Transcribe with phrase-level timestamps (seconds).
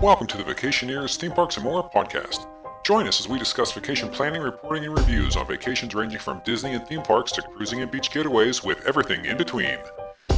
[0.00, 2.46] Welcome to the Vacationeers Theme Parks and More podcast.
[2.84, 6.74] Join us as we discuss vacation planning, reporting, and reviews on vacations ranging from Disney
[6.74, 9.76] and theme parks to cruising and beach getaways with everything in between.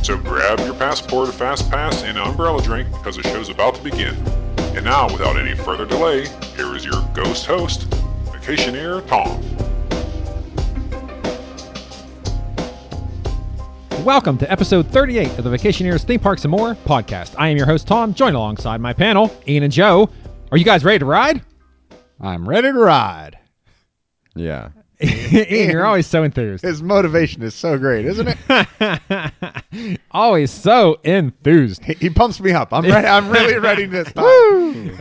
[0.03, 3.75] So grab your passport, a fast pass, and an umbrella drink because the show's about
[3.75, 4.15] to begin.
[4.75, 7.83] And now, without any further delay, here is your ghost host,
[8.31, 9.60] Vacationeer Tom.
[14.05, 17.35] Welcome to episode 38 of the Vacationeers, Theme Parks and More podcast.
[17.39, 20.09] I am your host, Tom, joined alongside my panel, Ian and Joe.
[20.51, 21.43] Are you guys ready to ride?
[22.19, 23.39] I'm ready to ride.
[24.35, 24.71] Yeah.
[25.33, 26.63] Ian, you're always so enthused.
[26.63, 30.01] His motivation is so great, isn't it?
[30.11, 31.83] always so enthused.
[31.85, 32.73] he, he pumps me up.
[32.73, 33.07] I'm ready.
[33.07, 34.25] I'm really ready this time.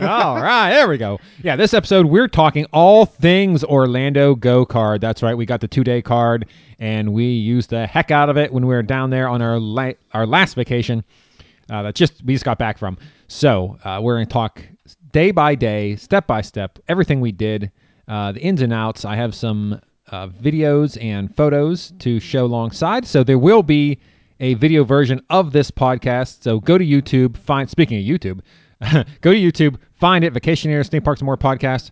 [0.00, 1.18] all right, there we go.
[1.42, 5.00] Yeah, this episode we're talking all things Orlando Go card.
[5.02, 6.46] That's right, we got the two day card,
[6.78, 9.58] and we used the heck out of it when we were down there on our
[9.58, 11.04] la- our last vacation.
[11.68, 12.96] Uh, that just we just got back from.
[13.28, 14.62] So uh, we're going to talk
[15.12, 17.70] day by day, step by step, everything we did,
[18.08, 19.04] uh, the ins and outs.
[19.04, 19.80] I have some
[20.10, 23.06] uh, videos and photos to show alongside.
[23.06, 23.98] So there will be
[24.40, 26.42] a video version of this podcast.
[26.42, 28.40] So go to YouTube, find, speaking of YouTube,
[29.20, 31.90] go to YouTube, find it, Vacationeers, Theme Parks and More podcast.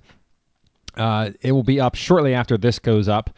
[0.96, 3.30] Uh, it will be up shortly after this goes up,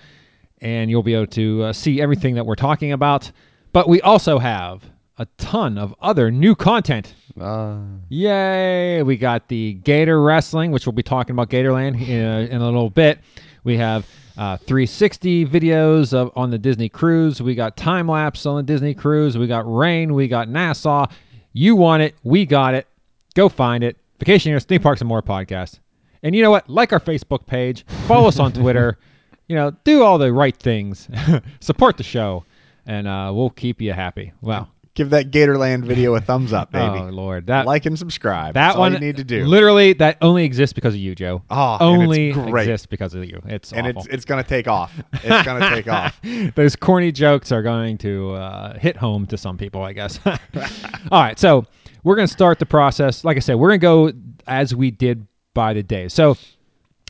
[0.60, 3.30] and you'll be able to uh, see everything that we're talking about.
[3.72, 4.82] But we also have
[5.18, 7.14] a ton of other new content.
[7.38, 9.02] Uh, Yay!
[9.02, 12.64] We got the Gator Wrestling, which we'll be talking about Gatorland in a, in a
[12.64, 13.18] little bit.
[13.62, 14.06] We have
[14.40, 17.42] uh, 360 videos of on the Disney cruise.
[17.42, 19.36] We got time lapse on the Disney cruise.
[19.36, 20.14] We got rain.
[20.14, 21.06] We got Nassau.
[21.52, 22.14] You want it?
[22.24, 22.86] We got it.
[23.34, 23.98] Go find it.
[24.18, 25.78] Vacationeers, Theme Parks, and More podcast.
[26.22, 26.70] And you know what?
[26.70, 28.98] Like our Facebook page, follow us on Twitter.
[29.46, 31.06] You know, do all the right things.
[31.60, 32.46] Support the show,
[32.86, 34.32] and uh, we'll keep you happy.
[34.40, 36.98] Well, Give that Gatorland video a thumbs up, baby.
[36.98, 38.54] oh Lord, that like and subscribe.
[38.54, 39.44] that That's one all you need to do.
[39.44, 41.42] Literally, that only exists because of you, Joe.
[41.48, 43.40] Oh, only exists because of you.
[43.46, 44.02] It's and awful.
[44.02, 44.92] it's it's gonna take off.
[45.12, 46.20] It's gonna take off.
[46.56, 50.18] Those corny jokes are going to uh, hit home to some people, I guess.
[50.26, 51.66] All right, so
[52.02, 53.24] we're going to start the process.
[53.24, 56.08] Like I said, we're going to go as we did by the day.
[56.08, 56.36] So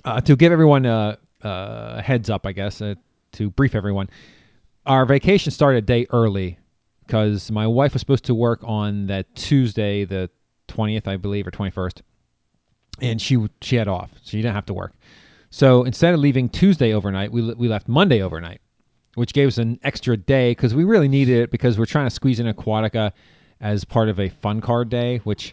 [0.05, 2.95] uh, to give everyone a, a heads up, I guess, uh,
[3.33, 4.11] to brief everyone,
[4.87, 6.59] our vacation started a day early
[7.11, 10.31] because my wife was supposed to work on that Tuesday, the
[10.69, 12.03] 20th, I believe, or 21st,
[13.01, 14.11] and she she had off.
[14.23, 14.93] So she didn't have to work.
[15.51, 18.61] So instead of leaving Tuesday overnight, we, we left Monday overnight,
[19.17, 22.15] which gave us an extra day because we really needed it because we're trying to
[22.15, 23.11] squeeze in Aquatica
[23.61, 25.53] as part of a fun card day, which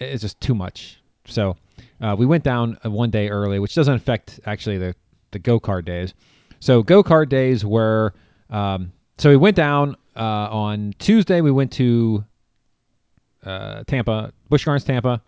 [0.00, 1.00] is just too much.
[1.24, 1.56] So
[2.00, 4.96] uh, we went down uh, one day early, which doesn't affect actually the,
[5.30, 6.14] the go card days.
[6.58, 8.12] So go card days were
[8.50, 11.40] um, so we went down uh, on Tuesday.
[11.40, 12.24] We went to
[13.44, 15.22] uh, Tampa, Busch Gardens, Tampa.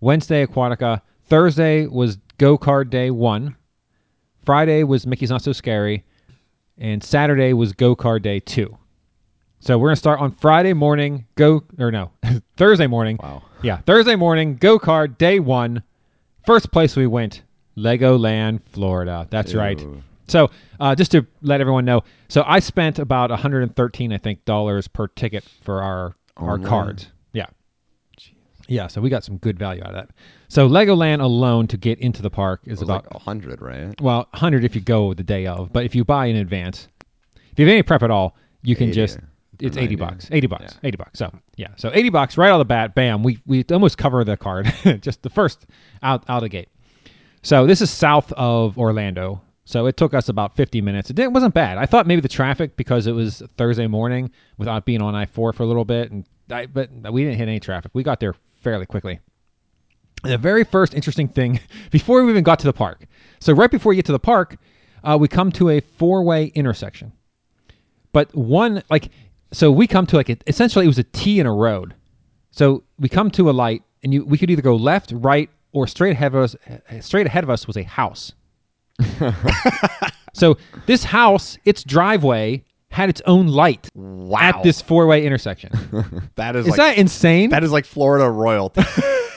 [0.00, 1.00] Wednesday, Aquatica.
[1.28, 3.56] Thursday was go card day one.
[4.44, 6.04] Friday was Mickey's Not So Scary,
[6.78, 8.76] and Saturday was go card day two.
[9.60, 11.26] So we're gonna start on Friday morning.
[11.34, 12.10] Go or no,
[12.56, 13.18] Thursday morning.
[13.22, 13.42] wow.
[13.62, 15.82] Yeah, Thursday morning, go card day one.
[16.44, 17.42] First place we went,
[17.76, 19.26] Legoland, Florida.
[19.30, 19.84] That's right.
[20.28, 20.50] So
[20.80, 25.06] uh, just to let everyone know, so I spent about 113, I think, dollars per
[25.08, 27.08] ticket for our our cards.
[27.32, 27.46] Yeah,
[28.68, 28.86] yeah.
[28.88, 30.10] So we got some good value out of that.
[30.48, 33.98] So Legoland alone to get into the park is about like hundred, right?
[34.00, 36.88] well 100 if you go the day of, but if you buy in advance,
[37.52, 39.18] if you have any prep at all, you can 80 just
[39.58, 40.88] it's 80 bucks 80 bucks Yeah.
[40.88, 43.64] 80 bucks so yeah so 80 bucks right out of the bat bam we we
[43.70, 44.70] almost cover the card
[45.00, 45.64] just the first
[46.02, 46.68] out out of the gate
[47.42, 51.34] so this is south of orlando so it took us about 50 minutes it, didn't,
[51.34, 55.12] wasn't bad i thought maybe the traffic because it was thursday morning without being on
[55.12, 58.20] i4 for a little bit and I, but we didn't hit any traffic we got
[58.20, 59.20] there fairly quickly
[60.22, 61.60] and the very first interesting thing
[61.90, 63.06] before we even got to the park
[63.40, 64.56] so right before you get to the park
[65.04, 67.12] uh, we come to a four-way intersection
[68.12, 69.10] but one like
[69.52, 71.94] so we come to like a, essentially it was a T in a road.
[72.50, 75.86] So we come to a light, and you we could either go left, right, or
[75.86, 76.56] straight ahead of us.
[77.00, 78.32] Straight ahead of us was a house.
[80.34, 80.56] so
[80.86, 84.38] this house, its driveway had its own light Wow.
[84.40, 85.70] at this four-way intersection.
[86.36, 87.50] that is, Is like that insane?
[87.50, 88.82] that is like Florida royalty.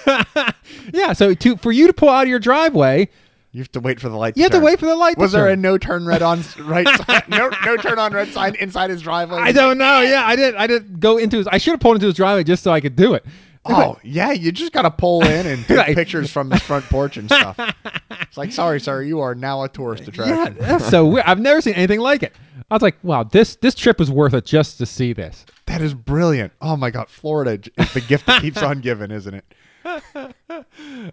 [0.94, 1.14] yeah.
[1.14, 3.10] So to for you to pull out of your driveway,
[3.52, 4.38] you have to wait for the light.
[4.38, 5.18] you have to wait for the light.
[5.18, 7.24] Was there a no turn red on right sign?
[7.28, 9.40] No no turn on red sign inside his driveway.
[9.40, 10.02] I don't know.
[10.02, 10.60] Yeah, I didn't.
[10.60, 11.48] I didn't go into his.
[11.48, 13.26] I should have pulled into his driveway just so I could do it.
[13.66, 15.96] Oh yeah, you just gotta pull in and take Right.
[15.96, 17.56] pictures from his front porch and stuff.
[18.22, 20.58] It's like, sorry, sir, you are now a tourist Yeah, attraction.
[20.60, 21.26] that's so weird.
[21.26, 22.36] I've never seen anything like it.
[22.72, 25.46] I was like, wow, this this trip was worth it just to see this.
[25.66, 26.54] That is brilliant.
[26.62, 29.46] Oh my god, Florida j- is the gift that keeps on giving, isn't it?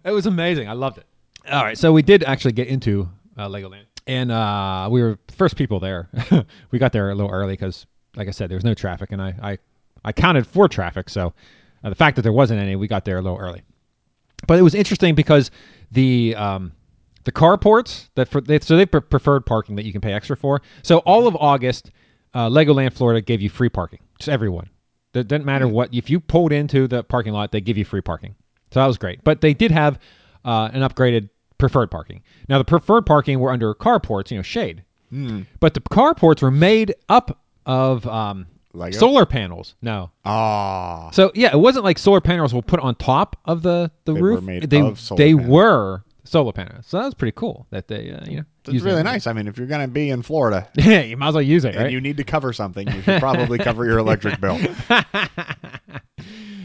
[0.04, 0.68] it was amazing.
[0.68, 1.06] I loved it.
[1.50, 5.32] All right, so we did actually get into uh, Legoland, and uh, we were the
[5.34, 6.08] first people there.
[6.70, 9.20] we got there a little early because, like I said, there was no traffic, and
[9.22, 9.58] I I,
[10.04, 11.08] I counted for traffic.
[11.08, 11.32] So
[11.84, 13.62] uh, the fact that there wasn't any, we got there a little early.
[14.46, 15.50] But it was interesting because
[15.90, 16.72] the um,
[17.24, 20.36] the carports that for they, so they pre- preferred parking that you can pay extra
[20.36, 20.62] for.
[20.82, 21.90] So all of August,
[22.34, 24.68] uh, Legoland Florida gave you free parking to everyone.
[25.14, 28.02] It didn't matter what if you pulled into the parking lot, they give you free
[28.02, 28.34] parking.
[28.72, 29.24] So that was great.
[29.24, 29.98] But they did have
[30.44, 32.22] uh, an upgraded preferred parking.
[32.48, 34.84] Now the preferred parking were under carports, you know, shade.
[35.60, 38.46] But the carports were made up of um,
[38.76, 38.96] Lego?
[38.98, 39.74] solar panels.
[39.82, 43.90] No, Ah, so yeah, it wasn't like solar panels were put on top of the
[44.04, 44.42] the They were roof.
[44.44, 45.48] made they of solar they panels.
[45.50, 46.86] were solar panels.
[46.86, 48.44] So that was pretty cool that they uh, you know.
[48.68, 49.26] it's really nice.
[49.26, 51.74] I mean, if you're gonna be in Florida Yeah, you might as well use it,
[51.74, 51.92] and right?
[51.92, 54.58] you need to cover something, you should probably cover your electric bill.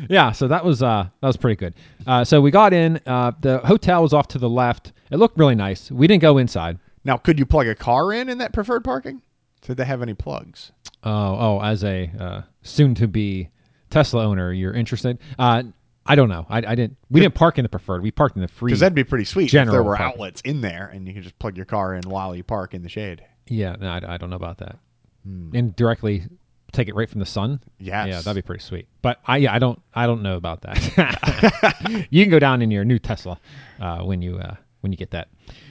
[0.10, 1.74] yeah, so that was uh that was pretty good.
[2.08, 3.00] Uh, so we got in.
[3.06, 4.92] Uh, the hotel was off to the left.
[5.12, 5.92] It looked really nice.
[5.92, 6.80] We didn't go inside.
[7.04, 9.22] Now, could you plug a car in in that preferred parking?
[9.62, 10.72] Did they have any plugs?
[11.04, 13.50] Oh, oh, as a uh, soon-to-be
[13.90, 15.20] Tesla owner, you're interested?
[15.40, 15.64] Uh,
[16.06, 16.46] I don't know.
[16.50, 16.98] I, I didn't.
[17.10, 18.02] We didn't park in the preferred.
[18.02, 18.70] We parked in the free.
[18.70, 20.14] Because that'd be pretty sweet if there were parking.
[20.14, 22.82] outlets in there and you could just plug your car in while you park in
[22.82, 23.24] the shade.
[23.48, 24.78] Yeah, no, I, I don't know about that.
[25.24, 26.24] And directly
[26.72, 27.60] take it right from the sun.
[27.80, 28.08] Yes.
[28.08, 28.88] Yeah, that'd be pretty sweet.
[29.02, 32.08] But I yeah, I don't I don't know about that.
[32.10, 33.40] you can go down in your new Tesla
[33.80, 35.30] uh, when you uh, when you get that.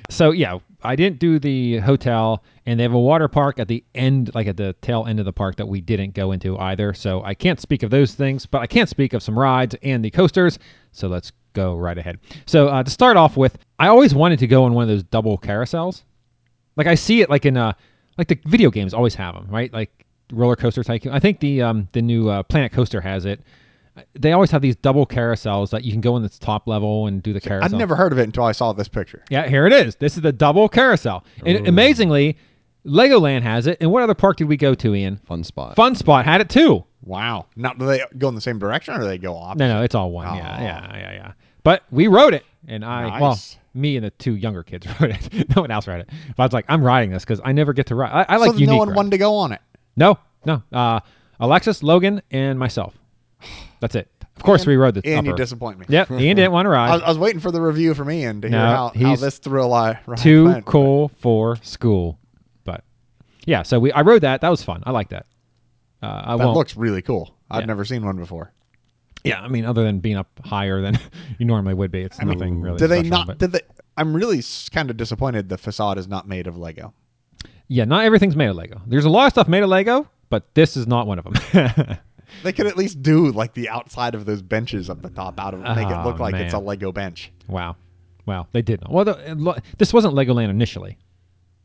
[0.09, 3.85] So yeah, I didn't do the hotel, and they have a water park at the
[3.95, 6.95] end, like at the tail end of the park that we didn't go into either.
[6.95, 10.05] So I can't speak of those things, but I can't speak of some rides and
[10.05, 10.59] the coasters.
[10.93, 12.19] So let's go right ahead.
[12.47, 15.03] So uh, to start off with, I always wanted to go on one of those
[15.03, 16.03] double carousels.
[16.77, 17.73] Like I see it like in uh
[18.17, 19.73] like the video games always have them, right?
[19.73, 21.13] Like roller coaster tycoon.
[21.13, 23.41] I think the um the new uh, Planet Coaster has it.
[24.15, 27.23] They always have these double carousels that you can go in this top level and
[27.23, 27.75] do the carousel.
[27.75, 29.25] I'd never heard of it until I saw this picture.
[29.31, 29.97] Yeah, here it is.
[29.97, 31.25] This is the double carousel.
[31.45, 32.37] And amazingly,
[32.85, 33.79] Legoland has it.
[33.81, 35.17] And what other park did we go to, Ian?
[35.27, 35.77] Fun spot.
[35.77, 36.85] Fun Spot had it too.
[37.03, 37.47] Wow.
[37.57, 39.57] Now, do they go in the same direction or do they go off?
[39.57, 40.37] No, no, it's all one.
[40.37, 40.63] Yeah, Aw.
[40.63, 41.33] yeah, yeah, yeah.
[41.63, 43.39] But we rode it, and I well,
[43.75, 45.55] me and the two younger kids rode it.
[45.55, 46.11] no one else rode it.
[46.37, 48.13] But I was like, I'm riding this because I never get to ride.
[48.29, 48.69] I, I like so unique.
[48.69, 48.97] no one rides.
[48.97, 49.61] wanted to go on it.
[49.97, 50.63] No, no.
[50.73, 51.01] Uh,
[51.39, 52.95] Alexis, Logan, and myself.
[53.81, 54.11] That's it.
[54.37, 55.87] Of course, we rode the And you disappoint me.
[55.89, 57.07] Yep, Ian didn't want to I was, ride.
[57.07, 59.73] I was waiting for the review from Ian to hear No, how, how this thrill
[59.75, 60.65] I ride Too went.
[60.65, 62.19] cool for school,
[62.65, 62.85] but
[63.47, 63.63] yeah.
[63.63, 64.41] So we, I rode that.
[64.41, 64.83] That was fun.
[64.87, 65.27] I like that.
[66.03, 66.57] Uh, I That won't.
[66.57, 67.35] looks really cool.
[67.51, 67.67] I've Yeah.
[67.67, 68.53] never seen one before.
[69.25, 70.99] yeah, I mean, other than being up higher than
[71.39, 72.79] you normally would be, it's nothing really.
[72.79, 73.27] Did they not?
[73.27, 73.61] but- Did they?
[73.99, 74.43] I'm really
[74.73, 76.95] kind of disappointed the facade is not made of Lego.
[77.69, 78.81] yeah, not everything's made of Lego.
[78.87, 81.99] There's a lot of stuff made of Lego, but this is not one of them.
[82.43, 85.55] They could at least do like the outside of those benches up the top out
[85.55, 86.59] of it, make it Oh, look like it's a.
[86.59, 87.33] Lego bench.
[87.49, 87.77] wow,
[88.27, 88.93] wow, they did not.
[88.93, 90.99] Well, the, lo- this wasn't Legoland initially.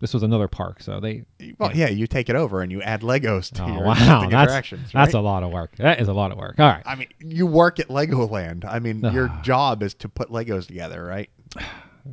[0.02, 1.24] This was another park, so they.
[1.58, 4.30] Well, yeah, you take it over and you add Legos to Oh your wow, existing
[4.30, 4.90] that's attractions.
[4.94, 5.76] that's a lot of work.
[5.78, 6.56] That is a lot of work.
[6.60, 6.84] All right.
[6.86, 8.66] I mean, you work at Legoland.
[8.66, 11.30] I mean, your job is to put Legos together, right?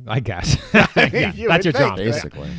[0.07, 0.57] I guess.
[0.95, 1.97] yeah, You that's your think, job.
[1.99, 2.05] right?
[2.05, 2.49] Basically.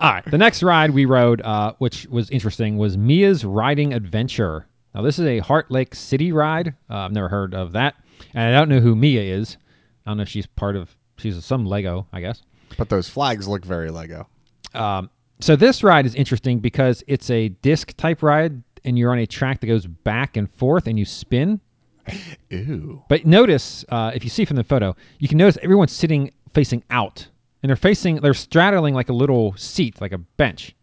[0.00, 0.24] All right.
[0.30, 4.66] The next ride we rode, uh, which was interesting, was Mia's Riding Adventure.
[4.98, 6.74] Now, this is a Heart Lake City ride.
[6.90, 7.94] Uh, I've never heard of that.
[8.34, 9.56] And I don't know who Mia is.
[10.04, 12.42] I don't know if she's part of, she's some Lego, I guess.
[12.76, 14.26] But those flags look very Lego.
[14.74, 19.20] Um, so this ride is interesting because it's a disc type ride and you're on
[19.20, 21.60] a track that goes back and forth and you spin.
[22.50, 23.00] Ew.
[23.08, 26.82] But notice, uh, if you see from the photo, you can notice everyone's sitting facing
[26.90, 27.24] out,
[27.62, 30.74] and they're facing, they're straddling like a little seat, like a bench,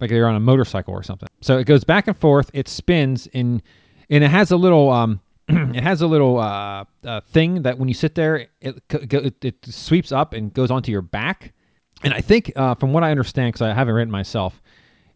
[0.00, 1.28] like they're on a motorcycle or something.
[1.40, 3.62] So it goes back and forth, it spins, and
[4.10, 7.88] and it has a little, um, it has a little uh, uh, thing that when
[7.88, 11.52] you sit there, it, it it sweeps up and goes onto your back.
[12.04, 14.62] And I think, uh, from what I understand, because I haven't ridden myself,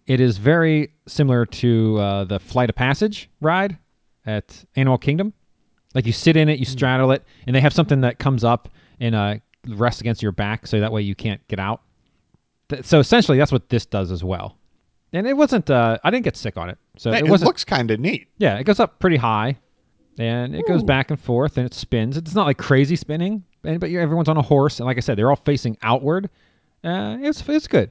[0.06, 3.78] it is very similar to uh, the Flight of Passage ride
[4.26, 5.32] at Animal Kingdom.
[5.94, 8.68] Like you sit in it, you straddle it, and they have something that comes up
[8.98, 9.36] and uh,
[9.68, 11.82] rests against your back, so that way you can't get out.
[12.82, 14.56] So essentially, that's what this does as well.
[15.12, 15.68] And it wasn't.
[15.70, 17.48] Uh, I didn't get sick on it, so Hey, it it wasn't.
[17.48, 18.28] looks kind of neat.
[18.38, 19.58] yeah, it goes up pretty high,
[20.18, 22.16] and it goes back and forth, and it spins.
[22.16, 25.00] It's not like crazy spinning, and but you're, everyone's on a horse, and like I
[25.00, 26.30] said, they're all facing outward.
[26.82, 27.90] Uh, it's it's good.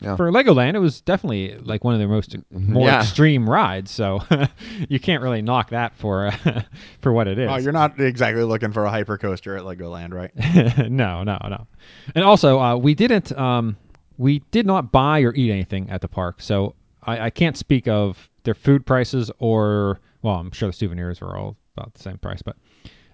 [0.00, 0.16] Yeah.
[0.16, 3.00] For Legoland, it was definitely like one of their most more Yeah.
[3.02, 3.88] extreme rides.
[3.92, 4.18] So
[4.88, 6.62] you can't really knock that for uh,
[7.02, 7.48] for what it is.
[7.48, 10.88] Oh, you're not exactly looking for a hyper coaster at Legoland, right?
[10.90, 11.66] no, no, no.
[12.16, 13.30] And also, uh, we didn't.
[13.38, 13.76] Um,
[14.18, 17.88] we did not buy or eat anything at the park, so I, I can't speak
[17.88, 20.00] of their food prices or.
[20.22, 22.56] Well, I'm sure the souvenirs were all about the same price, but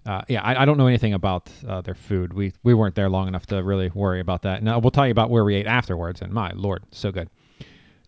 [0.04, 2.32] uh, yeah, I, I don't know anything about uh, their food.
[2.32, 4.62] We we weren't there long enough to really worry about that.
[4.62, 7.28] Now we'll tell you about where we ate afterwards, and my lord, so good.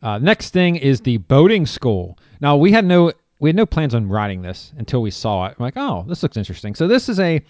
[0.02, 2.18] Uh, next thing is the boating school.
[2.40, 5.59] Now we had no we had no plans on riding this until we saw it.
[5.59, 6.75] We're like, oh, this looks interesting.
[6.75, 7.42] So this is a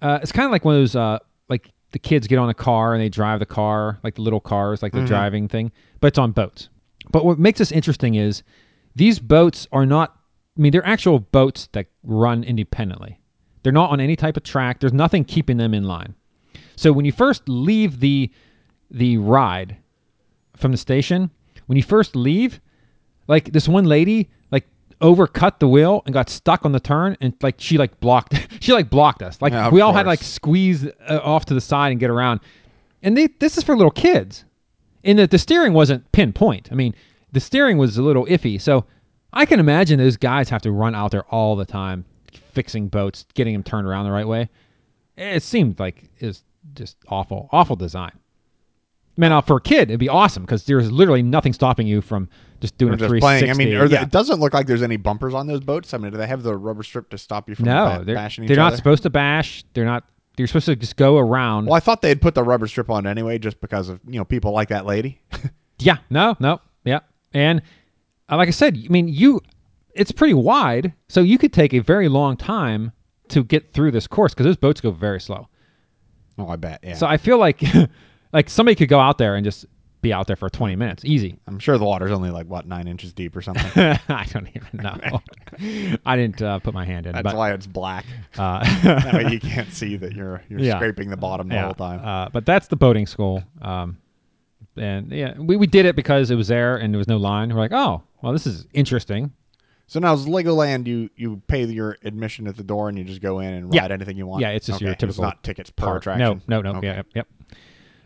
[0.00, 2.54] uh, it's kind of like one of those uh, like the kids get on a
[2.54, 5.06] car and they drive the car, like the little cars, like the mm-hmm.
[5.06, 5.70] driving thing,
[6.00, 6.68] but it's on boats.
[7.12, 8.42] But what makes this interesting is
[8.96, 10.18] these boats are not.
[10.58, 13.20] I mean, they're actual boats that run independently.
[13.62, 14.80] They're not on any type of track.
[14.80, 16.16] There's nothing keeping them in line.
[16.74, 18.28] So when you first leave the
[18.90, 19.76] the ride
[20.56, 21.30] from the station,
[21.66, 22.60] when you first leave,
[23.28, 24.66] like this one lady like
[25.04, 28.72] overcut the wheel and got stuck on the turn and like she like blocked she
[28.72, 29.40] like blocked us.
[29.42, 30.12] Like Yeah, we all had course.
[30.20, 32.40] like squeeze uh, off to the side and get around.
[33.02, 34.44] And they this is for little kids.
[35.04, 36.70] And the, the steering wasn't pinpoint.
[36.72, 36.94] I mean,
[37.32, 38.58] the steering was a little iffy.
[38.58, 38.86] So
[39.34, 42.06] I can imagine those guys have to run out there all the time
[42.52, 44.48] fixing boats, getting them turned around the right way.
[45.18, 46.42] It seemed like it was
[46.72, 48.12] just awful, awful design.
[49.16, 52.28] Man, uh, for a kid, it'd be awesome because there's literally nothing stopping you from
[52.60, 53.46] just doing Or a just 360.
[53.46, 53.50] playing.
[53.50, 54.02] I mean, the- Yeah.
[54.02, 55.94] it doesn't look like there's any bumpers on those boats.
[55.94, 58.14] I mean, do they have the rubber strip to stop you from no, ba- they're,
[58.14, 58.76] bashing they're not other?
[58.76, 59.64] supposed to bash.
[59.74, 60.04] They're not.
[60.36, 61.66] You're supposed to just go around.
[61.66, 64.24] Well, I thought they'd put the rubber strip on anyway, just because of you know
[64.24, 65.20] people like that lady.
[65.80, 67.00] Yeah, no, no, yeah,
[67.32, 67.60] and
[68.30, 69.40] uh, like I said, I mean, you,
[69.92, 72.92] it's pretty wide, so you could take a very long time
[73.28, 75.48] to get through this course because those boats go very slow.
[76.38, 76.78] oh, I bet.
[76.84, 76.94] Yeah.
[76.94, 77.60] So I feel like,
[78.34, 79.64] like somebody could go out there and just
[80.02, 81.38] be out there for 20 minutes, easy.
[81.46, 83.70] I'm sure the water's only like what nine inches deep or something.
[84.08, 85.22] I don't even know.
[86.04, 88.04] I didn't uh, put my hand in, That's but why it's black.
[88.38, 90.76] uh, That way you can't see that you're you're Yeah.
[90.76, 92.00] scraping the bottom the yeah, whole time.
[92.04, 93.42] Uh, but that's the boating school.
[93.62, 93.96] Um,
[94.76, 97.48] and yeah, we, we did it because it was there and there was no line.
[97.48, 99.32] We're like, oh, well, this is interesting.
[99.86, 103.20] So now, is Legoland you you pay your admission at the door and you just
[103.22, 103.82] go in and Yeah.
[103.82, 104.40] ride anything you want?
[104.42, 106.02] Yeah, it's just your Okay, typical not tickets per park.
[106.02, 106.42] attraction.
[106.48, 106.78] No, no, no.
[106.78, 106.88] Okay.
[106.88, 107.26] Yeah, yep, yep.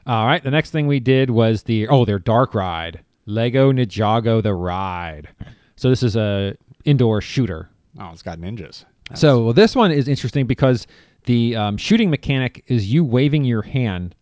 [0.09, 0.43] All right.
[0.43, 5.29] The next thing we did was the oh, their dark ride, Lego Ninjago the ride.
[5.77, 7.69] So this is a indoor shooter.
[8.01, 8.85] Oh, it's got ninjas.
[9.15, 10.87] So well, this one is interesting because
[11.25, 14.15] the um, shooting mechanic is you waving your hand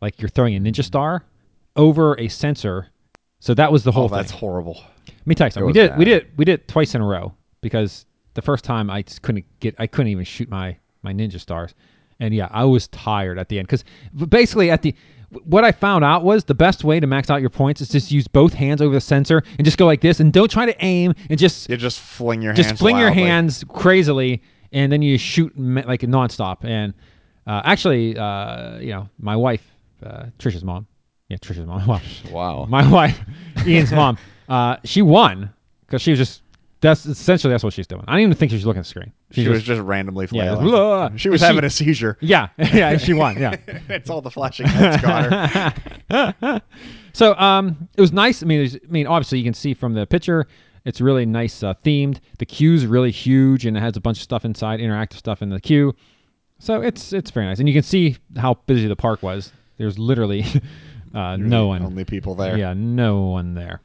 [0.00, 1.24] like you're throwing a ninja star
[1.76, 2.88] over a sensor.
[3.40, 4.18] So that was the whole oh, thing.
[4.18, 4.82] that's horrible.
[5.06, 5.66] Let me tell you something.
[5.66, 8.04] We did we did we did it twice in a row because
[8.34, 11.74] the first time I just couldn't get I couldn't even shoot my my ninja stars,
[12.20, 13.84] and yeah, I was tired at the end because
[14.28, 14.94] basically at the
[15.44, 18.10] what I found out was the best way to max out your points is just
[18.12, 20.84] use both hands over the sensor and just go like this and don't try to
[20.84, 22.58] aim and just You just fling your hands.
[22.58, 22.80] just hands.
[22.80, 26.64] fling your hands crazily and then you shoot like nonstop.
[26.64, 26.94] And
[27.46, 29.62] uh, actually, uh, you know, my wife,
[30.04, 30.86] uh, Trisha's mom,
[31.28, 31.80] yeah, Trisha's mom.
[31.88, 32.00] Wow,
[32.30, 32.66] Wow.
[32.66, 33.20] my wife,
[33.66, 35.50] Ian's mom, uh, she won
[35.86, 36.42] because she was just.
[36.84, 38.04] That's essentially that's what she's doing.
[38.06, 39.12] I don't even think she was looking at the screen.
[39.30, 40.64] She She was just, just randomly Yeah, flailing.
[40.66, 41.10] blah.
[41.16, 42.18] she was She- having a seizure.
[42.20, 43.40] yeah, yeah, she won.
[43.40, 43.56] Yeah.
[43.88, 45.74] it's all the flashing lights got
[46.10, 46.62] her.
[47.14, 48.42] So um, it was nice.
[48.42, 50.46] I mean, I mean, obviously you can see from the picture,
[50.84, 52.18] it's really nice uh, themed.
[52.38, 55.48] The queue's really huge and it has a bunch of stuff inside, interactive stuff in
[55.48, 55.94] the queue.
[56.58, 59.52] So it's it's very nice, and you can see how busy the park was.
[59.78, 60.44] There's literally
[61.14, 61.82] uh, no one.
[61.82, 62.56] Only people there.
[62.58, 63.80] Yeah, no one there.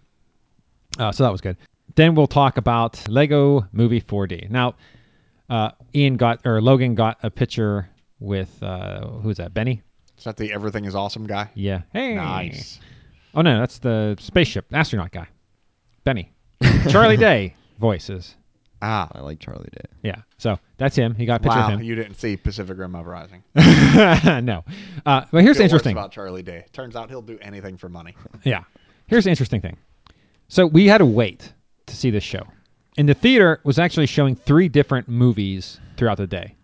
[0.97, 1.55] Uh, so that was good.
[1.99, 4.49] Then we'll talk about Lego Movie 4D.
[4.49, 4.75] Now,
[5.49, 7.89] uh, Ian got or Logan got a picture
[8.21, 9.53] with uh, who's that?
[9.53, 9.81] Benny.
[10.17, 11.49] Is that the everything is awesome guy?
[11.55, 11.81] Yeah.
[11.91, 12.15] Hey.
[12.15, 12.79] Nice.
[13.35, 15.27] Oh no, that's the spaceship astronaut guy,
[16.05, 16.31] Benny,
[16.89, 18.33] Charlie Day voices.
[18.81, 19.09] Ah.
[19.11, 19.89] I like Charlie Day.
[20.01, 21.15] Yeah, so that's him.
[21.15, 23.43] He got a picture Wow, of you didn't see Pacific Rim Uprising.
[23.55, 24.45] him.
[24.45, 24.63] no,
[25.05, 25.91] uh, but here's the interesting.
[25.91, 26.63] about Charlie Day.
[26.71, 28.15] Turns out he'll do anything for money.
[28.45, 28.63] Yeah,
[29.07, 29.75] here's the interesting thing.
[30.47, 31.51] So we had to wait
[31.89, 32.43] to see this show,
[32.97, 36.55] and the theater was actually showing three different movies throughout the day.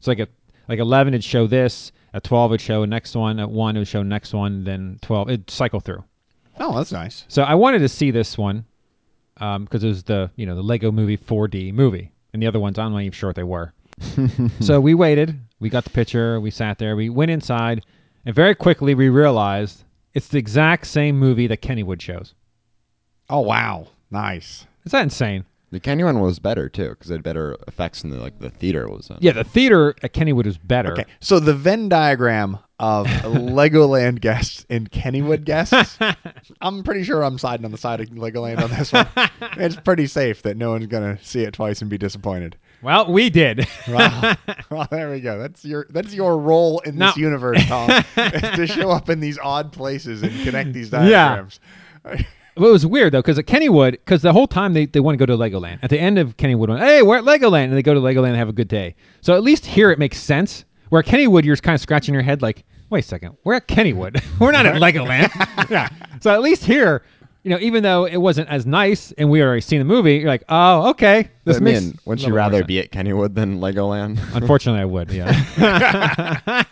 [0.00, 0.28] So like a
[0.68, 3.88] like eleven would show this, at twelve would show next one, at one it would
[3.88, 6.04] show next one, then twelve it'd cycle through.
[6.60, 7.24] Oh, that's nice.
[7.28, 8.64] So I wanted to see this one
[9.38, 12.60] um, because it was the you know the Lego Movie 4D movie, and the other
[12.60, 13.72] ones I'm not even sure what they were.
[14.60, 15.38] so we waited.
[15.60, 16.40] We got the picture.
[16.40, 16.96] We sat there.
[16.96, 17.84] We went inside,
[18.24, 22.34] and very quickly we realized it's the exact same movie that Kennywood shows.
[23.30, 24.66] Oh wow, nice.
[24.88, 25.44] Is that insane?
[25.70, 28.48] The Kennywood one was better too because it had better effects in the like the
[28.48, 29.10] theater was.
[29.10, 29.18] In.
[29.20, 30.92] Yeah, the theater at Kennywood is better.
[30.92, 35.98] Okay, so the Venn diagram of Legoland guests and Kennywood guests,
[36.62, 39.06] I'm pretty sure I'm siding on the side of Legoland on this one.
[39.58, 42.56] it's pretty safe that no one's gonna see it twice and be disappointed.
[42.80, 43.68] Well, we did.
[43.88, 44.36] Wow.
[44.70, 45.38] well, there we go.
[45.38, 49.20] That's your that's your role in Now- this universe, Tom, is to show up in
[49.20, 51.60] these odd places and connect these diagrams.
[52.06, 52.22] Yeah.
[52.58, 55.18] But it was weird though, because at Kennywood, because the whole time they, they want
[55.18, 55.78] to go to Legoland.
[55.82, 58.36] At the end of Kennywood, hey, we're at Legoland, and they go to Legoland and
[58.36, 58.96] have a good day.
[59.20, 60.64] So at least here it makes sense.
[60.88, 63.54] Where at Kennywood, you're just kind of scratching your head, like, wait a second, we're
[63.54, 65.30] at Kennywood, we're not at Legoland.
[65.70, 65.88] yeah.
[66.20, 67.02] So at least here,
[67.48, 70.28] you know, even though it wasn't as nice, and we already seen the movie, you're
[70.28, 71.80] like, oh, okay, this I makes.
[71.80, 74.20] mean, wouldn't you rather be at Kennywood than Legoland?
[74.34, 75.10] Unfortunately, I would.
[75.10, 75.32] Yeah.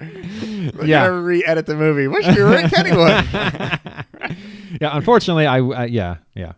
[0.00, 1.06] We're Yeah.
[1.08, 2.06] gonna re-edit the movie.
[2.06, 4.36] Wish you were at Kennywood.
[4.80, 6.52] yeah, unfortunately, I uh, yeah yeah.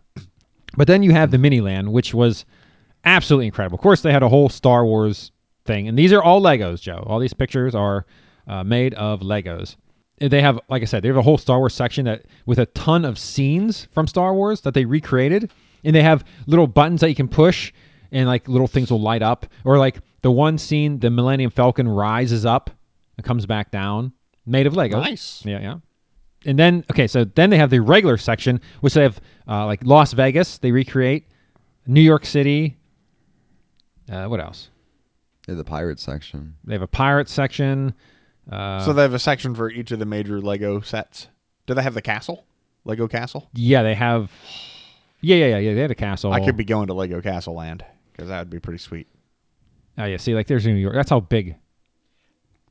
[0.77, 2.45] But then you have the mini land, which was
[3.03, 3.77] absolutely incredible.
[3.77, 5.31] Of course, they had a whole Star Wars
[5.65, 7.03] thing, and these are all Legos, Joe.
[7.07, 8.05] All these pictures are
[8.47, 9.75] uh, made of Legos.
[10.19, 12.59] And They have, like I said, they have a whole Star Wars section that with
[12.59, 15.51] a ton of scenes from Star Wars that they recreated,
[15.83, 17.73] and they have little buttons that you can push,
[18.11, 21.87] and like little things will light up, or like the one scene, the Millennium Falcon
[21.87, 22.69] rises up
[23.17, 24.13] and comes back down,
[24.45, 25.43] made of lego Nice.
[25.45, 25.75] Yeah, yeah.
[26.45, 29.83] And then okay, so then they have the regular section, which they have uh, like
[29.83, 30.59] Las Vegas.
[30.59, 31.27] They recreate
[31.87, 32.77] New York City.
[34.09, 34.69] Uh, what else?
[35.47, 36.55] Yeah, the pirate section.
[36.63, 37.93] They have a pirate section.
[38.51, 41.27] Uh, so they have a section for each of the major Lego sets.
[41.65, 42.45] Do they have the castle?
[42.83, 43.49] Lego Castle?
[43.53, 44.31] yeah, they have.
[45.21, 45.73] Yeah, yeah, yeah, yeah.
[45.73, 46.31] They had a castle.
[46.31, 49.07] I could be going to Lego Castle Land because that would be pretty sweet.
[49.97, 50.93] Oh yeah, see, like there's New York.
[50.93, 51.51] That's how big.
[51.51, 51.55] I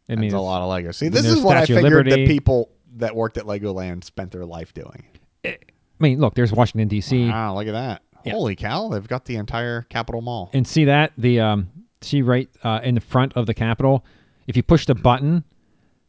[0.09, 0.93] That's mean, a lot of Lego.
[0.93, 4.31] See, this is what I Statue of figured that people that worked at Legoland spent
[4.31, 5.05] their life doing.
[5.45, 5.57] I
[5.99, 7.29] mean, look, there's Washington D.C.
[7.29, 8.03] Wow, look at that.
[8.25, 8.33] Yeah.
[8.33, 10.51] Holy cow, they've got the entire Capitol Mall.
[10.53, 11.69] and see that the um
[12.01, 14.05] see right uh, in the front of the Capitol.
[14.47, 15.43] If you push the button,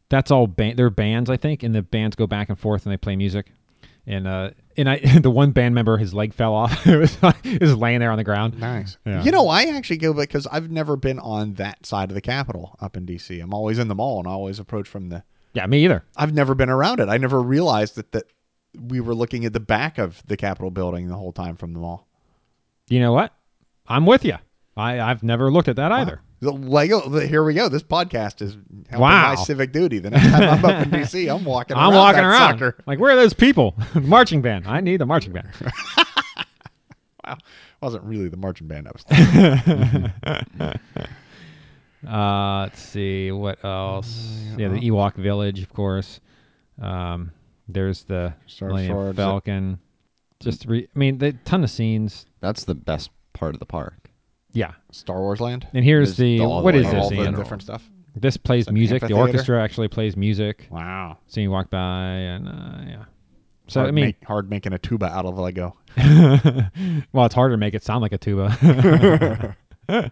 [0.08, 0.78] that's all band.
[0.78, 3.52] They're bands, I think, and the bands go back and forth and they play music.
[4.06, 6.86] And uh, and I the one band member his leg fell off.
[6.86, 8.58] it was it was laying there on the ground.
[8.58, 8.96] Nice.
[9.04, 9.22] Yeah.
[9.22, 12.76] You know, I actually go because I've never been on that side of the Capitol
[12.80, 13.42] up in DC.
[13.42, 15.24] I'm always in the mall and I always approach from the.
[15.54, 16.04] Yeah, me either.
[16.16, 17.08] I've never been around it.
[17.08, 18.24] I never realized that that
[18.78, 21.80] we were looking at the back of the Capitol building the whole time from the
[21.80, 22.06] mall.
[22.88, 23.32] You know what?
[23.88, 24.36] I'm with you.
[24.76, 26.20] I I've never looked at that either.
[26.40, 27.08] The Lego.
[27.08, 27.68] The, here we go.
[27.68, 28.52] This podcast is
[28.88, 29.34] helping Wow.
[29.34, 29.98] my civic duty.
[30.00, 31.76] The next time I'm up in DC, I'm walking.
[31.78, 32.76] I'm around walking that around sucker.
[32.86, 33.74] like where are those people?
[33.94, 34.66] marching band.
[34.66, 35.48] I need the marching band.
[37.26, 37.38] Wow,
[37.82, 39.02] wasn't really the marching band I was.
[39.02, 40.80] Thinking.
[42.06, 44.16] Uh, let's see what else.
[44.56, 46.20] Yeah, the Ewok Village, of course.
[46.80, 47.32] Um,
[47.68, 49.78] there's the Star Millennium Falcon.
[50.38, 52.26] Just re- I mean, the ton of scenes.
[52.40, 54.05] That's the best part of the park.
[54.56, 55.68] Yeah, Star Wars Land.
[55.74, 56.94] and here's the the what is this?
[56.94, 57.34] all the Ian?
[57.34, 57.88] different stuff.
[58.14, 59.02] This plays music.
[59.02, 60.66] The orchestra actually plays music.
[60.70, 61.18] Wow.
[61.26, 62.52] So you walk by, and uh,
[62.88, 63.04] yeah.
[63.68, 65.76] So hard I mean, make- hard making a tuba out of Lego.
[67.12, 68.56] well, it's harder to make it sound like a tuba.
[69.86, 70.10] but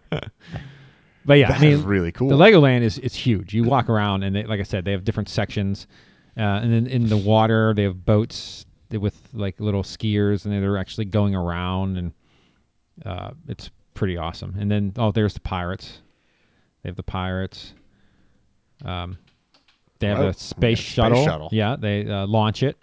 [1.37, 2.29] yeah, That I mean, is really cool.
[2.29, 3.53] The Legoland is it's huge.
[3.53, 5.87] You walk around, and they, like I said, they have different sections.
[6.37, 10.77] Uh, and then in the water, they have boats with like little skiers, and they're
[10.77, 12.13] actually going around, and
[13.05, 14.55] uh, it's pretty awesome.
[14.59, 16.01] And then oh, there's the pirates.
[16.83, 17.73] They have the pirates.
[18.83, 19.17] Um,
[19.99, 21.25] they have Oh, a space, yeah, space shuttle.
[21.25, 21.49] shuttle.
[21.51, 22.77] Yeah, they uh, launch it.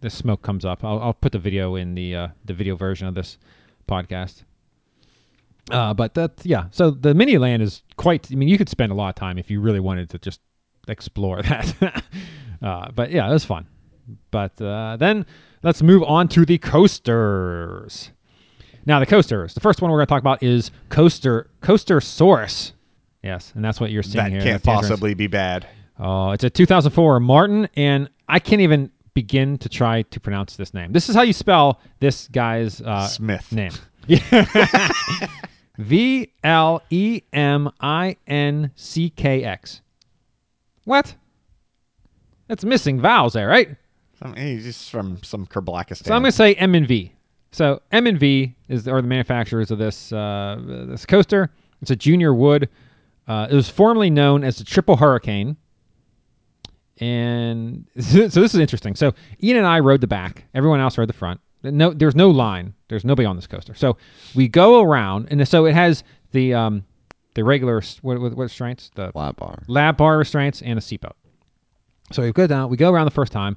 [0.00, 0.84] The smoke comes up.
[0.84, 3.38] I'll, I'll put the video in the uh, the video version of this
[3.88, 4.42] podcast.
[5.70, 6.64] Uh, but that yeah.
[6.72, 8.30] So the mini land is quite.
[8.30, 10.40] I mean, you could spend a lot of time if you really wanted to just
[10.88, 12.02] explore that.
[12.60, 13.66] uh, but yeah, it was fun.
[14.32, 15.24] But uh, then
[15.62, 18.10] let's move on to the coasters.
[18.86, 19.54] Now the coasters.
[19.54, 22.72] The first one we're going to talk about is coaster Coastersaurus.
[23.22, 24.40] Yes, and that's what you're seeing that here.
[24.42, 24.88] can't the entrance.
[24.88, 25.66] possibly be bad.
[25.98, 30.74] Oh, it's a 2004 Martin, and I can't even begin to try to pronounce this
[30.74, 30.92] name.
[30.92, 33.52] This is how you spell this guy's uh, Smith.
[33.52, 33.72] name.
[35.78, 39.80] V L E M I N C K X.
[40.84, 41.14] What?
[42.48, 43.76] That's missing vowels there, right?
[44.18, 46.06] Some, he's just from some Kerblackistan.
[46.06, 47.12] So I'm going to say M and V.
[47.52, 51.50] So M and V is are the manufacturers of this uh, this coaster.
[51.82, 52.68] It's a junior wood.
[53.28, 55.56] Uh, it was formerly known as the Triple Hurricane.
[56.98, 58.94] And so this is interesting.
[58.96, 59.12] So
[59.42, 60.44] Ian and I rode the back.
[60.54, 61.40] Everyone else rode the front.
[61.62, 62.74] No, there's no line.
[62.88, 63.74] There's nobody on this coaster.
[63.74, 63.96] So
[64.34, 66.84] we go around, and so it has the um,
[67.34, 68.90] the regular what, what, what restraints?
[68.94, 69.62] The Lap bar.
[69.68, 71.12] lap bar restraints and a seatbelt.
[72.12, 73.56] So we go down, we go around the first time,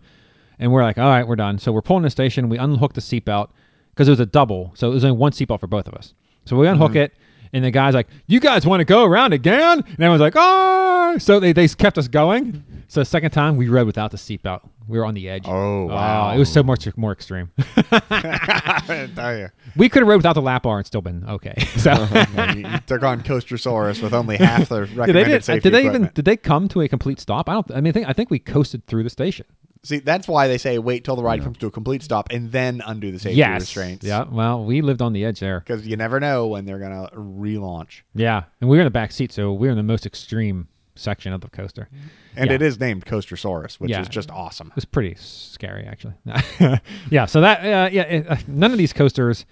[0.59, 1.57] and we're like, all right, we're done.
[1.57, 2.47] So we're pulling the station.
[2.49, 3.49] We unhook the seatbelt
[3.95, 6.13] because it was a double, so it was only one seatbelt for both of us.
[6.43, 6.97] So we unhook mm-hmm.
[6.97, 7.13] it,
[7.53, 11.15] and the guy's like, "You guys want to go around again?" And everyone's like, "Oh!"
[11.17, 12.63] So they they kept us going.
[12.87, 14.61] So the second time we rode without the seatbelt.
[14.87, 15.45] We were on the edge.
[15.47, 16.35] Oh, ah, wow.
[16.35, 17.49] it was so much more extreme.
[17.91, 19.49] I tell you.
[19.75, 21.55] we could have rode without the lap bar and still been okay.
[21.77, 22.07] So.
[22.55, 25.73] You, you took on Coastersaurus with only half the recommended Did they, did, safety did
[25.73, 27.49] they even did they come to a complete stop?
[27.49, 27.71] I don't.
[27.71, 29.45] I mean, I think I think we coasted through the station.
[29.85, 32.51] See, that's why they say wait till the ride comes to a complete stop and
[32.51, 33.61] then undo the safety yes.
[33.61, 34.03] restraints.
[34.03, 34.23] Yeah.
[34.23, 35.59] Well, we lived on the edge there.
[35.59, 38.01] Because you never know when they're gonna relaunch.
[38.15, 40.67] Yeah, and we were in the back seat, so we were in the most extreme
[40.95, 41.87] section of the coaster.
[42.35, 42.55] And Yeah.
[42.55, 44.01] it is named Coastersaurus, which Yeah.
[44.01, 44.67] is just awesome.
[44.69, 46.15] It was pretty scary, actually.
[47.11, 47.25] yeah.
[47.27, 49.45] So that uh, yeah, it, uh, none of these coasters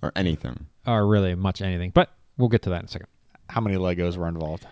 [0.00, 0.66] or anything.
[0.86, 3.08] are really much anything, but we'll get to that in a second.
[3.50, 4.66] How many Legos were involved?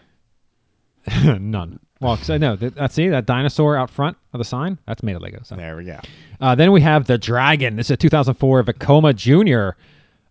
[1.24, 1.80] None.
[2.00, 2.76] Well, because I know that.
[2.76, 4.78] Uh, see that dinosaur out front of the sign?
[4.86, 5.40] That's made of Lego.
[5.42, 5.56] So.
[5.56, 5.98] There we go.
[6.40, 7.76] Uh, then we have the Dragon.
[7.76, 9.76] This is a 2004 Vekoma Junior.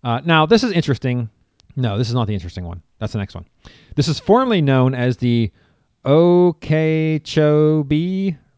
[0.03, 1.29] Uh, now this is interesting.
[1.75, 2.83] No, this is not the interesting one.
[2.99, 3.45] That's the next one.
[3.95, 5.51] This is formerly known as the
[6.05, 7.17] Okeechobee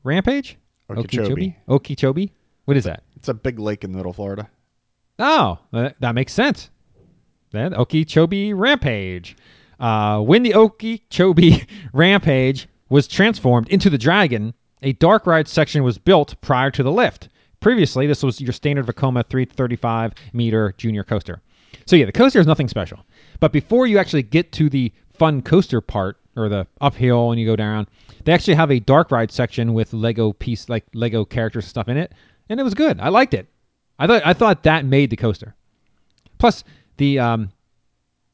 [0.04, 0.58] Rampage.
[0.89, 1.56] Okeechobee.
[1.70, 2.34] Okeechobee.
[2.65, 3.04] What is that?
[3.15, 4.50] It's a big lake in Middle Florida.
[5.20, 6.70] Oh, that, that makes sense.
[7.52, 9.36] Then Okeechobee Rampage.
[9.80, 15.97] Uh, when the Okeechobee Rampage was transformed into the Dragon, a dark ride section was
[15.97, 17.30] built prior to the lift.
[17.60, 21.41] Previously, this was your standard Vekoma 335 meter junior coaster.
[21.86, 23.06] So yeah, the coaster is nothing special.
[23.39, 27.45] But before you actually get to the fun coaster part or the uphill and you
[27.45, 27.88] go down,
[28.23, 31.97] they actually have a dark ride section with Lego piece like Lego characters stuff in
[31.97, 32.13] it,
[32.50, 33.00] and it was good.
[33.00, 33.47] I liked it.
[34.00, 35.56] I thought I thought that made the coaster.
[36.38, 36.63] Plus
[36.97, 37.50] the um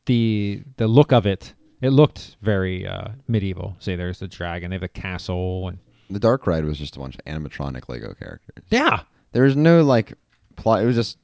[0.06, 3.76] the the look of it, it looked very uh, medieval.
[3.80, 5.78] See, there's the dragon, they have a castle, and
[6.10, 8.64] The Dark Ride was just a bunch of animatronic Lego characters.
[8.70, 9.02] yeah.
[9.32, 10.14] There was no like
[10.56, 10.84] plot.
[10.84, 11.18] It was just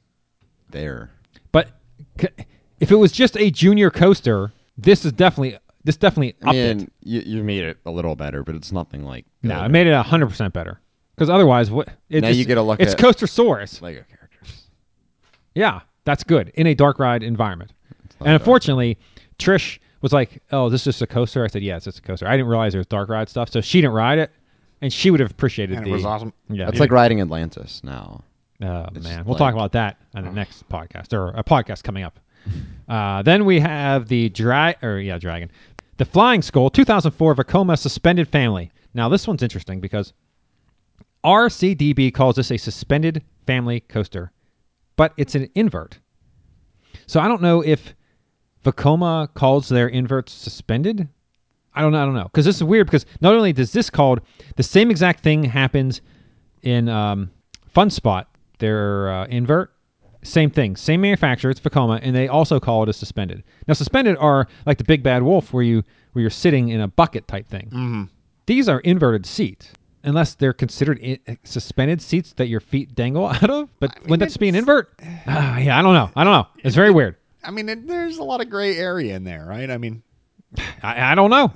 [0.70, 1.10] there.
[1.52, 1.68] But
[2.20, 2.28] c-
[2.80, 6.80] if it was just a junior coaster, this is definitely this definitely I upped mean,
[6.82, 6.92] it.
[7.02, 9.94] you, you made it a little better, but it's nothing like No, it made it
[10.06, 10.80] hundred percent better.
[11.14, 11.88] Because otherwise, what?
[12.08, 13.80] It Now you get a look It's at- Coastersaurus.
[13.80, 14.64] Lego characters.
[15.54, 17.72] Yeah, that's good in a dark ride environment.
[18.20, 18.98] And unfortunately,
[19.38, 22.26] Trish was like, "Oh, this is a coaster." I said, "Yeah, it's just a coaster."
[22.26, 24.30] I didn't realize there was dark ride stuff, so she didn't ride it,
[24.80, 25.90] and she would have appreciated And the.
[25.90, 26.32] it was awesome.
[26.48, 28.22] Yeah, That's like riding Atlantis now.
[28.62, 32.02] Oh It's man, we'll talk about that on the next podcast or a podcast coming
[32.04, 32.18] up.
[32.88, 35.48] Uh, then we have the dra- or yeah, dragon,
[35.98, 38.72] the Flying Skull, 2004 Vekoma suspended family.
[38.94, 40.12] Now this one's interesting because
[41.24, 44.32] RCDB calls this a suspended family coaster,
[44.96, 45.98] but it's an invert.
[47.06, 47.94] So I don't know if
[48.64, 51.08] Vekoma calls their inverts suspended.
[51.74, 52.02] I don't know.
[52.02, 54.20] I don't know because this is weird because not only does this called
[54.56, 56.00] the same exact thing happens
[56.62, 57.30] in um,
[57.68, 59.72] Fun Spot, their uh, invert,
[60.22, 63.42] same thing, same manufacturer, it's Vekoma and they also call it a suspended.
[63.66, 66.88] Now suspended are like the Big Bad Wolf, where you where you're sitting in a
[66.88, 67.66] bucket type thing.
[67.66, 68.02] Mm-hmm.
[68.46, 69.68] These are inverted seats,
[70.02, 73.70] unless they're considered I- suspended seats that your feet dangle out of.
[73.78, 74.92] But I mean, wouldn't that be an invert?
[75.26, 76.10] Ah, yeah, I don't know.
[76.16, 76.48] I don't know.
[76.64, 77.16] It's very weird.
[77.42, 79.70] I mean, it, there's a lot of gray area in there, right?
[79.70, 80.02] I mean,
[80.82, 81.52] I, I don't know.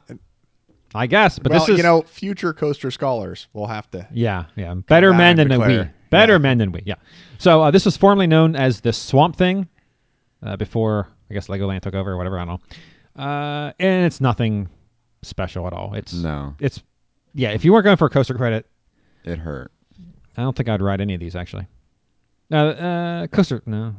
[0.94, 4.07] I guess, but well, this is you know, future coaster scholars will have to.
[4.12, 4.75] Yeah, yeah.
[4.75, 5.90] Better men and than we.
[6.11, 6.38] Better Yeah.
[6.38, 6.83] men than we.
[6.87, 6.94] Yeah.
[7.38, 9.68] So uh, this was formerly known as the Swamp Thing,
[10.44, 12.38] uh, before I guess Legoland took over or whatever.
[12.38, 12.61] I don't
[13.16, 13.23] know.
[13.25, 14.68] Uh, and it's nothing
[15.23, 15.94] special at all.
[15.94, 16.81] It's No, It's
[17.35, 17.51] yeah.
[17.51, 18.66] If you weren't going for a coaster credit,
[19.25, 19.73] it hurt.
[20.37, 21.66] I don't think I'd ride any of these actually.
[22.53, 23.94] Uh, uh coaster no.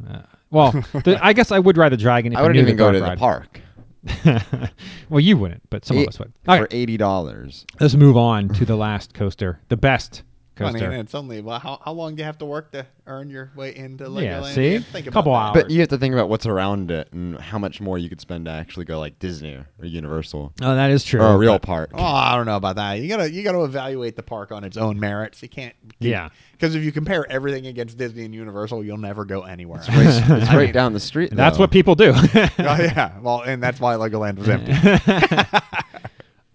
[0.56, 0.72] Well,
[1.04, 2.32] the, I guess I would ride the dragon.
[2.32, 3.62] If I wouldn't even go to dark the park
[5.10, 6.32] well, you wouldn't, but some of us would.
[6.48, 7.65] All for right, eighty dollars.
[7.80, 10.24] let's move on to the last coaster, the best
[10.58, 10.89] I coaster.
[10.89, 13.52] mean, it's only well, how, how long do you have to work to earn your
[13.56, 14.24] way into Legoland?
[14.24, 14.74] Yeah, see?
[14.74, 15.38] You Think about Couple that.
[15.38, 15.63] hours.
[15.63, 18.22] But you have to think about what's around it and how much more you could
[18.22, 21.22] spend to actually go like Disney or Universal oh, that is true.
[21.22, 21.91] or a real but- park.
[21.94, 22.94] Oh, I don't know about that.
[23.00, 25.41] You gotta you gotta evaluate the park on its own merits.
[25.41, 25.76] You can't.
[26.00, 26.30] Yeah.
[26.54, 29.80] Because if you compare everything against Disney and Universal, you'll never go anywhere.
[29.80, 31.32] It's right, it's right down the street.
[31.34, 31.63] That's though.
[31.63, 32.13] what people do.
[32.34, 33.20] oh yeah.
[33.22, 34.72] Well, and that's why Legoland was empty.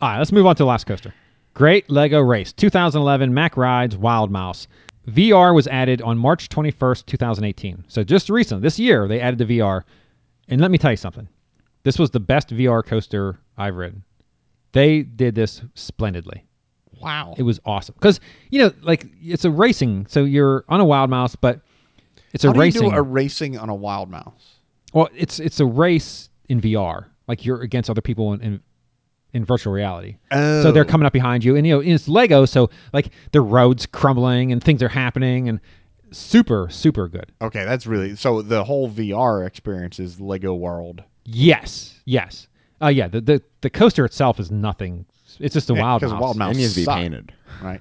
[0.02, 1.12] All right, let's move on to the last coaster.
[1.54, 4.66] Great Lego Race 2011 Mack Rides Wild Mouse.
[5.08, 7.84] VR was added on March 21st, 2018.
[7.88, 9.82] So just recent, this year, they added the VR.
[10.48, 11.28] And let me tell you something.
[11.82, 14.04] This was the best VR coaster I've ridden.
[14.72, 16.44] They did this splendidly.
[17.00, 17.34] wow.
[17.36, 17.94] It was awesome.
[17.98, 20.06] Because, you know, like it's a racing.
[20.08, 21.60] So you're on a Wild Mouse, but
[22.32, 22.84] it's a How do racing.
[22.84, 24.58] you do a racing on a wild mouse?
[24.92, 27.06] Well, it's it's a race in VR.
[27.26, 28.60] Like you're against other people in in,
[29.32, 30.16] in virtual reality.
[30.30, 30.62] Oh.
[30.62, 32.44] So they're coming up behind you, and you know it's Lego.
[32.44, 35.60] So like the roads crumbling and things are happening, and
[36.10, 37.32] super super good.
[37.40, 38.42] Okay, that's really so.
[38.42, 41.02] The whole VR experience is Lego World.
[41.24, 42.48] Yes, yes,
[42.82, 43.08] uh, yeah.
[43.08, 45.04] The, the the coaster itself is nothing.
[45.38, 46.20] It's just a Yeah, wild 'cause mouse.
[46.20, 46.96] Wild Mouse It needs to be suck.
[46.96, 47.32] painted.
[47.62, 47.80] Right.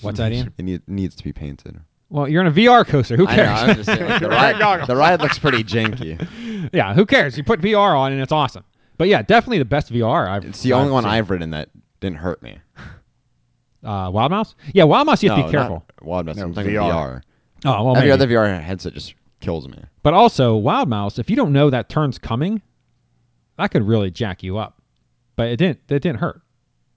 [0.00, 0.52] What's that, Ian?
[0.56, 1.78] It need, needs to be painted.
[2.08, 3.16] Well, you're in a VR coaster.
[3.16, 3.42] Who I know.
[3.44, 3.60] cares?
[3.68, 4.86] I'm just saying, like, the ride.
[4.86, 6.70] The ride looks pretty janky.
[6.72, 7.36] yeah, who cares?
[7.36, 8.64] You put VR on, and it's awesome.
[8.98, 10.44] But yeah, definitely the best VR I've.
[10.44, 11.12] It's the only I've one seen.
[11.12, 12.58] I've ridden that didn't hurt me.
[13.84, 14.56] Uh, Wild Mouse?
[14.74, 15.22] Yeah, Wild Mouse.
[15.22, 15.84] You have to No, be careful.
[16.02, 16.36] Wild Mouse.
[16.36, 16.80] No, I'm talking VR.
[16.92, 17.22] VR.
[17.64, 18.12] Oh well, Every maybe.
[18.12, 19.78] other VR headset just kills me.
[20.02, 22.60] But also, Wild Mouse, if you don't know that turn's coming,
[23.56, 24.82] that could really jack you up.
[25.36, 25.78] But it didn't.
[25.88, 26.42] It didn't hurt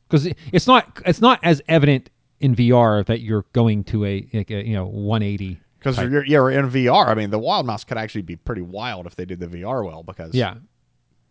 [0.10, 1.00] because it's not.
[1.06, 2.10] It's not as evident
[2.40, 5.60] in VR that you're going to a, like a you know 180.
[5.78, 6.10] Because type.
[6.12, 7.08] you're, you're in VR.
[7.08, 9.86] I mean, the wild mouse could actually be pretty wild if they did the VR
[9.86, 10.02] well.
[10.04, 10.56] Because Yeah,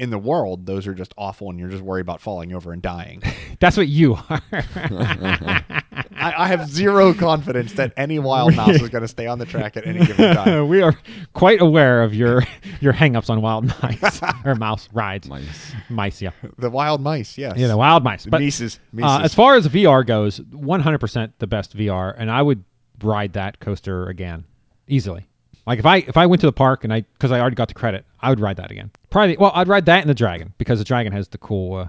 [0.01, 2.81] in the world, those are just awful, and you're just worried about falling over and
[2.81, 3.23] dying.
[3.61, 4.41] that's what you are.
[4.51, 9.45] I, I have zero confidence that any wild mouse is going to stay on the
[9.45, 10.69] track at any given time.
[10.71, 10.97] we are
[11.35, 12.43] quite aware of your
[12.81, 15.29] your hangups on wild mice or mouse rides.
[15.29, 15.73] Mice.
[15.91, 17.59] Mice, yeah, The wild mice, yes.
[17.59, 18.25] yeah, the wild mice.
[18.25, 18.79] The But Mises.
[19.03, 22.65] uh, as far as VR goes, 100% the best VR, and I would
[23.03, 24.45] ride that coaster again
[24.89, 25.27] easily.
[25.67, 27.69] Like if I if I went to the park and I because I already got
[27.69, 28.91] the credit, I would ride that again.
[29.11, 31.89] Probably well, I'd ride that and the dragon because the dragon has the cool uh,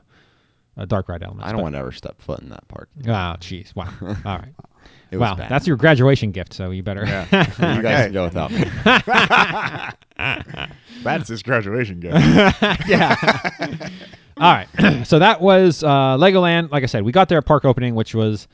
[0.78, 1.48] uh, dark ride element.
[1.48, 2.90] I don't want to ever step foot in that park.
[3.06, 3.76] Oh, jeez!
[3.76, 3.88] Wow.
[4.26, 4.54] All right.
[5.12, 5.50] It Wow, bad.
[5.50, 6.54] that's your graduation gift.
[6.54, 7.06] So you better.
[7.06, 7.26] Yeah.
[7.76, 8.04] you guys Okay.
[8.06, 8.64] can go without me.
[11.04, 12.16] That's his graduation gift.
[12.88, 13.16] yeah.
[14.38, 14.68] All right.
[15.06, 16.72] so that was uh, Legoland.
[16.72, 18.48] Like I said, we got there at park opening, which was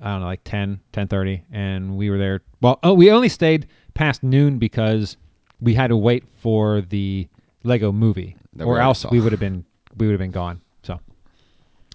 [0.00, 2.40] I don't know, like 10, 10.30, and we were there.
[2.62, 5.16] Well, oh, we only stayed past noon because
[5.60, 7.28] we had to wait for the
[7.64, 9.10] Lego movie, That or already else saw.
[9.10, 9.64] we would have been
[9.96, 10.60] we would have been gone.
[10.82, 10.98] So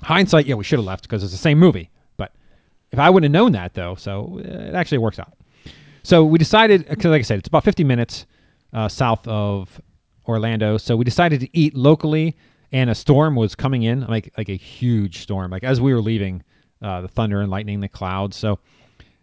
[0.02, 1.90] hindsight, yeah, we should have left because it's the same movie.
[2.18, 2.32] But
[2.92, 5.34] if I wouldn't have known that though, so uh, it actually works out.
[6.04, 8.28] So we decided, because like I said, it's about 50 minutes
[8.74, 9.82] uh, south of
[10.28, 10.78] Orlando.
[10.78, 12.36] So we decided to eat locally,
[12.72, 15.50] and a storm was coming in, like like a huge storm.
[15.52, 16.44] Like as we were leaving,
[16.82, 18.36] uh, the thunder and lightning, the clouds.
[18.38, 18.60] So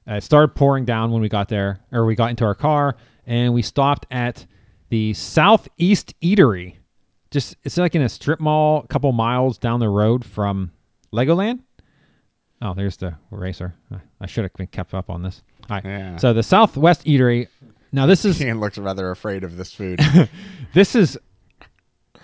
[0.09, 2.97] Uh, it started pouring down when we got there, or we got into our car,
[3.27, 4.45] and we stopped at
[4.89, 6.75] the Southeast Eatery.
[7.31, 10.71] Just it's like in a strip mall, a couple miles down the road from
[11.13, 11.61] Legoland.
[12.61, 13.75] Oh, there's the eraser.
[14.21, 15.43] I- should have been kept up on this.
[15.71, 15.85] All right.
[15.85, 16.17] Yeah.
[16.17, 17.49] So the Southwest Eatery.
[17.93, 20.01] Now this is Ian looks rather afraid of this food.
[20.75, 21.19] this is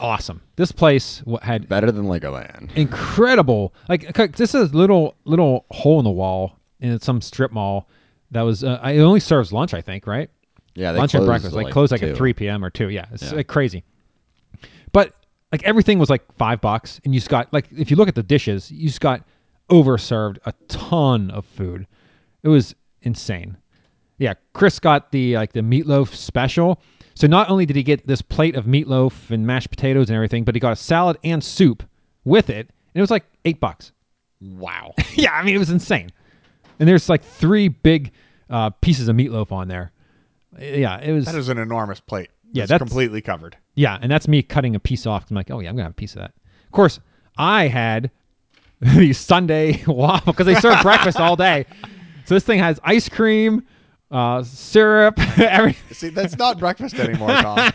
[0.00, 0.40] awesome.
[0.56, 2.74] This place had Better than Legoland.
[2.76, 3.72] incredible.
[3.88, 7.88] Like this is a little little hole in the wall in some strip mall
[8.30, 8.64] that was.
[8.64, 10.30] Uh, it only serves lunch, I think, right?
[10.74, 11.54] Yeah, they lunch and breakfast.
[11.56, 12.08] at Like close like two.
[12.10, 12.64] at three p.m.
[12.64, 12.88] or two.
[12.88, 13.32] Yeah, it's Yeah.
[13.38, 13.82] like crazy.
[14.92, 15.14] But
[15.52, 18.14] like everything was like five bucks, and you just got like if you look at
[18.14, 19.22] the dishes, you just got
[19.70, 21.86] overserved a ton of food.
[22.42, 23.56] It was insane.
[24.18, 26.80] Yeah, Chris got the like the meatloaf special.
[27.14, 30.44] So not only did he get this plate of meatloaf and mashed potatoes and everything,
[30.44, 31.82] but he got a salad and soup
[32.24, 33.90] with it, and it was like eight bucks.
[34.40, 34.94] wow.
[35.14, 36.10] yeah, I mean it was insane.
[36.78, 38.12] And there's like three big
[38.50, 39.92] uh, pieces of meatloaf on there.
[40.58, 41.26] Yeah, it was.
[41.26, 42.30] That is an enormous plate.
[42.52, 43.56] Yeah, It's that's- completely covered.
[43.74, 45.30] Yeah, and that's me cutting a piece off.
[45.30, 46.32] I'm like, oh yeah, I'm gonna have a piece of that.
[46.66, 46.98] Of course,
[47.36, 48.10] I had
[48.80, 51.66] the sundae waffle because they serve breakfast all day.
[52.24, 53.64] So this thing has ice cream,
[54.10, 55.94] uh, syrup, everything.
[55.94, 57.72] See, that's not breakfast anymore, Tom.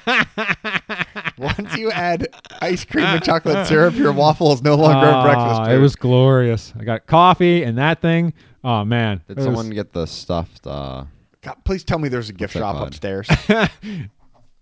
[1.37, 2.27] Once you add
[2.61, 5.61] ice cream and chocolate syrup, your waffle is no longer a breakfast.
[5.61, 5.75] Ah, food.
[5.75, 6.73] It was glorious.
[6.79, 8.33] I got coffee and that thing.
[8.63, 10.65] Oh man, Did It was- someone get the stuffed?
[10.65, 11.05] Uh,
[11.41, 12.87] God, please tell me there's a gift shop called?
[12.89, 13.27] upstairs.
[13.47, 13.69] gift shop?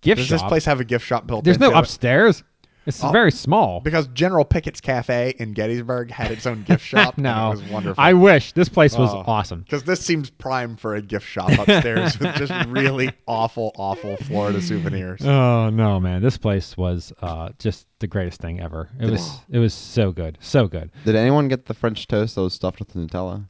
[0.01, 0.29] Does shop?
[0.29, 1.79] this place have a gift shop built There's no into it?
[1.81, 2.43] upstairs.
[2.87, 3.11] It's Oh.
[3.11, 3.79] very small.
[3.79, 7.13] Because General Pickett's Cafe in Gettysburg had its own gift shop.
[7.17, 8.03] and no, it was wonderful.
[8.03, 9.23] I wish this place was Oh.
[9.27, 9.59] awesome.
[9.61, 14.59] Because this seems prime for a gift shop upstairs with just really awful, awful Florida
[14.63, 15.21] souvenirs.
[15.23, 16.23] Oh no, man!
[16.23, 18.89] This place was uh, just the greatest thing ever.
[18.99, 20.89] It was it was so good, so good.
[21.05, 23.45] did anyone get the French toast that was stuffed with Nutella?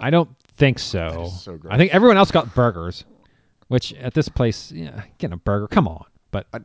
[0.00, 1.30] I don't think so.
[1.38, 1.72] so gross.
[1.72, 3.04] I think everyone else got burgers,
[3.68, 6.04] which at this place, yeah, getting a burger, come on.
[6.30, 6.58] But I-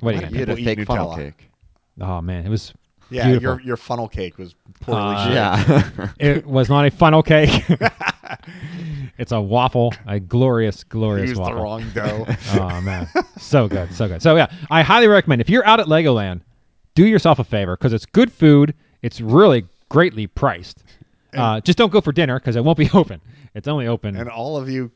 [0.00, 1.16] what are you why gonna do You had a People eat fake funnel Nutella.
[1.16, 1.50] cake.
[2.00, 2.72] Oh man, it was
[3.10, 3.42] Yeah, beautiful.
[3.56, 5.98] your your funnel cake was poorly Uh, shaped.
[5.98, 6.08] Yeah.
[6.18, 7.64] It was not a funnel cake.
[9.18, 11.62] it's a waffle, a glorious, glorious Used the waffle.
[11.62, 12.26] wrong dough.
[12.60, 14.22] oh man, so good, so good.
[14.22, 16.40] So yeah, I highly recommend if you're out at Legoland,
[16.94, 18.74] do yourself a favor because it's good food.
[19.02, 20.82] It's really greatly priced.
[21.36, 23.20] Uh, just don't go for dinner because it won't be open.
[23.54, 24.16] It's only open.
[24.16, 24.90] and all of you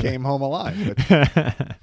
[0.00, 0.76] came home alive.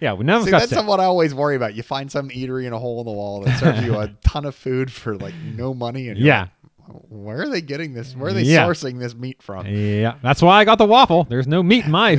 [0.00, 0.86] Yeah, we none of us See, that's sick.
[0.86, 1.74] what I always worry about.
[1.74, 4.44] You find some eatery in a hole in the wall that serves you a ton
[4.44, 6.48] of food for like no money, and Yeah,
[6.86, 8.14] like, where are they getting this?
[8.14, 8.66] Where are they Yeah.
[8.66, 9.66] sourcing this meat from?
[9.66, 10.16] yeah.
[10.22, 11.24] That's why I got the waffle.
[11.24, 12.16] There's no meat in my.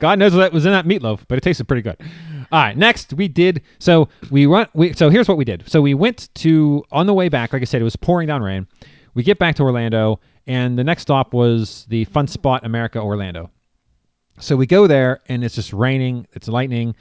[0.00, 1.96] God knows what was in that meatloaf, but it tasted pretty good.
[2.52, 3.62] All right, next we did.
[3.78, 4.68] So we went.
[4.74, 5.64] We so here's what we did.
[5.66, 7.54] So we went to on the way back.
[7.54, 8.66] Like I said, it was pouring down rain.
[9.14, 13.50] We get back to Orlando, and the next stop was the Fun Spot America Orlando.
[14.38, 16.26] So we go there, and it's just raining.
[16.34, 16.94] It's lightning.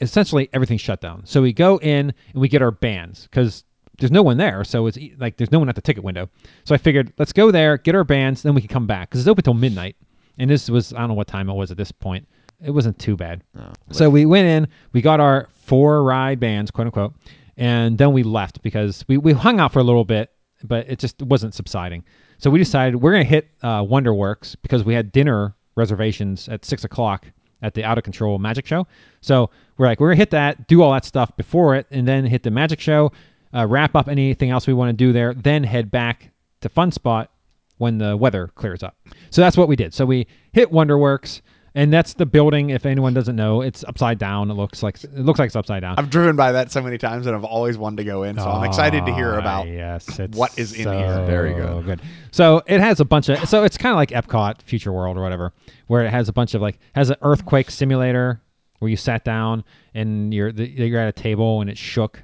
[0.00, 1.24] Essentially, everything's shut down.
[1.24, 3.64] So we go in and we get our bands because
[3.98, 6.28] there's no one there, so it's like there's no one at the ticket window.
[6.64, 9.20] So I figured let's go there, get our bands, then we can come back because
[9.20, 9.94] it's open till midnight.
[10.38, 12.26] And this was I don't know what time it was at this point.
[12.64, 13.42] It wasn't too bad.
[13.58, 17.14] Oh, So we went in, we got our four ride bands, quote unquote,
[17.56, 20.30] and then we left because we, we hung out for a little bit,
[20.64, 22.04] but it just wasn't subsiding.
[22.38, 26.64] So we decided we're going to hit uh, Wonderworks because we had dinner reservations at
[26.64, 27.26] six o'clock
[27.62, 28.86] at the Out of Control Magic Show.
[29.20, 32.06] So we're like, we're going to hit that, do all that stuff before it, and
[32.06, 33.12] then hit the Magic Show,
[33.54, 36.90] uh, wrap up anything else we want to do there, then head back to Fun
[36.90, 37.30] Spot
[37.78, 38.96] when the weather clears up.
[39.30, 39.92] So that's what we did.
[39.94, 41.40] So we hit Wonderworks,
[41.76, 42.70] and that's the building.
[42.70, 44.50] If anyone doesn't know, it's upside down.
[44.50, 45.94] It looks like it looks like it's upside down.
[45.98, 48.36] I've driven by that so many times, and I've always wanted to go in.
[48.36, 49.68] So I'm excited to hear Ah, about.
[49.68, 51.24] yes, it's what is in so here.
[51.26, 51.84] Very good.
[51.84, 52.00] good.
[52.32, 53.48] So it has a bunch of.
[53.48, 55.52] So it's kind of like Epcot, Future World, or whatever,
[55.86, 58.40] where it has a bunch of like has an earthquake simulator
[58.78, 59.62] where you sat down
[59.94, 62.22] and you're the, you're at a table and it shook.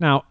[0.00, 0.24] Now,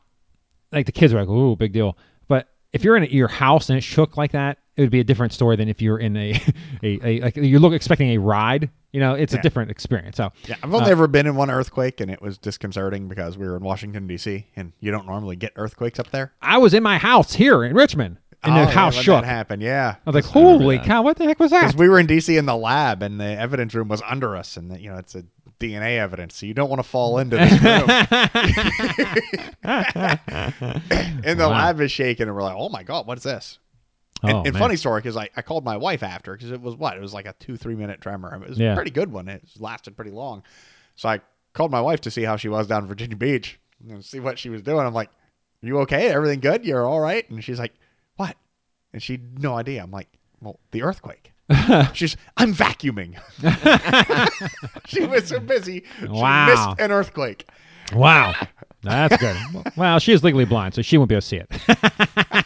[0.72, 3.78] like the kids are like, "Ooh, big deal," but if you're in your house and
[3.78, 6.32] it shook like that, it would be a different story than if you're in a
[6.84, 8.70] a, a like you look expecting a ride.
[8.92, 10.18] You know, it's a different experience.
[10.18, 13.40] So Yeah, I've only Uh, ever been in one earthquake, and it was disconcerting because
[13.40, 14.46] we were in Washington D.C.
[14.56, 16.32] and you don't normally get earthquakes up there.
[16.44, 19.22] I was in my house here in Richmond, and Oh, the yeah, house when shook.
[19.24, 19.96] That happened, yeah.
[20.06, 21.02] I was like, "Holy cow!
[21.02, 22.38] What the heck was that?" Because we were in D.C.
[22.38, 25.24] in the lab, and the evidence room was under us, and you know it's a
[25.60, 27.90] DNA evidence, so you don't want to fall into this room.
[29.64, 31.50] and the Wow.
[31.50, 33.58] lab is shaking, and we're like, "Oh my god, what's this?"
[34.22, 36.76] Oh, and and funny story because I, I called my wife after because it was
[36.76, 38.34] what it was like a two three minute tremor.
[38.36, 38.74] It was Yeah.
[38.74, 39.28] a pretty good one.
[39.28, 40.44] It lasted pretty long.
[40.96, 41.20] So I
[41.54, 44.40] called my wife to see how she was down in Virginia Beach and see what
[44.40, 44.86] she was doing.
[44.86, 45.10] I'm like,
[45.62, 46.10] "You okay?
[46.10, 46.66] Everything good?
[46.66, 47.74] You're all right?" And she's like,
[48.16, 48.36] "What?"
[48.94, 49.84] And she had no idea.
[49.84, 50.08] I'm like,
[50.42, 51.32] "Well, the earthquake."
[51.94, 53.20] she's, "I'm vacuuming."
[54.86, 55.84] she was so busy.
[56.00, 56.46] She Wow.
[56.48, 57.48] missed an earthquake.
[57.94, 58.34] Wow.
[58.82, 59.36] That's good.
[59.78, 62.46] well, she is legally blind, so she won't be able to see it.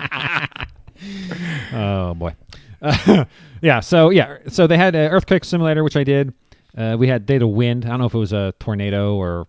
[1.72, 2.34] oh boy.
[3.62, 3.80] yeah.
[3.80, 4.38] So yeah.
[4.48, 6.32] So they had an earthquake simulator, which I did.
[6.76, 7.84] Uh, we had data wind.
[7.84, 9.48] I don't know if it was a tornado or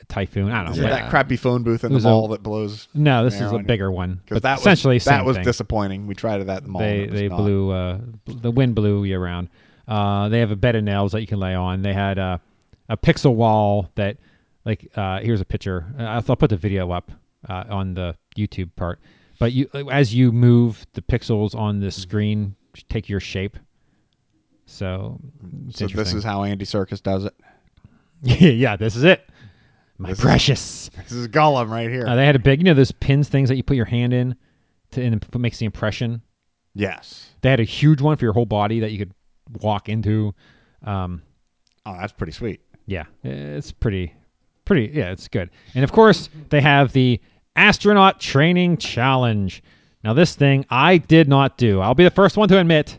[0.00, 0.50] a typhoon.
[0.50, 0.82] I don't know.
[0.82, 2.88] that crappy phone booth in the a- mall that blows?
[2.94, 3.62] no, this is a you?
[3.62, 4.20] bigger one.
[4.24, 5.44] Because But that essentially was, that was thing.
[5.44, 6.06] disappointing.
[6.06, 6.80] We tried it at the mall.
[6.80, 7.36] They and it was they not.
[7.36, 9.48] blew uh, the wind blew you around.
[9.86, 11.82] Uh, they have a bed of nails that you can lay on.
[11.82, 12.38] They had uh,
[12.88, 14.16] a pixel wall that
[14.64, 15.86] like uh, here's a picture.
[15.98, 17.10] Uh, I'll, I'll put the video up
[17.48, 18.98] uh, on the YouTube part.
[19.40, 22.54] But you as you move the pixels on the screen
[22.88, 23.56] take your shape.
[24.66, 25.18] So,
[25.70, 27.34] So this is how Andy Serkis does it.
[28.22, 29.28] yeah, this is it.
[29.98, 30.90] My This is- precious.
[30.96, 32.06] This is Gollum right here.
[32.06, 34.12] Uh, they had a big, you know, those pins things that you put your hand
[34.12, 34.36] in
[34.92, 36.22] to and it makes the impression.
[36.74, 37.26] yes.
[37.42, 39.14] They had a huge one for your whole body that you could
[39.62, 40.34] walk into.
[40.84, 41.22] Um,
[41.86, 42.60] Oh, that's pretty sweet.
[42.86, 44.12] yeah, it's pretty,
[44.66, 44.92] pretty.
[44.94, 45.48] Yeah, it's good.
[45.74, 47.18] And of course, they have the
[47.56, 49.62] astronaut training challenge.
[50.02, 51.80] Now, this thing I did not do.
[51.80, 52.98] I'll be the first one to admit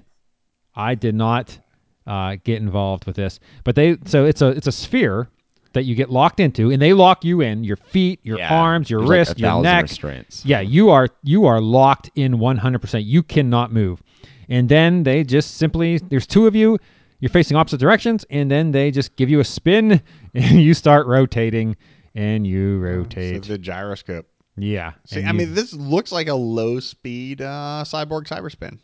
[0.76, 1.58] I did not
[2.06, 3.40] uh, get involved with this.
[3.64, 5.30] But they, so it's a it's a sphere
[5.74, 8.54] that you get locked into, and they lock you in your feet, your Yeah.
[8.54, 9.84] arms, your There's like wrist, a your neck.
[9.84, 10.46] restraints.
[10.46, 13.06] Yeah, you are you are locked in 100%.
[13.06, 14.04] You cannot move.
[14.50, 16.78] And then they just simply there's two of you,
[17.20, 20.02] you're facing opposite directions and then they just give you a spin
[20.36, 21.78] and you start rotating
[22.16, 23.44] and you So rotate.
[23.44, 24.28] the gyroscope.
[24.64, 24.94] Yeah.
[25.06, 28.78] See, I you- mean, this looks like a low speed uh, cyborg cyberspin.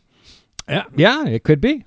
[0.68, 1.84] yeah, yeah, it could be.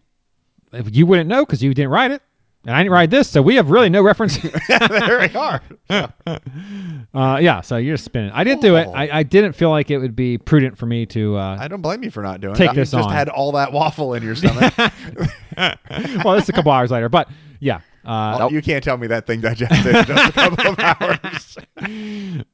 [0.92, 2.22] You wouldn't know cuz you didn't ride it.
[2.64, 4.38] And I didn't ride this, so we have really no reference.
[4.68, 5.62] there we are.
[5.90, 8.30] uh, yeah, so you're spinning.
[8.36, 8.88] I didn't do it.
[8.94, 11.82] I, I didn't feel like it would be prudent for me to uh, I don't
[11.82, 12.76] blame you for not doing Take it.
[12.76, 13.16] this you just on.
[13.16, 14.74] had all that waffle in your stomach.
[15.58, 17.82] well, it's a couple hours later, but yeah.
[18.06, 21.58] Uh, Oh, You can't tell me that thing digested in just a couple of hours.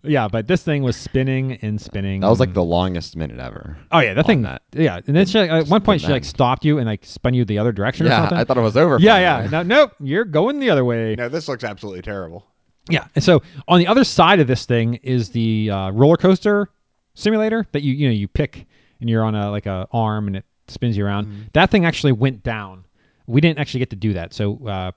[0.03, 2.21] Yeah, but this thing was spinning and spinning.
[2.21, 3.77] That was like the longest minute ever.
[3.91, 4.41] oh yeah, that thing.
[4.43, 4.63] that.
[4.73, 7.45] Yeah, and then she, at one point she like stopped you and like spun you
[7.45, 8.37] the other direction or Yeah, something.
[8.37, 8.97] I thought it was over.
[8.99, 9.43] yeah, finally.
[9.51, 9.63] yeah.
[9.63, 11.15] No, nope, you're going the other way.
[11.15, 12.45] no, this looks absolutely terrible.
[12.89, 16.69] Yeah, and so on the other side of this thing is the uh, roller coaster
[17.15, 18.65] simulator that you you know you pick
[19.01, 21.27] and you're on a like a arm and it spins you around.
[21.27, 21.41] Mm-hmm.
[21.53, 22.85] That thing actually went down.
[23.27, 24.33] We didn't actually get to do that.
[24.33, 24.91] So, uh,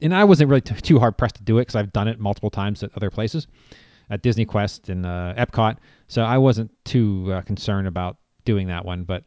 [0.00, 2.18] and I wasn't really t- too hard pressed to do it because I've done it
[2.18, 3.46] multiple times at other places,
[4.10, 5.76] at Disney Quest and uh, Epcot.
[6.08, 9.04] So I wasn't too uh, concerned about doing that one.
[9.04, 9.24] But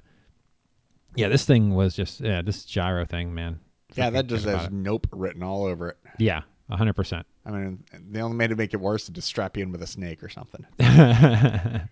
[1.15, 3.59] yeah, this thing was just yeah, this gyro thing, man.
[3.95, 5.97] Yeah, that just has nope written all over it.
[6.19, 7.25] yeah, hundred percent.
[7.45, 9.81] I mean, they only made it make it worse to just strap you in with
[9.81, 10.65] a snake or something.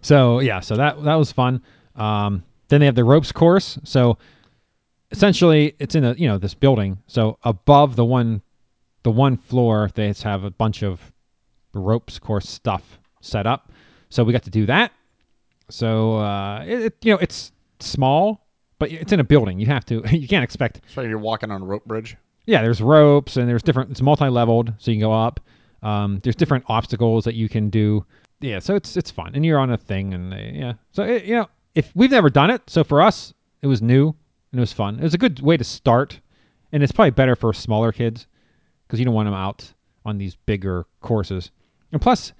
[0.00, 1.62] so yeah, so that that was fun.
[1.94, 3.78] Um, then they have the ropes course.
[3.84, 4.18] So
[5.10, 6.98] essentially, it's in a you know this building.
[7.06, 8.42] So above the one,
[9.02, 11.00] the one floor, they have a bunch of
[11.72, 13.70] ropes course stuff set up.
[14.08, 14.92] So we got to do that.
[15.68, 18.46] So uh, it, it you know it's small,
[18.78, 19.58] but it's in a building.
[19.58, 22.16] You have to you can't expect So you're walking on a rope bridge.
[22.46, 23.90] yeah, there's ropes and there's different.
[23.90, 25.40] It's multi-leveled, so you can go up.
[25.82, 28.04] Um, there's different obstacles that you can do.
[28.40, 31.24] Yeah, so it's it's fun, and you're on a thing, and uh, yeah, so it,
[31.24, 33.32] you know, if we've never done it, so for us,
[33.62, 34.14] it was new
[34.56, 34.98] and it was fun.
[34.98, 36.18] It was a good way to start,
[36.72, 38.26] and it's probably better for smaller kids
[38.86, 39.70] because you don't want them out
[40.06, 41.50] on these bigger courses,
[41.92, 42.32] and plus,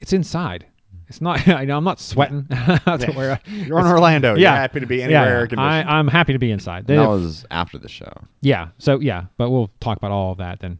[0.00, 0.64] it's inside.
[1.08, 1.46] It's not.
[1.48, 2.46] I know I'm not sweating.
[2.50, 2.78] Yeah.
[3.14, 4.34] where I- You're in Orlando.
[4.34, 5.46] yeah, You're happy to be yeah, anywhere.
[5.52, 5.60] yeah.
[5.60, 6.86] I, I'm happy to be inside.
[6.86, 8.12] They that have- was after the show.
[8.40, 8.68] yeah.
[8.78, 10.78] So yeah, but we'll talk about all of that then.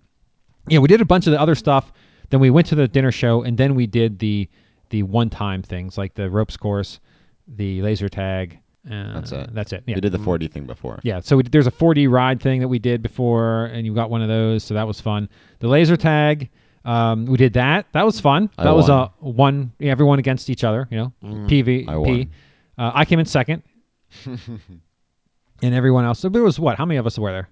[0.69, 1.93] Yeah, we did a bunch of the other stuff.
[2.31, 4.49] Then we went to the dinner show, and then we did the
[4.91, 6.99] the one time things like the ropes course,
[7.49, 8.59] the laser tag.
[8.91, 9.55] Uh, That's it.
[9.55, 9.85] That's it.
[9.87, 9.95] Yeah.
[9.95, 10.99] We did the 4D thing before.
[11.05, 14.11] Yeah, so we, there's a 4D ride thing that we did before, and you got
[14.11, 15.29] one of those, so that was fun.
[15.61, 16.51] The laser tag,
[16.85, 17.87] um, we did that.
[17.93, 18.51] That was fun.
[18.59, 18.99] I that was won.
[18.99, 21.89] a one, everyone against each other, you know, PvP.
[21.89, 22.31] I won.
[22.77, 23.63] Uh, I came in second,
[24.27, 26.19] and everyone else.
[26.19, 26.77] So there was what?
[26.77, 27.49] How many of us were there?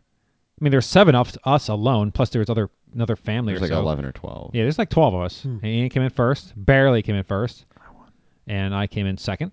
[0.61, 3.67] I mean, there's seven of us alone, plus there was other another family There's or
[3.67, 3.81] like so.
[3.81, 4.51] 11 or 12.
[4.55, 5.45] Yeah, there's like 12 of us.
[5.45, 8.11] And Ian came in first, barely came in first, I won.
[8.49, 9.53] and I came in second.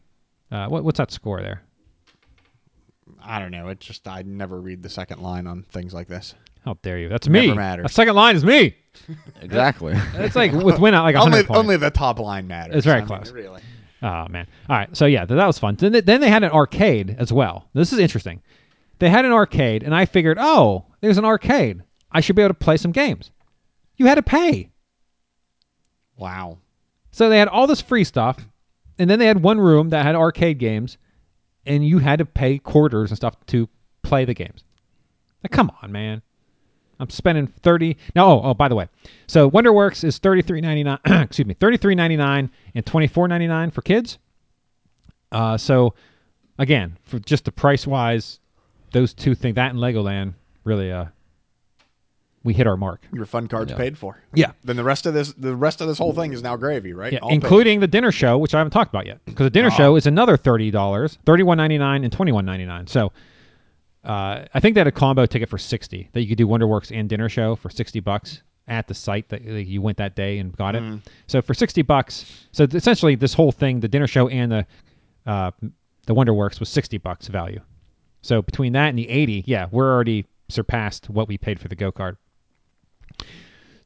[0.52, 1.62] Uh, what, what's that score there?
[3.24, 3.70] I don't know.
[3.70, 6.34] It's just I never read the second line on things like this.
[6.66, 7.10] How dare you?
[7.10, 7.48] That's me.
[7.48, 7.86] Never matters.
[7.86, 8.76] A second line is me.
[9.42, 9.94] Exactly.
[10.16, 11.60] It's like with win out like 100 Only, points.
[11.60, 12.78] only the top line matters.
[12.78, 13.32] It's very I mean, close.
[13.32, 13.62] really.
[14.02, 14.48] Oh man!
[14.70, 15.76] All right, so yeah, th- that was fun.
[15.76, 17.68] Then they, then they had an arcade as well.
[17.74, 18.42] This is interesting.
[19.00, 21.84] They had an arcade, and I figured, oh, there's an arcade.
[22.12, 23.30] I should be able to play some games.
[23.98, 24.70] You had to pay,
[26.18, 26.58] Wow.
[27.12, 28.38] so they had all this free stuff,
[28.98, 30.98] and then they had one room that had arcade games,
[31.68, 33.70] and you had to pay quarters and stuff to
[34.02, 34.64] play the games.
[35.52, 36.22] Come on, man!
[37.00, 37.98] I'm spending thirty.
[38.16, 38.88] No, oh, oh, by the way,
[39.28, 41.00] so WonderWorks is thirty three ninety nine.
[41.06, 44.18] excuse me, thirty three ninety nine and twenty four ninety nine for kids.
[45.32, 45.94] Uh, so
[46.58, 48.40] again, for just the price wise,
[48.92, 51.06] those two things, that and Legoland, really, uh,
[52.48, 53.02] we hit our mark.
[53.14, 53.78] Your fun card's Yeah.
[53.78, 54.18] paid for.
[54.34, 56.94] Yeah, Then the rest of this, the rest of this whole thing is now gravy,
[56.94, 57.14] right?
[57.14, 57.36] yeah, All paid.
[57.36, 59.78] including the dinner show, which I haven't talked about yet, because the dinner Oh.
[59.78, 62.88] show is another thirty dollars, thirty one ninety nine and twenty one ninety nine.
[62.88, 63.12] So.
[64.04, 66.98] Uh, I think they had a combo ticket for sixty that you could do WonderWorks
[66.98, 70.56] and dinner show for sixty bucks at the site that you went that day and
[70.56, 70.84] got it.
[71.26, 74.66] So for sixty bucks, so essentially this whole thing, the dinner show and the
[75.26, 75.52] uh,
[76.06, 77.60] the WonderWorks was sixty bucks value.
[78.22, 81.76] So between that and the eighty, yeah, we're already surpassed what we paid for the
[81.76, 82.16] go card.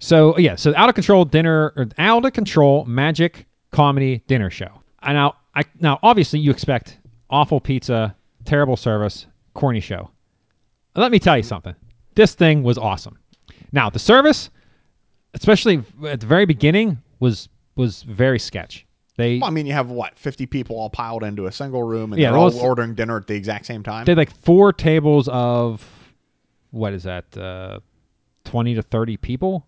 [0.02, 4.82] So yeah, so out of control dinner or out of control magic comedy dinner show.
[5.04, 6.98] And now I now obviously you expect
[7.30, 10.10] awful pizza, terrible service, corny show.
[10.96, 11.76] Let me tell you something.
[12.16, 13.20] This thing was awesome.
[13.72, 14.50] Now the service,
[15.36, 18.88] especially at the very beginning, was was very sketch.
[19.18, 22.12] They Well, I mean, you have what, 50 people all piled into a single room
[22.12, 24.06] and Yeah, they're all those- ordering dinner at the exact same time?
[24.06, 25.86] they had like four tables of
[26.72, 27.80] what is that uh,
[28.46, 29.68] 20 to 30 people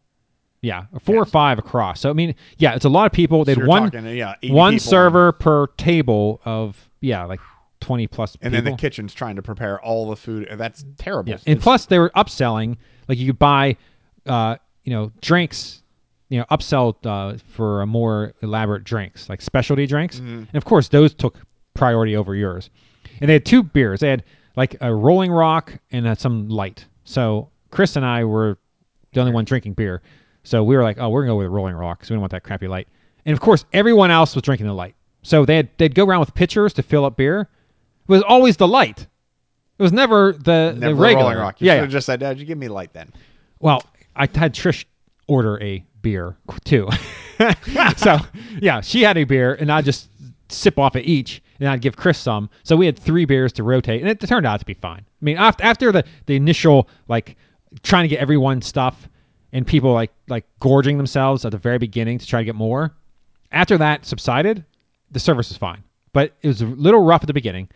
[0.63, 3.43] yeah four or five across so i mean yeah it's a lot of people So
[3.45, 7.39] they had you're one talking, yeah, one server per table of yeah like
[7.81, 8.37] 20 plus.
[8.41, 10.47] And people then the kitchen's trying to prepare all the food.
[10.47, 11.31] and That's terrible.
[11.31, 11.35] yeah.
[11.45, 12.77] and It's- plus they were upselling
[13.09, 13.75] like you could buy
[14.25, 14.55] uh,
[14.85, 15.83] you know drinks
[16.29, 20.37] you know upsell uh, for a more elaborate drinks like specialty drinks Mm-hmm.
[20.37, 21.37] and of course those took
[21.73, 22.69] priority over yours
[23.19, 24.23] and they had two beers they had
[24.55, 28.57] like a rolling rock and uh, some light so chris and i were
[29.11, 30.01] the only one drinking beer
[30.43, 32.31] so we were like oh we're gonna go with rolling rock because we don't want
[32.31, 32.87] that crappy light
[33.25, 36.19] and of course everyone else was drinking the light so they had they'd go around
[36.19, 39.07] with pitchers to fill up beer it was always the light
[39.79, 41.61] it was never the Never the regular Rolling Rock.
[41.61, 41.87] You yeah, should yeah.
[41.87, 43.11] just said, Dad, you give me light then.
[43.59, 43.83] Well,
[44.15, 44.85] I had Trish
[45.27, 46.89] order a beer too.
[47.97, 48.17] so
[48.61, 50.09] yeah, she had a beer, and I just
[50.49, 52.49] sip off of each, and I'd give Chris some.
[52.63, 54.99] So we had three beers to rotate, and it turned out to be fine.
[54.99, 57.35] I mean, after after the the initial like
[57.81, 59.09] trying to get everyone stuff,
[59.53, 62.93] and people like like gorging themselves at the very beginning to try to get more.
[63.51, 64.65] After that subsided,
[65.11, 67.69] the service was fine, but it was a little rough at the beginning.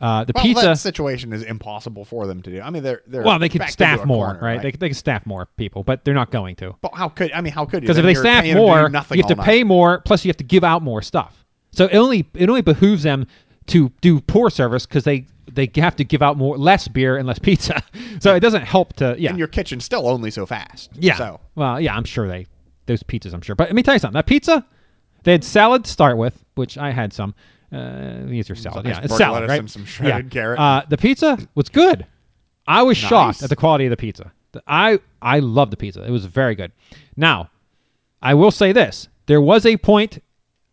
[0.00, 0.76] Uh, the Well, pizza.
[0.76, 2.60] situation is impossible for them to do.
[2.60, 4.62] I mean, they're they're well, they could staff more, corner, right?
[4.62, 6.74] They, they could staff more people, but they're not going to.
[6.82, 7.52] but how could I mean?
[7.52, 7.86] How could you?
[7.88, 9.66] Because if they staff paying them to do more, you have to pay night.
[9.66, 10.00] more.
[10.00, 11.44] Plus, you have to give out more stuff.
[11.72, 13.26] So it only it only behooves them
[13.68, 17.26] to do poor service because they they have to give out more less beer and
[17.26, 17.82] less pizza.
[18.20, 20.90] so it doesn't help to yeah And your kitchen's still only so fast.
[20.94, 21.16] yeah.
[21.16, 22.46] So Well, yeah, I'm sure they
[22.86, 23.34] those pizzas.
[23.34, 24.14] I'm sure, but let me tell you something.
[24.14, 24.64] That pizza,
[25.24, 27.34] they had salad to start with, which I had some.
[27.72, 28.84] Uh, these are salad.
[28.84, 29.58] nice yeah, it's salad, right?
[29.58, 30.30] and some shredded yeah.
[30.30, 30.60] carrot.
[30.60, 32.06] Uh, the pizza was good.
[32.68, 34.32] I was shocked at the quality of the pizza.
[34.66, 36.04] I I love the pizza.
[36.04, 36.72] It was very good.
[37.16, 37.50] Now,
[38.22, 40.22] I will say this: there was a point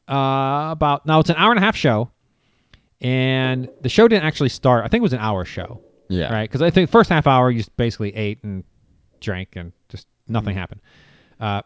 [0.07, 2.11] uh, about now it's an hour and a half show,
[3.03, 4.83] and the show didn't actually start.
[4.85, 5.81] I think it was an hour show.
[6.09, 6.31] Yeah.
[6.33, 6.49] Right.
[6.49, 8.63] Because I think first half hour you just basically ate and
[9.19, 10.81] drank and just nothing happened.
[11.39, 11.61] Uh,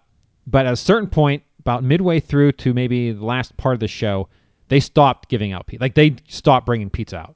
[0.46, 3.88] but at a certain point, about midway through to maybe the last part of the
[3.88, 4.30] show,
[4.70, 5.84] they stopped giving out pizza.
[5.84, 7.36] Like they stopped bringing pizza out.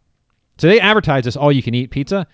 [0.58, 2.26] So they advertise this all you can eat pizza.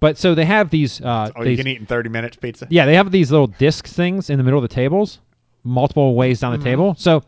[0.00, 1.00] But so they have these.
[1.00, 2.66] Uh, Oh, these you can eat in 30 minutes pizza?
[2.70, 5.20] yeah, they have these little disc things in the middle of the tables,
[5.62, 6.94] multiple ways down the table.
[6.98, 7.22] So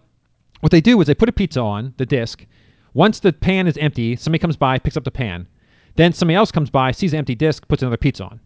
[0.61, 2.45] what they do is they put a pizza on the disc.
[2.95, 5.47] Once the pan is empty, somebody comes by, picks up the pan.
[5.97, 8.40] Then somebody else comes by, sees the empty disc, puts another pizza on.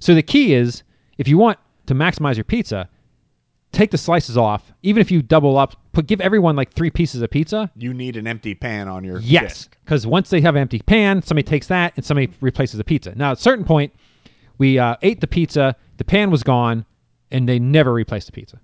[0.00, 0.82] So the key is
[1.18, 2.88] if you want to maximize your pizza,
[3.72, 4.72] take the slices off.
[4.82, 7.70] Even if you double up, put give everyone like three pieces of pizza.
[7.76, 11.22] You need an empty pan on your Yes, because once they have an empty pan,
[11.22, 13.14] somebody takes that and somebody replaces the pizza.
[13.14, 13.92] Now, at a certain point,
[14.58, 16.84] we uh, ate the pizza, the pan was gone,
[17.30, 18.60] and they never replaced the pizza.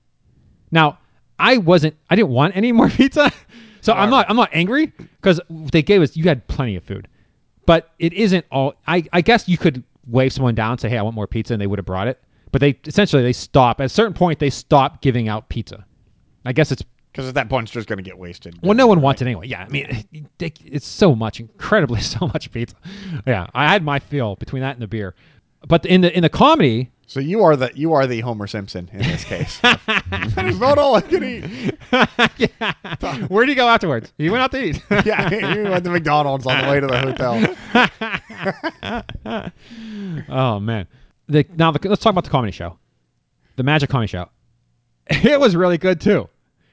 [0.71, 0.99] Now,
[1.39, 3.31] I wasn't, I didn't want any more pizza,
[3.83, 7.07] so I'm not, I'm not angry because they gave us, you had plenty of food,
[7.67, 8.75] but it isn't all.
[8.87, 11.53] I, I guess you could wave someone down, and say, hey, I want more pizza,
[11.53, 12.19] and they would have brought it.
[12.51, 14.39] But they essentially they stop at a certain point.
[14.39, 15.85] They stop giving out pizza.
[16.45, 18.59] I guess it's Because at that point, it's just going to get wasted.
[18.63, 19.47] well, no one wants it anyway.
[19.47, 19.87] Yeah, I mean,
[20.41, 22.75] it- it's so much, incredibly so much pizza.
[23.27, 25.15] Yeah, I had my fill between that and the beer.
[25.69, 28.89] But in the in the comedy, So you are the you are the Homer Simpson
[28.93, 29.59] in this case.
[29.61, 31.75] that is not all I can eat.
[33.29, 34.13] where did you go afterwards?
[34.19, 34.83] You went out to eat.
[35.07, 37.39] Yeah, you went to McDonald's on the way to the hotel.
[40.29, 40.87] oh man.
[41.29, 42.79] The, now the, let's talk about the comedy show,
[43.57, 44.29] the Magic Comedy Show.
[45.07, 46.29] It was really good too.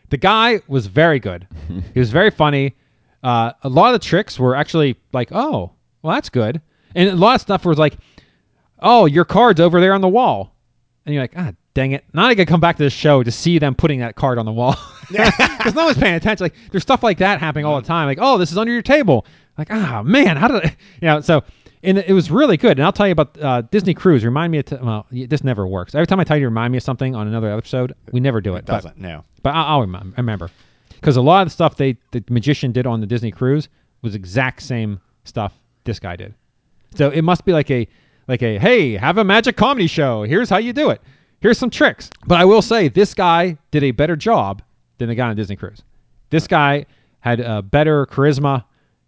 [0.10, 1.48] The guy was very good.
[1.94, 2.76] he was very funny.
[3.24, 5.72] Uh, a lot of the tricks were actually like, oh,
[6.02, 6.62] well, that's good.
[6.96, 7.98] And a lot of stuff was like,
[8.82, 10.54] oh, your card's over there on the wall.
[11.06, 12.04] And you're like, ah, dang it.
[12.14, 14.46] Now I gotta come back to the show to see them putting that card on
[14.46, 14.76] the wall.
[15.10, 16.44] Because no one's paying attention.
[16.46, 18.06] Like, there's stuff like that happening all the time.
[18.06, 19.26] Like, oh, this is under your table.
[19.58, 21.44] Like, ah, man, how did I, you know, so,
[21.82, 22.78] and it was really good.
[22.78, 24.24] And I'll tell you about uh, Disney Cruise.
[24.24, 25.96] Remind me of, t- well, this never works.
[25.96, 28.40] Every time I tell you to remind me of something on another episode, we never
[28.40, 28.66] do it.
[28.68, 29.24] but- Doesn't no.
[29.42, 30.52] but I'll, I'll remem- remember
[30.94, 33.68] because a lot of the stuff they the magician did on the Disney cruise
[34.04, 35.54] was exact same stuff
[35.86, 36.36] this guy did.
[36.94, 37.88] So it must be like a
[38.30, 40.24] like a hey, have a magic comedy show.
[40.24, 41.02] Here's how you do it.
[41.42, 42.10] Here's some tricks.
[42.28, 44.62] But I will say this guy did a better job
[45.00, 45.82] than the guy on Disney cruise.
[46.30, 46.86] This guy
[47.22, 48.64] had a better charisma.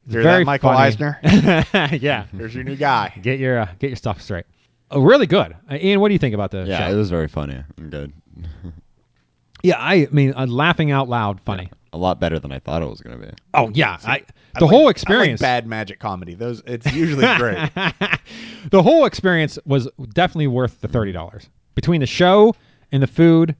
[0.09, 0.87] Hear very that, Michael funny.
[0.87, 1.19] Eisner?
[2.01, 2.25] yeah.
[2.35, 3.13] Here's your new guy.
[3.21, 4.45] Get your uh, get your stuff straight.
[4.89, 5.55] Oh, really good.
[5.69, 6.93] Uh, Ian, what do you think about the Yeah, show?
[6.93, 8.11] it was very funny and good.
[9.63, 11.69] yeah, I mean, uh, laughing out loud, funny.
[11.93, 13.27] A lot better than I thought it was gonna be.
[13.53, 14.23] Oh yeah, I, I
[14.59, 15.41] the like- whole I like experience.
[15.41, 16.35] bad magic comedy.
[16.35, 17.57] Those it's usually great.
[18.71, 22.55] the whole experience was definitely worth the thirty dollars between the show
[22.93, 23.55] and the food,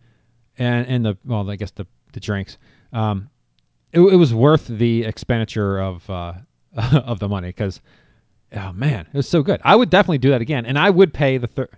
[0.58, 2.58] and and the well, I guess the the drinks.
[2.94, 3.30] Um,
[3.92, 6.34] it, it was worth the expenditure of uh,
[6.76, 7.82] of the money because,
[8.54, 9.60] oh man, it was so good.
[9.66, 11.70] I would definitely do that again, and I would pay the third.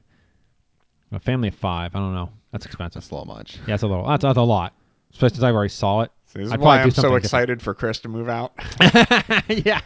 [1.11, 1.95] A family of five.
[1.95, 2.29] I don't know.
[2.51, 3.01] That's expensive.
[3.01, 3.59] That's a little much.
[3.67, 4.05] Yeah, it's a little.
[4.07, 4.73] That's, that's a lot,
[5.11, 6.11] especially since I've already saw it.
[6.33, 8.53] This is I'd why I'm so excited for Chris to move out.
[9.49, 9.79] yeah.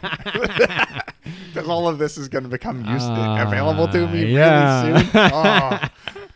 [1.52, 4.86] Because all of this is going to become used Ah, available to me yeah.
[4.86, 5.90] really soon.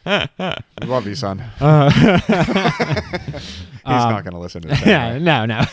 [0.05, 0.55] Oh.
[0.83, 1.39] Love you, son.
[1.61, 4.85] Uh, He's not going to listen to this.
[4.85, 5.25] yeah, anyway.
[5.25, 5.65] no, no.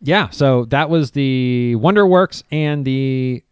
[0.00, 3.44] yeah, so that was the Wonderworks and the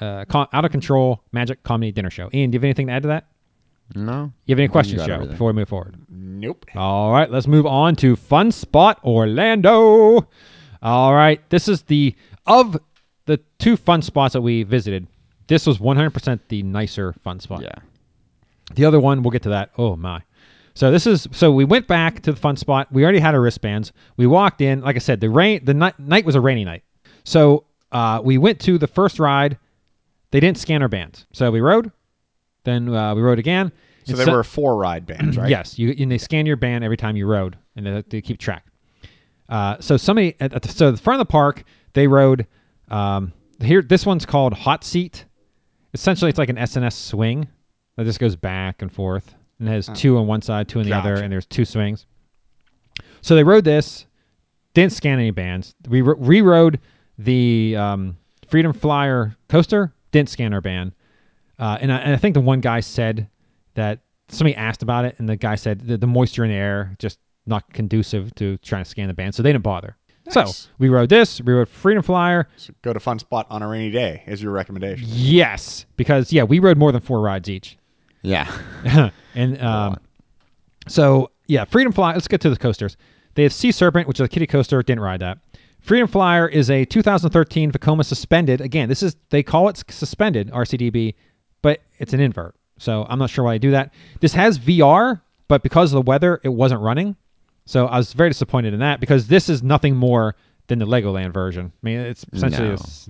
[0.00, 2.28] uh, co- Out of Control Magic Comedy Dinner Show.
[2.34, 3.26] Ian, do you have anything to add to that?
[3.94, 4.32] No.
[4.46, 5.34] You have any questions, Joe, everything.
[5.34, 5.96] before we move forward?
[6.08, 6.66] Nope.
[6.74, 10.28] All right, let's move on to Fun Spot Orlando.
[10.82, 12.14] All right, this is the
[12.46, 12.76] of
[13.26, 15.06] the two fun spots that we visited.
[15.46, 17.62] This was 100% the nicer fun spot.
[17.62, 17.74] Yeah.
[18.74, 19.70] The other one, we'll get to that.
[19.78, 20.22] Oh my.
[20.74, 22.92] So this is so we went back to the fun spot.
[22.92, 23.92] We already had our wristbands.
[24.16, 24.82] We walked in.
[24.82, 26.82] Like I said, the rain the night, night was a rainy night.
[27.24, 29.56] So uh, we went to the first ride.
[30.32, 31.90] They didn't scan our bands, so we rode.
[32.66, 33.70] Then uh, we rode again.
[34.04, 35.48] So And there were four ride bands, right?
[35.48, 38.38] Yes, you and they scan your band every time you rode, and they, they keep
[38.38, 38.66] track.
[39.48, 41.62] Uh, so somebody at, at the, so the front of the park
[41.94, 42.46] they rode.
[42.88, 45.24] Um, here, this one's called Hot Seat.
[45.94, 47.48] Essentially, it's like an S&S swing
[47.96, 50.84] that just goes back and forth, and it has two on one side, two on
[50.84, 52.04] the other, and there's two swings.
[53.22, 54.06] So they rode this,
[54.74, 55.74] didn't scan any bands.
[55.88, 56.80] We re-rode
[57.18, 58.16] the um,
[58.48, 60.92] Freedom Flyer coaster, didn't scan our band.
[61.58, 63.28] Uh, and, I, and I think the one guy said
[63.74, 66.94] that somebody asked about it, and the guy said the, the moisture in the air
[66.98, 69.96] just not conducive to trying to scan the band, so they didn't bother.
[70.30, 72.48] So we rode this, we rode Freedom Flyer.
[72.56, 75.06] So go to Fun Spot on a rainy day is your recommendation.
[75.08, 77.78] Yes, because yeah, we rode more than four rides each.
[78.22, 78.50] Yeah.
[79.36, 79.98] and um,
[80.88, 82.14] So yeah, Freedom Flyer.
[82.14, 82.96] Let's get to the coasters.
[83.34, 84.82] They have Sea Serpent, which is a kiddie coaster.
[84.82, 85.38] Didn't ride that.
[85.80, 88.60] Freedom Flyer is a 2013 Vekoma suspended.
[88.60, 91.14] Again, this is they call it suspended RCDB,
[91.62, 92.54] but it's an invert.
[92.78, 93.92] So I'm not sure why they do that.
[94.20, 97.16] This has VR, but because of the weather, it wasn't running.
[97.64, 100.36] So I was very disappointed in that because this is nothing more
[100.68, 101.72] than the Legoland version.
[101.82, 102.76] I mean, it's essentially No.
[102.76, 103.08] this-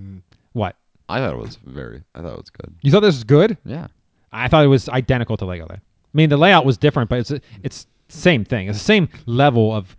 [0.53, 0.75] what
[1.09, 2.03] I thought it was very.
[2.15, 2.73] I thought it was good.
[2.81, 3.57] you thought this was good.
[3.65, 3.87] Yeah.
[4.31, 5.77] I thought it was identical to Legoland.
[5.79, 7.31] I mean, the layout was different, but it's
[7.63, 8.67] it's same thing.
[8.67, 9.95] It's the same level of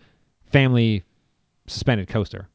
[0.51, 1.05] family
[1.67, 2.49] suspended coaster.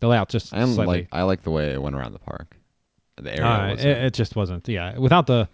[0.00, 1.00] The layout just I slightly.
[1.02, 1.08] like.
[1.12, 2.56] I like the way it went around the park.
[3.16, 3.44] The area.
[3.44, 4.68] uh, was it, it just wasn't.
[4.68, 5.48] Yeah, without the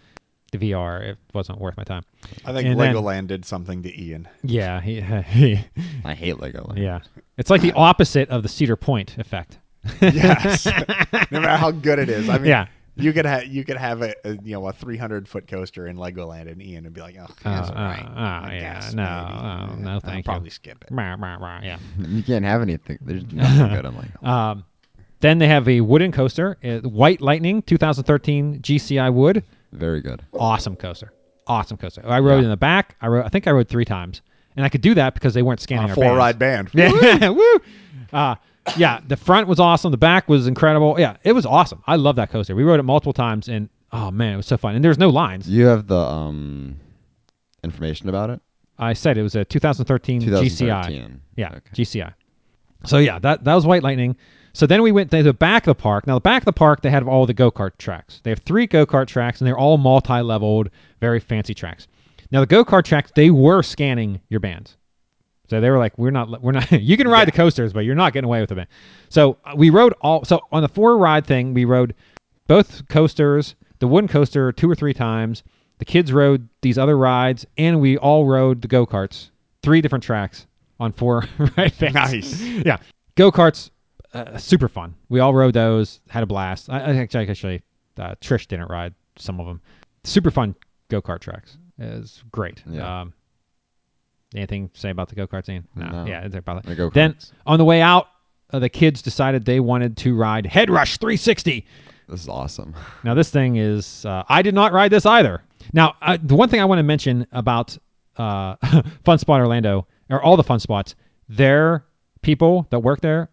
[0.52, 2.02] the VR, it wasn't worth my time.
[2.44, 4.28] I think And then- Legoland did something to Ian.
[4.42, 5.60] Yeah, he, he
[6.04, 6.78] I hate Legoland.
[6.78, 7.00] yeah.
[7.36, 9.58] It's like the opposite of the Cedar Point effect.
[10.00, 10.64] yes.
[11.30, 12.28] no matter how good it is.
[12.30, 12.66] I mean, Yeah.
[12.96, 15.96] you could have you could have a, a you know a 300 foot coaster in
[15.98, 18.02] Legoland, and Ian would be like, oh, that's uh, all right.
[18.02, 19.72] uh, I yeah, guess, no, maybe.
[19.72, 20.22] oh, no, I'll thank you.
[20.22, 20.88] probably skip it.
[20.90, 21.78] Rah, rah, rah, yeah.
[21.98, 22.98] You can't have anything.
[23.02, 23.84] There's nothing good.
[23.86, 24.22] I'm like.
[24.22, 24.64] Um,
[25.20, 29.42] then they have a wooden coaster, uh, White Lightning 2013 GCI wood.
[29.72, 30.22] Very good.
[30.32, 31.12] awesome coaster.
[31.46, 32.02] Awesome coaster.
[32.06, 32.96] I rode in the back.
[33.00, 33.24] I rode.
[33.24, 34.20] I think I rode three times,
[34.56, 36.18] and I could do that because they weren't scanning On a our four bands.
[36.18, 36.70] ride band.
[37.22, 37.58] Yeah, woo.
[38.12, 38.34] Uh,
[38.76, 39.90] yeah, the front was awesome.
[39.90, 40.96] The back was incredible.
[40.98, 41.82] Yeah, it was awesome.
[41.86, 42.54] I love that coaster.
[42.54, 44.74] We rode it multiple times, and oh man, it was so fun.
[44.74, 45.48] And there's no lines.
[45.48, 46.76] You have the um
[47.64, 48.40] information about it.
[48.78, 51.02] I said it was a 2013, 2013.
[51.02, 51.18] GCI.
[51.36, 51.60] Yeah, Okay.
[51.74, 52.12] GCI.
[52.84, 54.16] So yeah, that that was White Lightning.
[54.58, 56.08] So then we went to the back of the park.
[56.08, 58.20] Now the back of the park, they had all the go kart tracks.
[58.24, 61.86] They have three go kart tracks, and they're all multi-leveled, very fancy tracks.
[62.32, 64.76] Now the go kart tracks, they were scanning your bands.
[65.48, 66.72] So they were like, "We're not, we're not.
[66.82, 68.68] you can ride the coasters, but you're not getting away with it."
[69.10, 70.24] So uh, we rode all.
[70.24, 71.94] So on the four ride thing, we rode
[72.48, 75.44] both coasters, the wooden coaster two or three times.
[75.78, 79.30] The kids rode these other rides, and we all rode the go karts,
[79.62, 80.48] three different tracks
[80.80, 81.94] on four ride bands.
[81.94, 82.42] Nice.
[82.42, 82.78] Yeah,
[83.14, 83.70] go karts,
[84.14, 84.94] uh, super fun.
[85.08, 86.70] We all rode those, had a blast.
[86.70, 87.62] I, I actually, actually,
[87.98, 89.60] uh, Trish didn't ride some of them.
[90.04, 90.54] Super fun
[90.88, 91.56] go kart tracks.
[91.78, 92.62] Was great.
[92.66, 93.00] Yeah.
[93.02, 93.12] Um,
[94.34, 95.64] anything to say about the go kart scene?
[95.74, 96.04] No.
[96.06, 96.94] Yeah, it's about The go-karts.
[96.94, 98.08] Then on the way out,
[98.52, 101.66] uh, the kids decided they wanted to ride Head Rush 360.
[102.08, 102.74] This is awesome.
[103.04, 105.42] Now this thing is uh, I did not ride this either.
[105.72, 107.76] Now uh, the one thing I want to mention about
[108.16, 108.56] uh,
[109.04, 110.94] Fun Spot Orlando or all the fun spots,
[111.28, 111.84] their
[112.22, 113.28] people that work there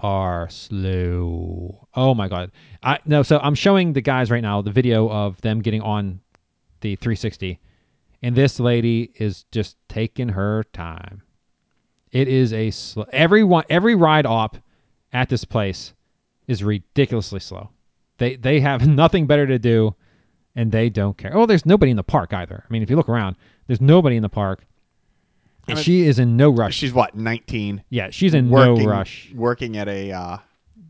[0.00, 1.88] are slow.
[1.94, 2.52] Oh my god!
[2.82, 3.22] I no.
[3.22, 6.20] So I'm showing the guys right now the video of them getting on
[6.80, 7.58] the 360,
[8.22, 11.22] and this lady is just taking her time.
[12.12, 13.06] It is a slow.
[13.12, 14.56] Every one, every ride op
[15.12, 15.94] at this place
[16.46, 17.70] is ridiculously slow.
[18.18, 19.94] They they have nothing better to do,
[20.54, 21.36] and they don't care.
[21.36, 22.64] Oh, there's nobody in the park either.
[22.68, 23.36] I mean, if you look around,
[23.66, 24.64] there's nobody in the park,
[25.68, 26.74] and mean, she is in no rush.
[26.76, 27.82] She's what 19.
[27.90, 29.30] yeah, she's in working, no rush.
[29.34, 30.38] Working at a uh,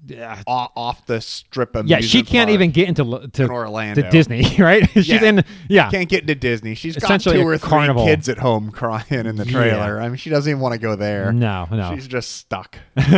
[0.06, 4.02] Yeah, off, the strip of yeah, she can't even get into to in Orlando.
[4.02, 4.88] to Disney, right?
[4.90, 5.24] she's Yeah.
[5.24, 5.90] in yeah.
[5.90, 6.74] Can't get into Disney.
[6.74, 8.04] She's got two or three carnival.
[8.06, 9.52] kids at home crying in the Yeah.
[9.52, 10.00] trailer.
[10.00, 11.32] I mean, she doesn't even want to go there.
[11.32, 11.94] No, no.
[11.94, 12.78] She's just stuck.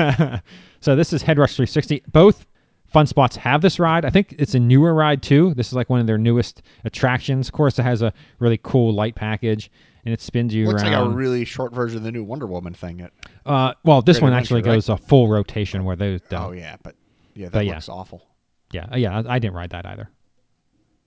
[0.81, 2.03] so this is Head Rush 360.
[2.13, 2.47] Both
[2.87, 4.05] fun spots have this ride.
[4.05, 5.55] I think it's a newer ride too.
[5.55, 7.49] This is like one of their newest attractions.
[7.49, 9.71] Of course, it has a really cool light package,
[10.05, 10.73] and it spins you around.
[10.73, 13.01] Looks like a really short version of the new Wonder Woman thing.
[13.01, 13.13] It,
[13.47, 14.75] uh, well, this Great one actually right?
[14.75, 16.43] goes a full rotation where those don't.
[16.43, 16.95] oh yeah, but
[17.35, 17.75] yeah, that But yeah.
[17.75, 18.27] looks awful.
[18.73, 20.09] Yeah, uh, yeah, I, I didn't ride that either.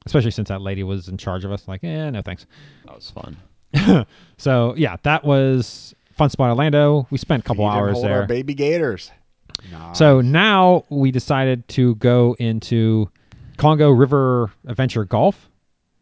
[0.06, 1.68] Especially since that lady was in charge of us.
[1.68, 2.46] Like, eh, no thanks.
[2.86, 3.38] That was fun.
[4.38, 7.08] So yeah, that was Fun Spot Orlando.
[7.10, 8.22] We spent a couple Feed and hours hold there.
[8.22, 9.10] Our baby gators.
[9.72, 9.98] Nice.
[9.98, 13.10] So now we decided to go into
[13.58, 15.50] Congo River Adventure Golf.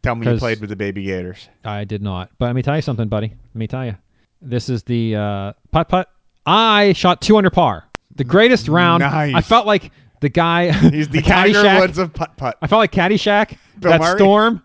[0.02, 1.48] Tell me you played with the baby gators.
[1.64, 3.28] I did not, but let me tell you something, buddy.
[3.28, 3.96] Let me tell you,
[4.40, 6.08] this is the uh, putt putt.
[6.46, 7.84] I shot two under par,
[8.16, 9.02] the greatest round.
[9.02, 9.34] Nice.
[9.34, 9.92] I felt like
[10.22, 10.72] the guy.
[10.90, 11.80] He's the Tiger Caddyshack.
[11.80, 12.56] Woods of putt putt.
[12.62, 13.58] I felt like Caddyshack.
[13.78, 14.18] Bill that Murray?
[14.18, 14.62] storm.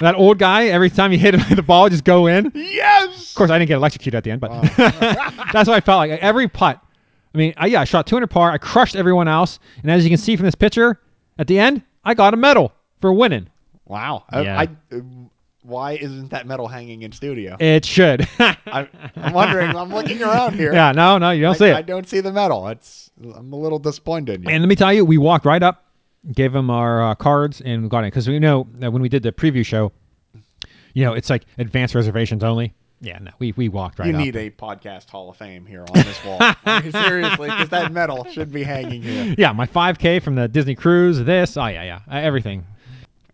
[0.00, 0.66] That old guy.
[0.66, 2.50] Every time you hit him, the ball just go in.
[2.54, 3.30] Yes.
[3.30, 4.50] Of course, I didn't get electrocuted at the end, but
[5.52, 6.12] that's what I felt like.
[6.12, 6.80] Every putt.
[7.34, 8.50] I mean, I, yeah, I shot 200 par.
[8.50, 11.00] I crushed everyone else, and as you can see from this picture,
[11.38, 13.48] at the end, I got a medal for winning.
[13.90, 14.24] Wow.
[14.32, 14.60] Yeah.
[14.60, 15.00] I, uh,
[15.62, 17.56] why isn't that medal hanging in studio?
[17.58, 18.26] It should.
[18.38, 19.74] I, I'm wondering.
[19.76, 20.72] I'm looking around here.
[20.72, 21.74] yeah, no, no, you don't I, see it.
[21.74, 22.68] I don't see the medal.
[22.68, 23.10] It's.
[23.34, 24.36] I'm a little disappointed.
[24.36, 24.48] In you.
[24.50, 25.84] And let me tell you, we walked right up,
[26.32, 29.22] gave them our uh, cards, and got in because we know that when we did
[29.22, 29.92] the preview show,
[30.94, 32.72] you know, it's like advanced reservations only.
[33.02, 34.20] Yeah, no, we we walked right you up.
[34.20, 36.38] need a podcast Hall of Fame here on this wall.
[36.64, 39.34] I mean, seriously, because that medal should be hanging here.
[39.36, 42.64] yeah, my 5K from the Disney cruise, this, oh yeah, yeah, everything.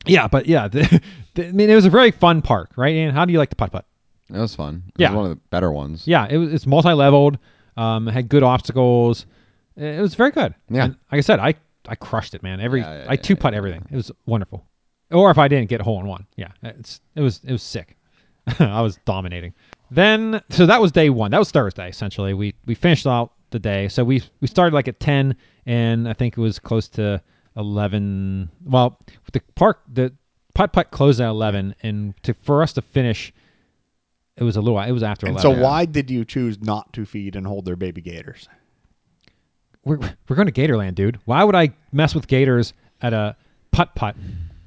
[0.06, 1.02] Yeah, but yeah, the,
[1.34, 2.94] the, I mean, it was a very fun park, right?
[2.96, 3.84] And how do you like the putt putt?
[4.32, 4.82] It was fun.
[4.88, 5.10] It Yeah.
[5.10, 6.06] was one of the better ones.
[6.06, 7.38] Yeah, it was it's multi-leveled.
[7.76, 9.26] Um, it had good obstacles.
[9.76, 10.54] It was very good.
[10.70, 10.84] Yeah.
[10.86, 11.54] And like I said, I
[11.88, 12.60] I crushed it, man.
[12.60, 13.86] Every Yeah, yeah, I two putt everything.
[13.90, 14.66] It was wonderful.
[15.12, 17.62] Or if I didn't get a hole in one, yeah, it's it was it was
[17.62, 17.96] sick.
[18.58, 19.52] I was dominating.
[19.90, 21.30] Then so that was day one.
[21.30, 22.34] That was Thursday essentially.
[22.34, 23.86] We we finished out the day.
[23.88, 25.36] So we we started like at ten,
[25.66, 27.20] and I think it was close to
[27.56, 28.50] eleven.
[28.64, 28.98] Well,
[29.32, 30.12] the park the
[30.54, 33.32] putt putt closed at eleven, and to for us to finish,
[34.36, 34.78] it was a little.
[34.80, 35.56] It was after And eleven.
[35.56, 38.48] so, why did you choose not to feed and hold their baby gators?
[39.84, 39.98] we're,
[40.28, 41.18] we're going to Gatorland, dude.
[41.26, 43.36] Why would I mess with gators at a
[43.70, 44.16] putt putt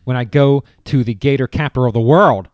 [0.05, 2.47] when I go to the gator capital of the world?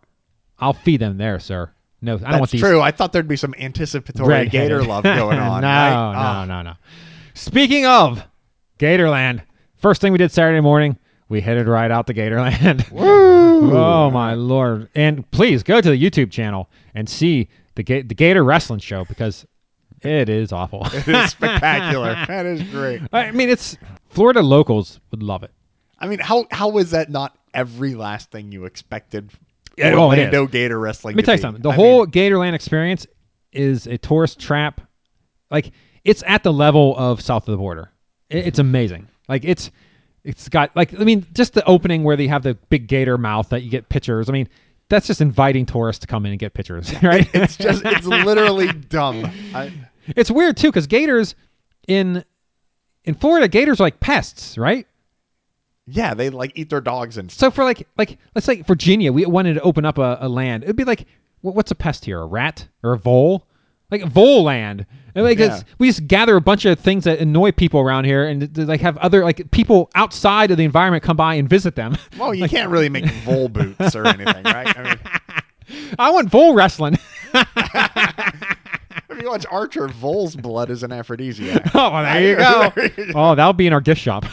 [0.58, 1.70] I'll feed them there, sir.
[2.02, 2.60] No, I don't want these.
[2.60, 2.80] true.
[2.80, 5.60] I thought there'd be some anticipatory red-headed- gator love going on.
[5.62, 5.90] no, right?
[5.90, 6.44] no, Ah.
[6.46, 6.72] no, no.
[7.34, 8.22] Speaking of
[8.78, 9.42] Gatorland,
[9.86, 12.84] first thing we did Saturday morning, we headed right out to Gatorland.
[12.92, 14.88] oh my lord!
[14.96, 19.04] And please go to the YouTube channel and see the Ga- the Gator Wrestling Show
[19.04, 19.46] because
[20.02, 20.84] it is awful.
[20.92, 22.16] It is spectacular.
[22.26, 23.00] that is great.
[23.12, 23.78] I mean, it's
[24.08, 25.52] Florida locals would love it.
[26.00, 29.30] I mean, how how is that not every last thing you expected?
[29.78, 30.50] Yeah, oh, it is.
[30.50, 31.14] Gator wrestling.
[31.14, 31.42] Let me tell you be?
[31.42, 31.62] something.
[31.62, 33.06] The I whole mean, Gatorland experience
[33.52, 34.80] is a tourist trap.
[35.48, 35.70] Like
[36.04, 37.92] it's at the level of south of the border.
[38.28, 39.06] It- it's amazing.
[39.28, 39.70] Like it's
[40.24, 43.48] it's got like I mean just the opening where they have the big gator mouth
[43.50, 44.28] that you get pictures.
[44.28, 44.48] I mean
[44.88, 47.28] that's just inviting tourists to come in and get pictures, right?
[47.34, 49.24] it's just it's literally dumb.
[49.54, 49.72] I,
[50.08, 51.34] it's weird too because gators
[51.88, 52.24] in
[53.04, 54.86] in Florida gators are like pests, right?
[55.88, 57.52] yeah, they like eat their dogs and stuff.
[57.52, 60.64] So for like like let's say Virginia, we wanted to open up a, a land.
[60.64, 61.06] It'd be like
[61.42, 62.20] wh- what's a pest here?
[62.20, 63.46] A rat or a vole?
[63.90, 64.84] Like vole land.
[65.14, 65.60] And like Yeah.
[65.78, 68.68] we just gather a bunch of things that annoy people around here, and th- th-
[68.68, 71.96] like have other like people outside of the environment come by and visit them.
[72.18, 74.76] Well, you can't really make vole boots or anything, right?
[74.76, 74.98] I mean,
[75.98, 76.98] I want vole wrestling.
[77.34, 81.74] if you watch Archer, vole's blood is an aphrodisiac.
[81.74, 82.72] oh, well, there you go.
[83.14, 84.24] oh, that'll be in our gift shop.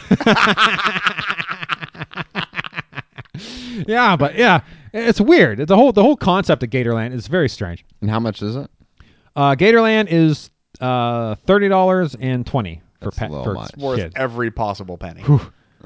[3.86, 4.60] yeah, but yeah,
[4.92, 5.66] it's weird.
[5.66, 7.84] The whole the whole concept of Gatorland is very strange.
[8.00, 8.70] And how much is it?
[9.36, 13.76] Uh, Gatorland is uh, thirty dollars and twenty for That's a pet little for much.
[13.76, 14.14] Worth kids.
[14.16, 15.22] every possible penny.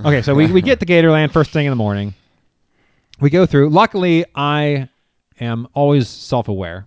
[0.05, 2.15] Okay, so we, we get to Gatorland first thing in the morning.
[3.21, 3.71] We go through.
[3.71, 4.89] Luckily, I
[5.41, 6.87] am always self aware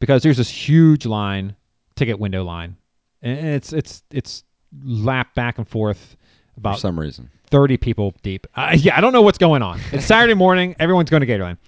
[0.00, 1.54] because there's this huge line,
[1.94, 2.76] ticket window line,
[3.22, 4.42] and it's it's it's
[4.84, 6.16] lapped back and forth
[6.54, 7.30] For about some reason.
[7.50, 8.46] 30 people deep.
[8.56, 9.78] Uh, yeah, I don't know what's going on.
[9.92, 10.74] It's Saturday morning.
[10.80, 11.58] Everyone's going to Gatorland.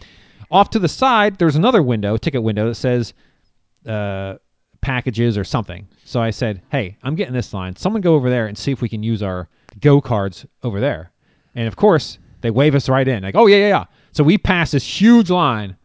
[0.50, 3.12] Off to the side, there's another window, ticket window, that says
[3.86, 4.34] uh,
[4.80, 5.86] packages or something.
[6.04, 7.74] So I said, hey, I'm getting this line.
[7.76, 9.48] Someone go over there and see if we can use our
[9.80, 11.10] go cards over there.
[11.54, 13.22] And of course, they wave us right in.
[13.22, 13.84] Like, oh, yeah, yeah, yeah.
[14.12, 15.76] So we pass this huge line.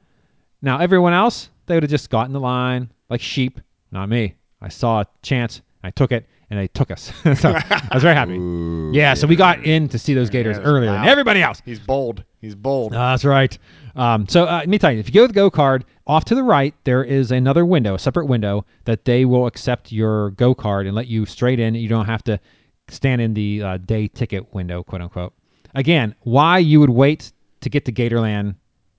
[0.61, 3.59] Now, everyone else, they would have just gotten the line like sheep.
[3.91, 4.35] Not me.
[4.61, 5.61] I saw a chance.
[5.83, 7.13] I took it, and they took us.
[7.39, 8.37] so I was very happy.
[8.37, 11.61] Ooh, Yeah, so we got in to see those Gators Yes, earlier than everybody else.
[11.63, 12.23] He's bold.
[12.41, 12.91] He's bold.
[12.91, 13.57] That's right.
[13.99, 16.23] Um, so uh, let me tell you, if you go to the Go card, off
[16.25, 20.31] to the right, there is another window, a separate window that they will accept your
[20.31, 21.75] Go card and let you straight in.
[21.75, 22.39] You don't have to
[22.87, 25.33] stand in the uh, day ticket window, quote unquote.
[25.75, 28.55] Again, why you would wait to get to Gatorland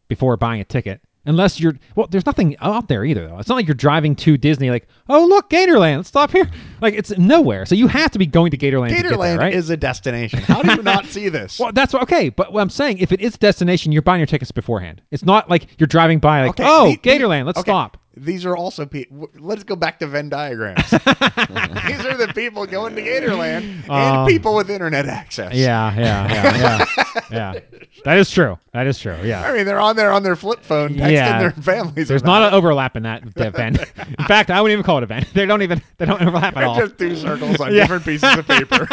[0.09, 1.01] before buying a ticket?
[1.27, 3.39] Unless you're well, there's nothing out there either though.
[3.39, 6.49] It's not like you're driving to Disney like, oh look, Gatorland, let's stop here.
[6.81, 7.66] Like it's nowhere.
[7.66, 8.89] So you have to be going to Gatorland.
[8.89, 9.53] to get there, Gatorland right?
[9.53, 10.39] is a destination.
[10.41, 11.59] How do you not see this?
[11.61, 14.27] Well, that's what, okay, but what I'm saying, if it is destination, you're buying your
[14.27, 15.03] tickets beforehand.
[15.11, 17.99] It's not like you're driving by, like, Okay, oh, the- Gatorland, let's okay, stop.
[18.17, 19.31] These are also people.
[19.39, 20.91] Let's go back to Venn diagrams.
[20.91, 25.55] These are the people going to Gatorland and Um, people with internet access.
[25.55, 27.61] Yeah, yeah, yeah, yeah, yeah.
[28.05, 28.59] That is true.
[28.73, 29.17] That is true.
[29.23, 29.43] Yeah.
[29.47, 31.39] I mean, they're on there on their flip phone texting Yeah.
[31.39, 32.09] their families.
[32.09, 33.79] There's not an overlap in that event.
[34.19, 35.27] In fact, I wouldn't even call it a event.
[35.35, 36.77] They don't even they don't overlap at all.
[36.79, 37.83] just two circles on Yeah.
[37.83, 38.89] different pieces of paper.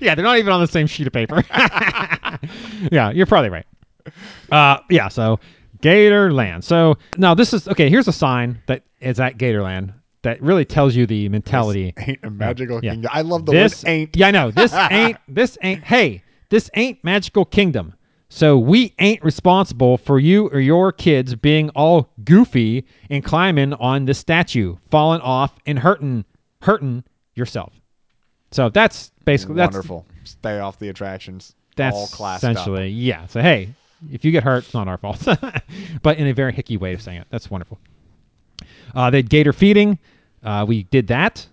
[0.00, 1.42] yeah, they're not even on the same sheet of paper.
[2.90, 3.66] yeah, you're probably right.
[4.50, 5.38] Uh, yeah, so
[5.82, 6.64] Gatorland.
[6.64, 7.90] So now this is okay.
[7.90, 11.92] Here's a sign that is at Gatorland that really tells you the mentality.
[11.98, 12.92] ain't a magical Yeah.
[12.92, 13.10] kingdom.
[13.12, 14.16] I love the this word ain't.
[14.16, 14.50] Yeah, I know.
[14.50, 15.18] This ain't.
[15.28, 15.84] This ain't.
[15.84, 17.94] Hey, this ain't magical kingdom.
[18.28, 24.06] So we ain't responsible for you or your kids being all goofy and climbing on
[24.06, 26.24] the statue, falling off and hurting,
[26.62, 27.04] hurting
[27.34, 27.74] yourself.
[28.50, 30.06] So that's basically that's Wonderful.
[30.24, 31.54] Stay off the attractions.
[31.76, 32.52] that's all classed up.
[32.52, 33.26] essentially yeah.
[33.26, 33.68] So hey,
[34.10, 35.26] if you get hurt, it's not our fault,
[36.02, 37.26] but in a very hicky way of saying it.
[37.30, 37.78] That's wonderful.
[38.94, 39.98] Uh, they had gator feeding.
[40.42, 41.46] Uh, we did that.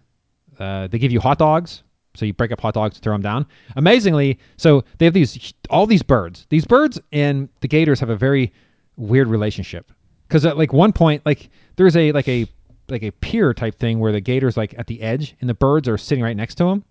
[0.60, 1.84] Uh, they give you hot dogs,
[2.16, 3.46] so you break up hot dogs, throw them down.
[3.76, 6.46] Amazingly, so they have these all these birds.
[6.50, 8.52] These birds and the gators have a very
[8.98, 9.92] weird relationship
[10.28, 12.46] because at like one point, like there's a like a
[12.90, 15.88] like a pier type thing where the gator's like at the edge and the birds
[15.88, 16.84] are sitting right next to him,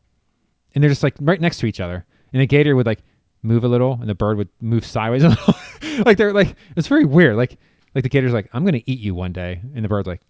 [0.74, 3.02] and they're just like right next to each other, and the gator would like
[3.48, 5.54] move a little and the bird would move sideways a little,
[6.06, 7.58] like they're like it's very weird, like
[7.94, 10.20] like the gator's like I'm gonna eat you one day, and the bird's like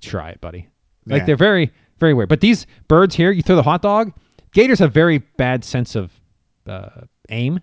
[0.00, 0.68] try it, buddy.
[1.06, 1.26] Like Yeah.
[1.26, 2.28] they're very very weird.
[2.28, 4.12] But these birds here, you throw the hot dog.
[4.52, 6.12] Gators have very bad sense of
[6.66, 7.60] uh, aim.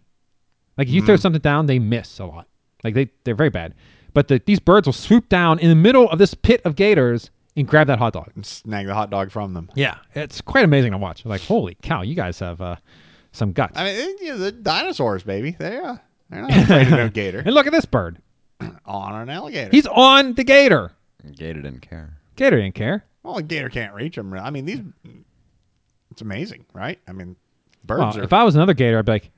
[0.77, 2.47] Like if you throw something down, they miss a lot.
[2.83, 3.73] Like they they're very bad.
[4.13, 7.31] But the, these birds will swoop down in the middle of this pit of gators
[7.57, 8.31] and grab that hot dog.
[8.35, 9.69] And snag the hot dog from them.
[9.75, 11.25] Yeah, it's quite amazing to watch.
[11.25, 12.75] Like holy cow, you guys have uh,
[13.35, 13.77] some guts.
[13.77, 15.55] I mean, eh, you know, the dinosaurs, baby.
[15.57, 15.97] They uh,
[16.29, 17.39] they're not afraid of no gator.
[17.39, 18.19] and look at this bird.
[18.85, 19.69] On an alligator.
[19.71, 20.91] He's on the gator.
[21.35, 22.17] Gator didn't care.
[22.35, 23.03] Gator didn't care.
[23.23, 24.33] well, a gator can't reach him.
[24.33, 24.81] I mean, these.
[26.11, 26.99] It's amazing, right?
[27.07, 27.35] I mean,
[27.83, 28.23] birds Well, are.
[28.23, 29.31] if I was another gator, I'd be like,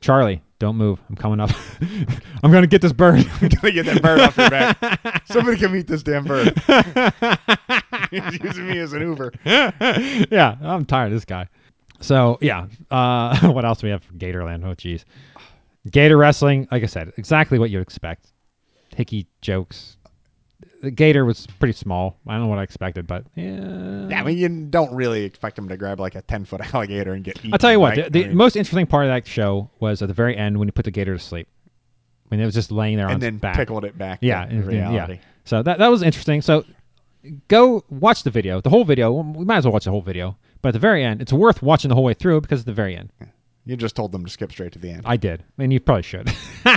[0.00, 0.98] Charlie, don't move.
[1.08, 1.50] I'm coming up.
[2.42, 3.24] I'm gonna get this bird.
[3.42, 5.22] I'm gonna get that bird off your back.
[5.28, 6.52] Somebody come eat this damn bird.
[8.10, 9.32] He's using me as an Uber.
[9.44, 11.46] yeah, I'm tired of this guy.
[12.00, 14.64] So yeah, uh, what else do we have for Gatorland?
[14.64, 15.04] Oh jeez,
[15.90, 16.68] Gator wrestling.
[16.70, 18.32] Like I said, exactly what you'd expect.
[18.94, 19.96] Hickey jokes.
[20.82, 22.16] The Gator was pretty small.
[22.26, 24.06] I don't know what I expected, but yeah.
[24.08, 27.12] Yeah, I mean, you don't really expect him to grab like a ten foot alligator
[27.14, 27.52] and get eaten.
[27.52, 27.96] I'll tell you what.
[27.96, 28.04] right?
[28.04, 30.56] The, the I mean, most interesting part of that show was at the very end
[30.58, 31.48] when he put the Gator to sleep.
[32.28, 33.56] When it was just laying there on and its then back.
[33.56, 34.18] pickled it back.
[34.20, 35.14] Yeah, and- reality.
[35.14, 35.18] yeah.
[35.44, 36.42] So that that was interesting.
[36.42, 36.64] So
[37.48, 39.12] go watch the video, the whole video.
[39.12, 40.36] We might as well watch the whole video.
[40.62, 42.72] But at the very end, it's worth watching the whole way through because at the
[42.72, 43.10] very end,
[43.64, 45.02] You just told them to skip straight to the end.
[45.04, 46.30] I did, and you probably should.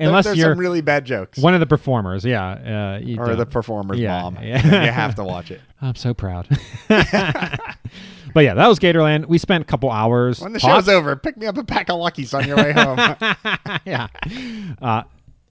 [0.00, 1.38] Unless There's you're some really bad jokes.
[1.38, 3.38] one of the performers, yeah, uh, you or don't.
[3.38, 4.38] the performer's Yeah, mom.
[4.42, 4.60] yeah.
[4.62, 5.60] Then you have to watch it.
[5.80, 6.48] I'm so proud.
[6.88, 9.26] but yeah, that was Gatorland.
[9.26, 10.40] We spent a couple hours.
[10.40, 12.72] When the hot- show's over, pick me up a pack of Luckies on your way
[12.72, 12.98] home.
[13.84, 14.08] yeah.
[14.82, 15.02] Uh, uh,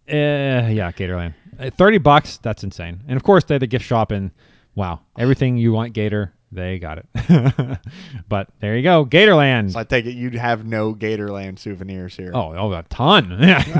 [0.08, 1.34] yeah, Gatorland.
[1.58, 3.00] Uh, 30 bucks, that's insane.
[3.08, 4.32] And of course, they had the gift shop and
[4.76, 7.80] wow, everything you want Gator, they got it.
[8.30, 9.72] but there you go, Gatorland.
[9.74, 12.32] so I take it you'd have no Gatorland souvenirs here.
[12.34, 13.30] oh, oh, a ton.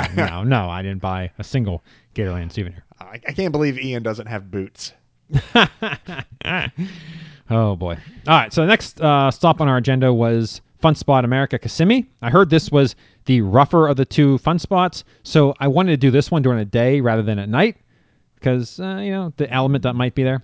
[0.16, 1.84] No, no, I didn't buy a single
[2.16, 2.84] Gatorland souvenir.
[3.00, 4.94] I, I can't believe Ian doesn't have boots.
[7.50, 7.98] Oh boy.
[8.28, 8.54] All right.
[8.54, 12.08] So the next uh, stop on our agenda was Fun Spot America Kissimmee.
[12.22, 12.96] I heard this was
[13.26, 16.60] the rougher of the two fun spots, so I wanted to do this one during
[16.60, 17.78] the day rather than at night
[18.36, 20.44] because uh, you know the element that might be there.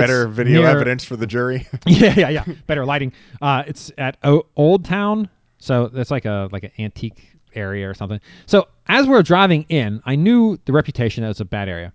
[0.00, 1.68] Better video near- evidence for the jury.
[1.86, 2.44] yeah, yeah, yeah.
[2.66, 3.12] Better lighting.
[3.40, 5.28] Uh, it's at o- Old Town,
[5.58, 8.20] so it's like a like an antique area or something.
[8.46, 11.92] So as we are driving in, I knew the reputation that was a bad area.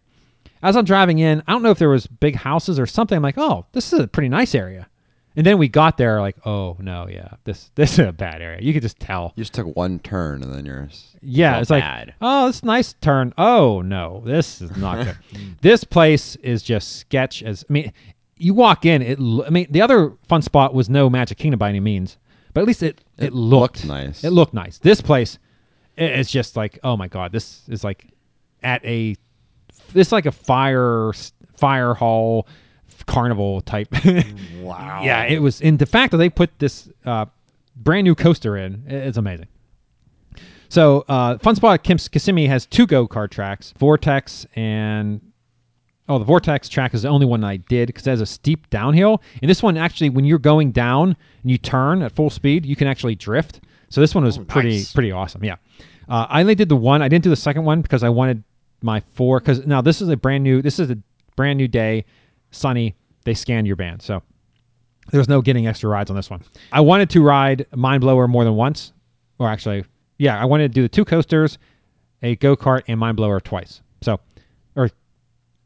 [0.63, 3.15] As I'm driving in, I don't know if there was big houses or something.
[3.15, 4.87] I'm like, oh, this is a pretty nice area.
[5.37, 8.59] And then we got there, like, oh no, yeah, this this is a bad area.
[8.61, 9.33] You could just tell.
[9.35, 10.89] You just took one turn and then you're
[11.21, 11.83] Yeah, it's like,
[12.21, 13.33] oh, this nice turn.
[13.37, 15.17] Oh no, this is not good.
[15.61, 17.43] this place is just sketch.
[17.43, 17.93] As I mean,
[18.37, 19.19] you walk in, it.
[19.45, 22.17] I mean, the other fun spot was no Magic Kingdom by any means,
[22.53, 24.23] but at least it it, It looked, looked nice.
[24.23, 24.79] It looked nice.
[24.79, 25.37] This place,
[25.99, 28.07] i- it's just like, oh my god, this is like
[28.63, 29.15] at a,
[29.93, 31.11] this like a fire
[31.55, 32.47] fire hall
[33.07, 33.87] carnival type.
[34.61, 35.01] wow.
[35.03, 35.61] Yeah, it was.
[35.61, 37.25] In the fact that they put this uh,
[37.77, 39.47] brand new coaster in, it's amazing.
[40.69, 45.21] So, uh, Fun Spot at Kim's Kissimmee has two go kart tracks, Vortex and
[46.09, 48.69] oh, the Vortex track is the only one I did because it has a steep
[48.69, 49.21] downhill.
[49.41, 52.75] And this one actually, when you're going down and you turn at full speed, you
[52.75, 53.61] can actually drift.
[53.89, 54.91] So this one was Oh, pretty nice.
[54.93, 55.43] pretty awesome.
[55.45, 55.55] Yeah,
[56.09, 57.01] uh, I only did the one.
[57.01, 58.43] I didn't do the second one because I wanted
[58.81, 59.39] my four.
[59.39, 60.61] Because now this is a brand new.
[60.61, 60.97] This is a
[61.37, 62.03] brand new day,
[62.51, 62.95] sunny.
[63.25, 64.23] They scan your band, so
[65.11, 66.43] there's no getting extra rides on this one.
[66.71, 68.93] I wanted to ride Mind Blower more than once,
[69.39, 69.83] or actually,
[70.17, 71.57] yeah, I wanted to do the two coasters,
[72.21, 73.81] a go kart, and Mind Blower twice.
[74.01, 74.19] So,
[74.75, 74.89] or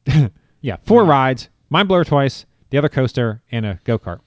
[0.61, 4.19] yeah, four rides, Mind Blower twice, the other coaster, and a go kart.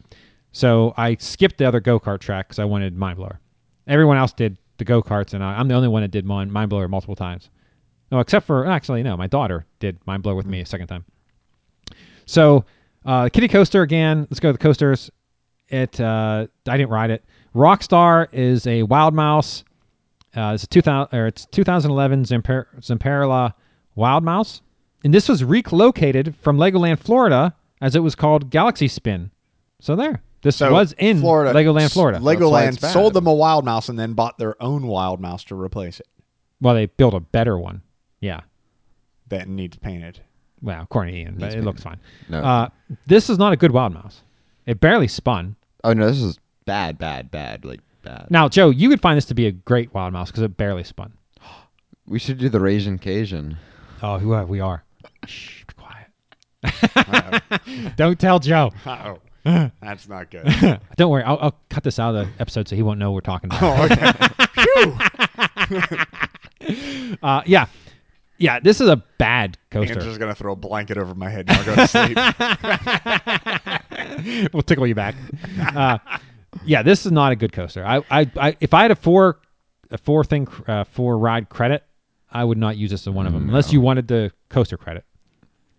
[0.52, 3.40] So I skipped the other go kart track because I wanted Mind Blower.
[3.86, 6.52] Everyone else did the go karts, and I, I'm the only one that did Mind
[6.52, 7.50] Mind Blower multiple times.
[8.10, 11.04] No, except for actually, no, my daughter did Mind Blower with me a second time.
[12.26, 12.64] So,
[13.04, 14.26] uh, Kitty Coaster again.
[14.30, 15.10] Let's go to the coasters.
[15.68, 17.24] It uh, I didn't ride it.
[17.54, 19.64] Rockstar is a Wild Mouse.
[20.36, 23.52] Uh, it's a 2000 or it's 2011 Zamper- Zamperla
[23.94, 24.62] Wild Mouse,
[25.04, 29.30] and this was relocated from Legoland Florida as it was called Galaxy Spin.
[29.80, 32.18] So there, this So was in Florida, Legoland Florida.
[32.18, 36.00] Legoland sold them a wild mouse and then bought their own wild mouse to replace
[36.00, 36.08] it.
[36.60, 37.82] well, they built a better one.
[38.20, 38.40] Yeah.
[39.28, 40.20] That needs painted.
[40.64, 41.98] Well, according to Ian, but Needs it looks fine.
[42.28, 42.40] No.
[42.40, 42.68] Uh,
[43.06, 44.22] this is not a good Wild Mouse.
[44.66, 45.56] It barely spun.
[45.84, 48.26] oh no, this is bad, bad, bad, like bad.
[48.30, 50.84] Now, Joe, you would find this to be a great Wild Mouse because it barely
[50.84, 51.12] spun.
[52.06, 53.56] We should do the Raisin Cajun.
[54.02, 54.84] Oh, who are we are?
[55.26, 56.10] Shh, be quiet.
[57.96, 58.70] Don't tell Joe.
[58.86, 59.18] Uh-oh.
[59.80, 60.44] That's not good.
[60.96, 61.22] Don't worry.
[61.22, 63.80] I'll, I'll cut this out of the episode so he won't know we're talking about.
[63.80, 63.88] oh,
[65.80, 65.96] okay.
[67.22, 67.66] Uh, yeah,
[68.38, 68.60] yeah.
[68.60, 69.94] This is a bad coaster.
[69.94, 72.16] I'm just gonna throw a blanket over my head and I'll go to sleep.
[74.52, 75.14] we'll tickle you back.
[75.74, 75.98] Uh,
[76.64, 77.84] yeah, this is not a good coaster.
[77.84, 79.40] I, I, I if I had a four,
[79.90, 81.84] a four thing, uh, four ride credit,
[82.30, 85.04] I would not use this as one of them unless you wanted the coaster credit.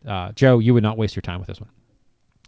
[0.07, 1.69] Uh, Joe, you would not waste your time with this one.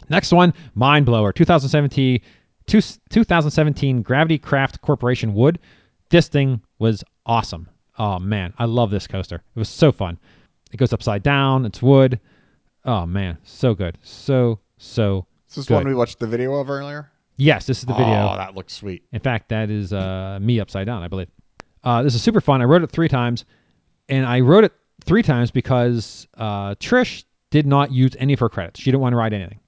[0.10, 2.22] Next one, Mind Blower, 2017,
[2.68, 5.60] two, 2017 Gravitykraft Corporation Wood.
[6.10, 7.68] This thing was awesome.
[7.98, 9.36] Oh man, I love this coaster.
[9.36, 10.18] It was so fun.
[10.72, 11.66] It goes upside down.
[11.66, 12.20] It's wood.
[12.86, 13.98] Oh man, so good.
[14.04, 15.26] So so.
[15.48, 15.76] This is this good.
[15.76, 17.10] one we watched the video of earlier?
[17.38, 18.30] Yes, this is the video.
[18.32, 19.04] Oh, that looks sweet.
[19.14, 21.30] In fact, that is uh, me upside down, I believe.
[21.84, 22.62] Uh, this is super fun.
[22.62, 23.46] I wrote it three times,
[24.10, 24.74] and I wrote it
[25.06, 28.80] three times because uh, Trish did not use any of her credits.
[28.80, 29.60] She didn't want to write anything.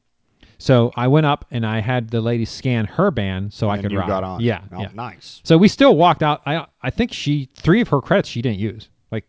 [0.61, 3.83] So I went up and I had the lady scan her band so I and
[3.83, 4.07] could you ride.
[4.07, 4.41] got on.
[4.41, 4.89] Yeah, Oh, yeah.
[4.93, 5.41] nice.
[5.45, 6.41] So we still walked out.
[6.45, 8.89] I I think she three of her credits she didn't use.
[9.11, 9.25] Like,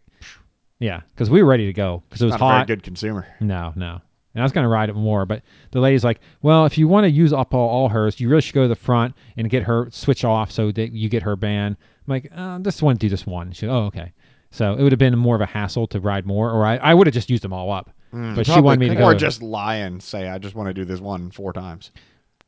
[0.80, 2.66] yeah, because we were ready to go because it was Not hot.
[2.66, 3.26] good consumer.
[3.40, 4.00] No, no.
[4.34, 6.86] And I was going to ride it more, but the lady's like, well, if you
[6.86, 9.50] want to use up all, all hers, you really should go to the front and
[9.50, 11.76] get her switch off so that you get her band.
[12.06, 13.50] I'm like, uh, just want to do this one.
[13.50, 14.12] She, oh, okay.
[14.52, 16.94] So it would have been more of a hassle to ride more, or I, I
[16.94, 17.90] would have just used them all up.
[18.12, 18.34] Mm.
[18.36, 19.04] but she wanted me to go.
[19.04, 21.90] Or just lie and say, I just want to do this one four times.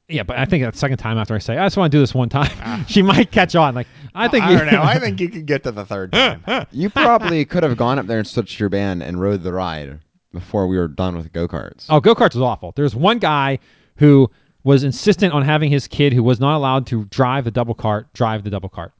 [0.08, 2.00] yeah, but I think that second time after I say, I just want to do
[2.00, 2.84] this one time, ah.
[2.88, 3.74] she might catch on.
[3.74, 4.82] Like, I think I you don't know.
[4.82, 6.66] I think you could get to the third time.
[6.72, 10.00] You probably could have gone up there and switched your band and rode the ride
[10.32, 11.86] before we were done with go karts.
[11.88, 12.72] Oh, go karts was awful.
[12.74, 13.58] There's one guy
[13.96, 14.30] who
[14.64, 18.12] was insistent on having his kid who was not allowed to drive the double cart
[18.14, 18.92] drive the double cart.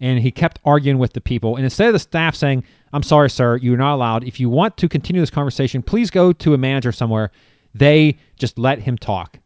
[0.00, 1.56] And he kept arguing with the people.
[1.56, 4.24] And instead of the staff saying, I'm sorry, sir, you're not allowed.
[4.24, 7.30] If you want to continue this conversation, please go to a manager somewhere.
[7.74, 9.38] They just let him talk.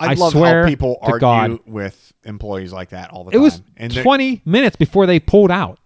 [0.00, 1.58] I, I love swear how people argue God.
[1.66, 3.42] with employees like that all the It time.
[3.42, 5.78] was and 20 minutes before they pulled out.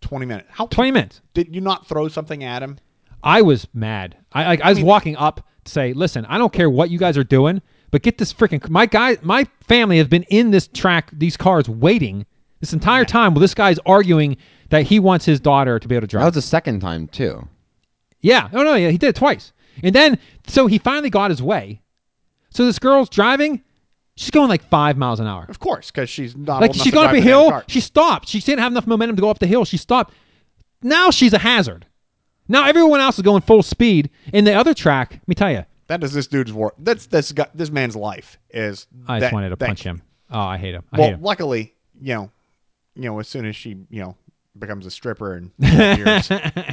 [0.00, 0.48] 20 minutes.
[0.50, 1.20] How 20 minutes.
[1.34, 2.78] did you not throw something at him?
[3.22, 4.16] I was mad.
[4.32, 7.18] I I, I was walking up to say, "Listen, I don't care what you guys
[7.18, 7.60] are doing,
[7.90, 11.68] but get this freaking my guy, my family has been in this track, these cars
[11.68, 12.24] waiting
[12.60, 14.36] this entire time well, this guy's arguing
[14.70, 16.22] that he wants his daughter to be able to drive.
[16.22, 17.46] That was the second time too.
[18.20, 19.52] yeah, Oh no, yeah, he did it twice,
[19.82, 21.80] and then so he finally got his way.
[22.50, 23.62] So this girl's driving.
[24.18, 25.44] She's going like five miles an hour.
[25.48, 27.62] Of course, because she's not Like old she's going up a hill.
[27.68, 28.28] She stopped.
[28.28, 29.66] She didn't have enough momentum to go up the hill.
[29.66, 30.14] She stopped.
[30.82, 31.84] Now she's a hazard.
[32.48, 34.08] Now everyone else is going full speed.
[34.32, 36.72] In the other track, let me tell you, That is this dude's war.
[36.78, 38.86] That's this guy, this man's life is.
[39.06, 40.00] I just that- wanted to that- punch him.
[40.30, 40.84] Oh, I hate him.
[40.92, 41.22] I Well, hate him.
[41.22, 42.30] luckily, you know,
[42.96, 44.16] you know, as soon as she, you know,
[44.58, 46.30] becomes a stripper and years,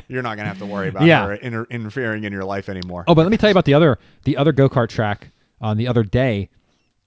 [0.07, 1.25] you're not gonna have to worry about Yeah.
[1.25, 3.03] her inter- interfering in your life anymore.
[3.07, 5.29] Oh, but let me tell you about the other the other go kart track
[5.61, 6.49] on the other day.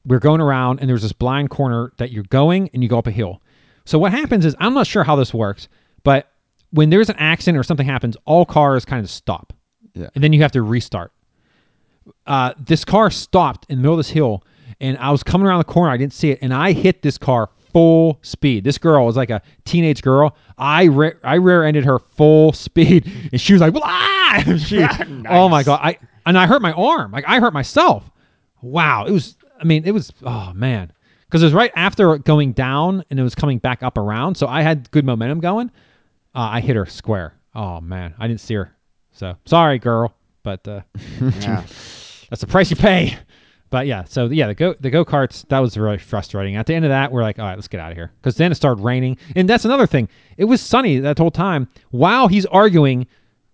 [0.05, 3.07] We're going around and there's this blind corner that you're going and you go up
[3.07, 3.41] a hill.
[3.87, 5.69] So what happens is I'm not sure how this works,
[6.05, 6.31] but
[6.71, 9.53] when there's an accident or something happens, all cars kind of stop.
[9.95, 10.09] Yeah.
[10.15, 11.11] And then you have to restart.
[12.27, 14.45] Uh, this car stopped in the middle of this hill,
[14.81, 15.91] and I was coming around the corner.
[15.91, 18.65] I didn't see it, and I hit this car full speed.
[18.65, 20.35] This girl was like a teenage girl.
[20.57, 24.83] I re- I rear ended her full speed, and she was like, "Ah!" she,
[25.29, 25.81] Oh my god!
[25.83, 27.13] I and I hurt my arm.
[27.13, 28.11] Like I hurt myself.
[28.63, 29.05] Wow!
[29.05, 29.37] It was.
[29.61, 30.11] I mean, it was.
[30.23, 30.91] Oh man!
[31.27, 34.37] Because it was right after going down, and it was coming back up around.
[34.37, 35.71] So I had good momentum going.
[36.35, 37.35] Uh, I hit her square.
[37.55, 38.15] Oh man!
[38.19, 38.75] I didn't see her.
[39.13, 40.15] So sorry, girl.
[40.43, 40.81] But uh,
[41.21, 41.63] yeah.
[42.31, 43.19] that's the price you pay.
[43.77, 46.57] But yeah, so yeah, the go the go karts that was really frustrating.
[46.57, 48.35] At the end of that, we're like, all right, let's get out of here because
[48.35, 50.09] then it started raining, and that's another thing.
[50.39, 51.69] It was sunny that whole time.
[51.91, 53.07] While he's arguing,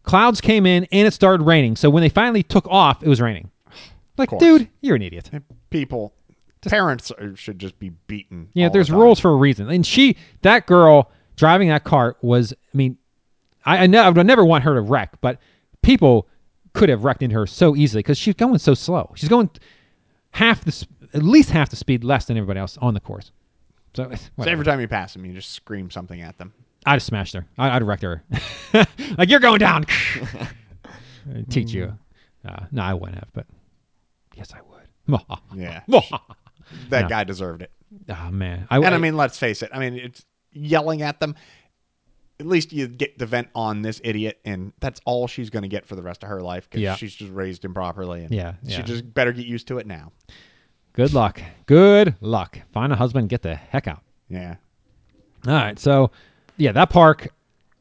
[0.04, 1.74] clouds came in and it started raining.
[1.74, 3.50] So when they finally took off, it was raining.
[4.16, 5.28] Like, dude, you're an idiot.
[5.70, 6.14] People,
[6.68, 8.48] parents are, should just be beaten.
[8.52, 9.68] Yeah, all the there's rules for a reason.
[9.70, 12.96] And she, that girl driving that cart was, I mean,
[13.64, 15.40] I, I, ne- I would never want her to wreck, but
[15.82, 16.28] people
[16.74, 19.10] could have wrecked into her so easily because she's going so slow.
[19.16, 19.50] She's going
[20.32, 23.30] half the, at least half the speed less than everybody else on the course.
[23.94, 26.52] So, So every time you pass them, you just scream something at them.
[26.84, 27.46] I'd have smashed her.
[27.58, 28.22] I, I'd have wrecked her.
[29.16, 29.86] like, you're going down.
[31.50, 31.96] Teach you.
[32.44, 33.46] Uh, no, I wouldn't have, but
[34.34, 35.20] yes, I would.
[35.54, 35.82] Yeah,
[36.88, 37.08] that No.
[37.08, 37.70] guy deserved it.
[38.08, 38.66] Oh man.
[38.70, 39.70] I, And I mean, let's face it.
[39.72, 41.36] I mean, it's yelling at them.
[42.40, 45.68] At least you get the vent on this idiot, and that's all she's going to
[45.68, 46.96] get for the rest of her life because Yeah.
[46.96, 48.24] she's just raised improperly.
[48.24, 48.82] And Yeah, she yeah.
[48.82, 50.10] just better get used to it now.
[50.94, 51.40] good luck.
[51.66, 52.58] Good luck.
[52.72, 54.02] Find a husband, get the heck out.
[54.28, 54.56] Yeah,
[55.46, 55.78] All right.
[55.78, 56.10] So,
[56.56, 57.28] yeah, that park,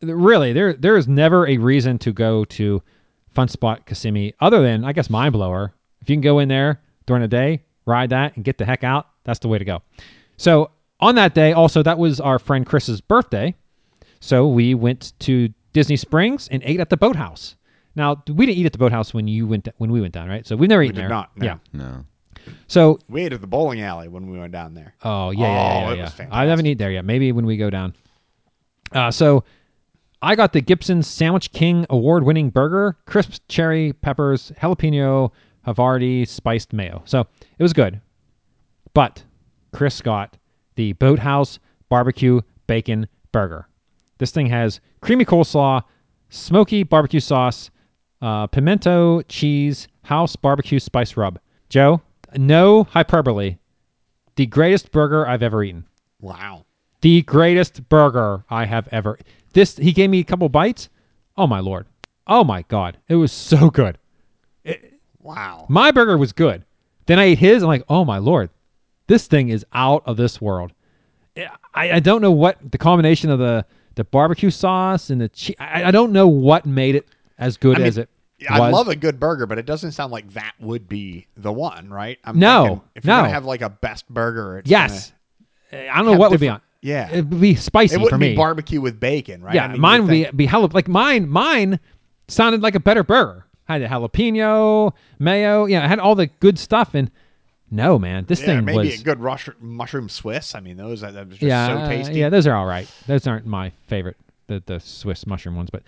[0.01, 2.81] really there there is never a reason to go to
[3.29, 5.73] Fun Spot Kissimmee other than I guess Mine Blower.
[6.01, 8.83] If you can go in there during the day, ride that, and get the heck
[8.83, 9.81] out, that's the way to go.
[10.37, 13.55] So on that day, also that was our friend Chris's birthday.
[14.21, 17.55] So we went to Disney Springs and ate at the boathouse.
[17.95, 20.45] Now we didn't eat at the boathouse when you went when we went down, right?
[20.47, 21.09] So we've never eaten did there.
[21.09, 21.45] not, no.
[21.45, 21.57] Yeah.
[21.73, 22.05] No.
[22.67, 24.95] So We ate at the bowling alley when we went down there.
[25.03, 26.03] Oh yeah, yeah, Oh, yeah, it yeah.
[26.03, 27.03] was I haven't eaten there yet.
[27.03, 27.93] Maybe when we go down.
[28.93, 29.43] Uh, so
[30.21, 35.31] I got the Gibson Sandwich King award-winning burger, crisp cherry peppers, jalapeno,
[35.65, 37.01] Havarti spiced mayo.
[37.05, 37.21] So
[37.57, 37.99] it was good.
[38.93, 39.23] But
[39.73, 40.37] Chris got
[40.75, 41.59] the Boathouse
[41.89, 43.67] barbecue bacon burger.
[44.21, 45.81] This thing has creamy coleslaw,
[46.29, 47.71] smoky barbecue sauce,
[48.21, 51.39] uh, pimento cheese, house barbecue spice rub.
[51.69, 51.99] Joe,
[52.35, 53.57] no hyperbole.
[54.35, 55.87] The greatest burger I've ever eaten.
[56.19, 56.65] Wow.
[57.01, 59.17] The greatest burger I have ever.
[59.53, 60.89] This he gave me a couple bites.
[61.35, 61.87] Oh my lord.
[62.27, 62.97] Oh my god.
[63.07, 63.97] It was so good.
[65.19, 65.65] Wow.
[65.67, 66.63] My burger was good.
[67.07, 67.63] Then I ate his.
[67.63, 68.51] I'm like, oh my lord,
[69.07, 70.73] this thing is out of this world.
[71.73, 73.65] I, I don't know what the combination of the
[74.01, 75.55] the barbecue sauce and the cheese.
[75.59, 78.09] I, I don't know what made it as good I mean, as it
[78.49, 78.73] I was.
[78.73, 82.17] love a good burger, but it doesn't sound like that would be the one, right?
[82.23, 83.21] I'm No, if you're no.
[83.21, 85.11] gonna have like a best burger, it's Yes.
[85.71, 86.61] I don't know what would be on.
[86.81, 87.09] yeah.
[87.11, 88.29] it would be spicy it for wouldn't me.
[88.31, 89.53] be barbecue with bacon, right?
[89.53, 91.29] Yeah, I mean, mine would be be hella like mine.
[91.29, 91.79] Mine
[92.27, 93.45] sounded like a better burger.
[93.69, 95.65] I Had the jalapeno, mayo.
[95.67, 96.95] Yeah, it had all the good stuff.
[96.95, 97.11] And
[97.71, 100.53] no, man, this yeah, thing maybe was a good rush, mushroom Swiss.
[100.55, 102.19] I mean, those that was just yeah, so uh, tasty.
[102.19, 102.29] yeah.
[102.29, 102.87] Those are all right.
[103.07, 104.17] Those aren't my favorite,
[104.47, 105.83] the the Swiss mushroom ones, but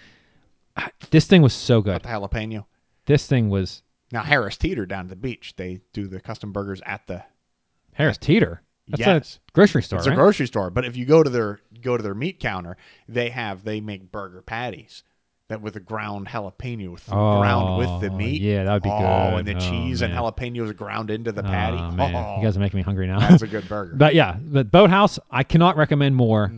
[0.77, 2.01] uh, this thing was so good.
[2.01, 2.65] the jalapeno.
[3.05, 6.81] This thing was Now Harris Teeter down at the beach, they do the custom burgers
[6.85, 7.23] at the
[7.93, 8.61] Harris Teeter.
[8.87, 9.39] That's Yes.
[9.47, 10.13] a grocery store, it's right?
[10.13, 10.69] a grocery store.
[10.69, 12.77] But if you go to their go to their meat counter,
[13.07, 15.03] they have they make burger patties
[15.49, 18.41] that with a ground jalapeno with ground with the Oh, meat.
[18.41, 19.39] yeah, that would be oh, good.
[19.39, 21.77] and the Oh, cheese and jalapenos ground into the patty.
[21.77, 22.15] Oh, man.
[22.15, 23.19] Oh, You guys are making me hungry now.
[23.19, 23.93] that's a good burger.
[23.97, 26.51] but yeah, the Boathouse, I cannot recommend more.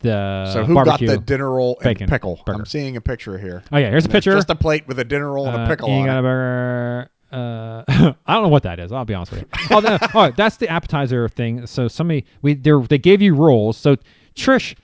[0.00, 2.40] The so who got the dinner roll and bacon pickle?
[2.44, 2.58] burger.
[2.60, 3.62] I'm seeing a picture here.
[3.70, 4.36] Oh yeah, here's a And it's picture.
[4.36, 6.18] Just a plate with a dinner roll and a Uh, pickle you on got it.
[6.18, 7.10] a burger.
[7.30, 7.84] Uh,
[8.26, 8.90] I don't know what that is.
[8.90, 9.46] I'll be honest with you.
[9.70, 11.66] oh, that, oh, that's the appetizer thing.
[11.66, 13.76] So somebody we they gave you rolls.
[13.76, 13.96] So
[14.34, 14.74] Trish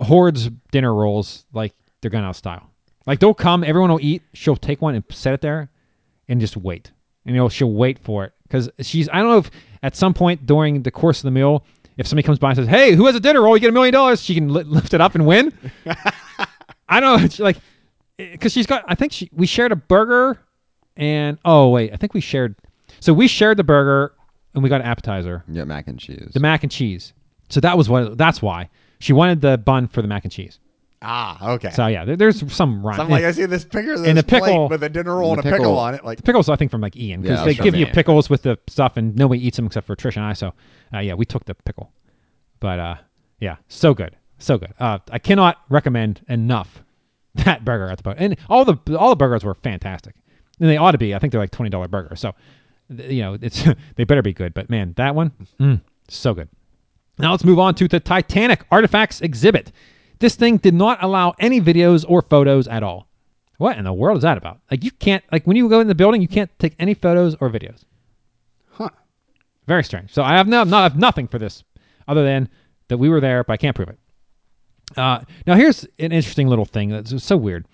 [0.00, 2.70] hoards dinner rolls like they're going out of style.
[3.06, 4.22] Like they'll come, everyone will eat.
[4.34, 5.68] She'll take one and set it there,
[6.28, 6.90] and just wait.
[7.26, 9.08] And you know she'll wait for it because she's.
[9.08, 9.50] I don't know if
[9.82, 11.64] at some point during the course of the meal,
[11.96, 13.56] if somebody comes by and says, "Hey, who has a dinner roll?
[13.56, 15.52] You get a million dollars." She can li- lift it up and win.
[16.88, 17.28] I don't know.
[17.28, 17.56] She, like
[18.18, 18.84] eh, because she's got.
[18.88, 20.38] I think she we shared a burger,
[20.96, 22.54] and oh wait, I think we shared.
[23.00, 24.12] So we shared the burger,
[24.54, 26.30] and we got an appetizer, Yeah, mac and cheese.
[26.34, 27.12] the mac and cheese.
[27.48, 28.16] So that was what.
[28.18, 30.58] That's why she wanted the bun for the mac and cheese.
[31.02, 31.70] Ah, okay.
[31.70, 32.96] So yeah, there, there's some rhyme.
[32.96, 34.88] So I'm like, I see this picture of this And the plate pickle- with a
[34.88, 36.04] dinner roll and, and a pickle pickle- on it.
[36.04, 38.42] Like, the pickles, I think from like Ian, because Yeah, they give you pickles with
[38.42, 40.34] the stuff, and nobody eats them except for Trish and I.
[40.34, 40.52] So
[40.94, 41.90] uh, yeah, we took the pickle.
[42.60, 42.94] But uh,
[43.40, 44.74] yeah, so good, so good.
[44.78, 46.82] Uh, I cannot recommend enough
[47.36, 50.14] that burger at the boat, and all the all the burgers were fantastic,
[50.60, 51.14] and they ought to be.
[51.14, 52.34] I think they're like twenty dollar burgers, so
[52.90, 53.64] you know it's
[53.96, 54.52] they better be good.
[54.52, 56.48] But man, that one, mm, so good.
[57.18, 59.72] Now let's move on to the Titanic Artifacts exhibit.
[60.20, 63.08] This thing did not allow any videos or photos at all.
[63.58, 64.60] What in the world is that about?
[64.70, 67.36] Like you can't like when you go in the building, you can't take any photos
[67.40, 67.84] or videos.
[68.70, 68.90] huh?
[69.66, 70.12] Very strange.
[70.12, 71.64] So I have no, not I have nothing for this
[72.08, 72.48] other than
[72.88, 73.98] that we were there, but I can't prove it.
[74.96, 77.66] Uh, now here's an interesting little thing that's so weird.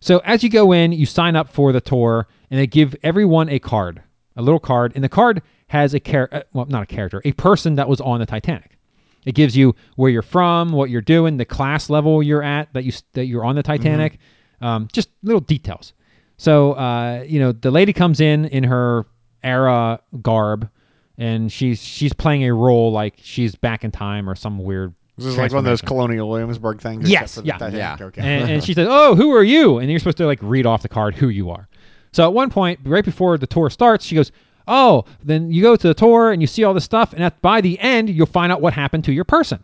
[0.00, 3.48] So as you go in, you sign up for the tour, and they give everyone
[3.48, 4.02] a card,
[4.36, 7.32] a little card, and the card has a char- uh, well, not a character, a
[7.32, 8.76] person that was on the Titanic.
[9.24, 12.84] It gives you where you're from, what you're doing, the class level you're at that
[12.84, 14.18] you that you're on the Titanic,
[14.60, 15.92] um, just little details.
[16.36, 19.06] So uh, you know the lady comes in in her
[19.42, 20.70] era garb,
[21.18, 24.94] and she's she's playing a role like she's back in time or some weird.
[25.18, 25.82] This is like one of those.
[25.82, 27.10] Colonial Williamsburg things.
[27.10, 27.96] Yes, except the yeah.
[27.98, 28.06] Yeah.
[28.06, 28.22] Okay.
[28.22, 30.80] and, and she says, "Oh, who are you?" And you're supposed to like read off
[30.80, 31.68] the card who you are.
[32.12, 34.32] So at one point, right before the tour starts, she goes,
[34.70, 37.40] "Oh, then you go to the tour and you see all this stuff, and at,
[37.42, 39.62] by the end, you'll find out what happened to your person."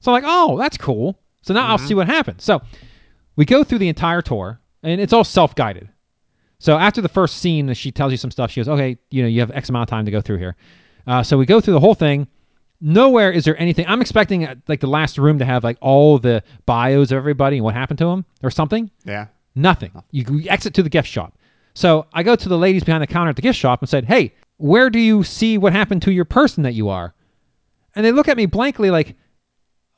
[0.00, 2.44] So I'm like, "Oh, that's cool." So now I'll see what happens.
[2.44, 2.62] So
[3.36, 5.88] we go through the entire tour, and it's all self-guided.
[6.58, 8.50] So after the first scene, she tells you some stuff.
[8.50, 10.56] She goes, "Okay, you know, you have X amount of time to go through here."
[11.06, 12.26] Uh, so we go through the whole thing.
[12.82, 13.86] Nowhere is there anything.
[13.88, 17.56] I'm expecting uh, like the last room to have like all the bios of everybody
[17.56, 18.90] and what happened to them or something.
[19.04, 19.26] yeah.
[19.56, 19.90] Nothing.
[20.12, 21.36] You, you exit to the gift shop.
[21.74, 24.04] So I go to the ladies behind the counter at the gift shop and said,
[24.04, 27.14] "Hey, where do you see what happened to your person that you are?"
[27.94, 29.16] And they look at me blankly like,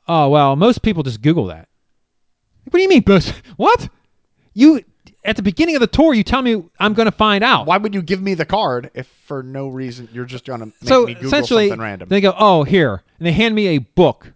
[0.07, 1.67] "Oh well, most people just Google that."
[2.65, 3.33] What do you mean, most?
[3.57, 3.89] What?
[4.53, 4.81] You
[5.25, 7.65] at the beginning of the tour, you tell me I'm going to find out.
[7.65, 10.75] Why would you give me the card if for no reason you're just gonna make
[10.83, 12.09] so me Google essentially, something random?
[12.09, 14.31] they go, "Oh, here," and they hand me a book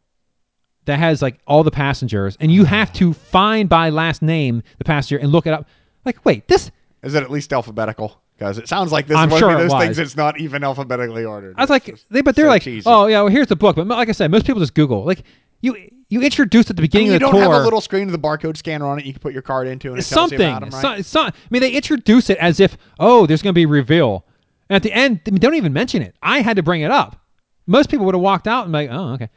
[0.86, 2.68] that has like all the passengers, and you ah.
[2.68, 5.68] have to find by last name the passenger and look it up.
[6.06, 6.72] Like, wait, this.
[7.04, 8.22] Is it at least alphabetical?
[8.38, 10.64] Because it sounds like this I'm is one sure of those things that's not even
[10.64, 11.56] alphabetically ordered.
[11.58, 12.84] I was like, they, but they're so like, cheesy.
[12.86, 15.04] "Oh yeah, well here's the book." But like I said, most people just Google.
[15.06, 15.24] Like
[15.62, 15.76] you,
[16.10, 18.06] you introduced at the I beginning mean, you of the don't have a little screen
[18.06, 19.06] with a barcode scanner on it.
[19.06, 20.40] You can put your card into, and it tells something.
[20.40, 21.00] you about 'em, So- right?
[21.00, 23.68] it's not- I mean, they introduce it as if, oh, there's going to be a
[23.68, 24.24] reveal.
[24.70, 26.16] And at the end, they don't even mention it.
[26.22, 27.20] I had to bring it up.
[27.66, 29.30] Most people would have walked out and like, oh, okay.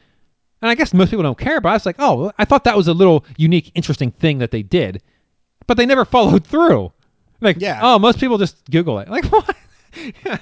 [0.60, 2.76] And I guess most people don't care, but I was like, oh, I thought that
[2.76, 5.02] was a little unique, interesting thing that they did.
[5.66, 6.92] But they never followed through.
[7.40, 7.80] Like, Yeah.
[7.82, 9.08] oh, most people just Google it.
[9.16, 9.56] Like, what?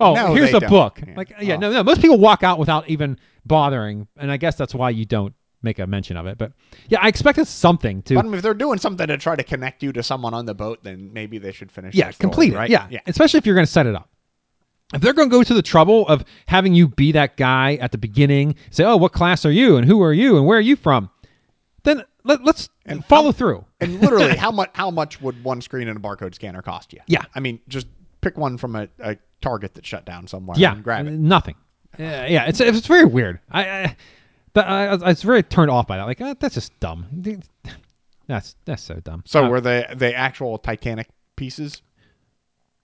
[0.00, 0.70] oh, No, here's a don't.
[0.70, 1.00] book.
[1.06, 1.14] Yeah.
[1.16, 1.58] Like, yeah, Oh.
[1.58, 1.82] no, no.
[1.82, 4.06] Most people walk out without even bothering.
[4.16, 6.38] And I guess that's why you don't make a mention of it.
[6.38, 6.52] But
[6.88, 8.14] yeah, I expected something to.
[8.14, 10.46] But I mean, if they're doing something to try to connect you to someone on
[10.46, 11.94] the boat, then maybe they should finish.
[11.94, 12.68] Yeah, complete right?
[12.70, 12.86] Yeah.
[12.90, 13.00] yeah.
[13.06, 14.08] Especially if you're going to set it up.
[14.92, 17.92] If they're going to go to the trouble of having you be that guy at
[17.92, 20.62] the beginning, say, "Oh, what class are you, and who are you, and where are
[20.62, 21.10] you from?"
[22.24, 23.64] Let, let's And follow how- through.
[23.80, 27.00] And literally, how much how much would one screen and a barcode scanner cost you?
[27.06, 27.24] Yeah.
[27.34, 27.86] I mean, just
[28.20, 30.54] pick one from a, a Target that shut down somewhere.
[30.58, 31.12] Yeah, and grab it.
[31.12, 31.54] Nothing.
[31.98, 32.44] Yeah, yeah.
[32.44, 33.40] It's it's very weird.
[33.50, 33.96] I, I,
[34.52, 36.04] but I, I was very turned off by that.
[36.04, 37.06] Like, uh, that's just dumb.
[38.26, 39.22] That's that's so dumb.
[39.26, 41.80] So Uh, were they the actual Titanic pieces?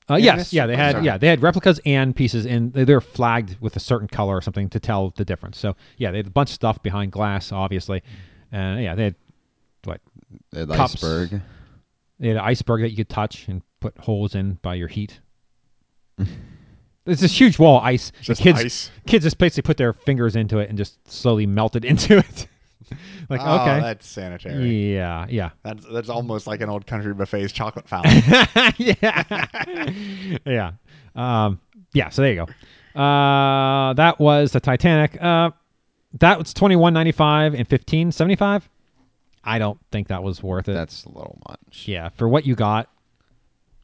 [0.08, 0.52] Uh, yes, this?
[0.52, 3.80] yeah, they had yeah they had replicas and pieces, and they, they're flagged with a
[3.80, 5.58] certain color or something to tell the difference.
[5.58, 8.02] So yeah, they had a bunch of stuff behind glass, obviously,
[8.52, 9.14] and yeah, they had
[9.86, 10.00] what
[10.50, 10.94] The Cups.
[11.02, 11.40] iceberg.
[12.18, 15.20] they had an iceberg that you could touch and put holes in by your heat.
[17.06, 18.10] It's this huge wall of ice.
[18.16, 18.90] and Just kids, ice.
[19.06, 22.48] kids just basically put their fingers into it and just slowly melted into it.
[23.28, 24.94] like Oh, okay, that's sanitary.
[24.94, 25.50] yeah, yeah.
[25.62, 28.22] That's that's almost like an old country buffet's chocolate fountain.
[28.76, 29.46] yeah,
[30.44, 30.72] yeah,
[31.14, 31.60] um,
[31.92, 32.08] yeah.
[32.10, 33.00] So there you go.
[33.00, 35.20] Uh, that was the Titanic.
[35.20, 35.50] Uh,
[36.20, 38.68] that was twenty one ninety five and fifteen seventy five.
[39.46, 40.72] I don't think that was worth it.
[40.72, 41.86] That's a little much.
[41.86, 42.90] yeah, for what you got,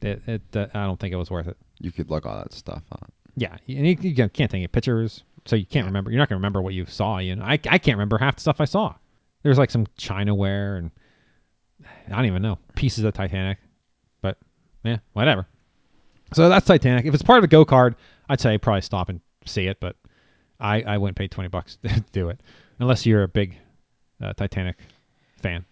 [0.01, 1.57] it, it uh, I don't think it was worth it.
[1.79, 3.11] You could look all that stuff up.
[3.35, 6.11] Yeah, and you, you can't take any pictures, so you can't remember.
[6.11, 7.17] You're not gonna remember what you saw.
[7.17, 8.93] You know, I I can't remember half the stuff I saw.
[9.41, 10.91] There's like some Chinaware and
[12.07, 13.57] I don't even know pieces of Titanic,
[14.21, 14.37] but
[14.83, 15.47] yeah, whatever.
[16.33, 17.05] So that's Titanic.
[17.05, 17.95] If it's part of a go card,
[18.29, 19.95] I'd say probably stop and see it, but
[20.59, 22.41] I I wouldn't pay twenty bucks to do it
[22.79, 23.57] unless you're a big
[24.21, 24.77] uh, Titanic
[25.43, 25.65] fan.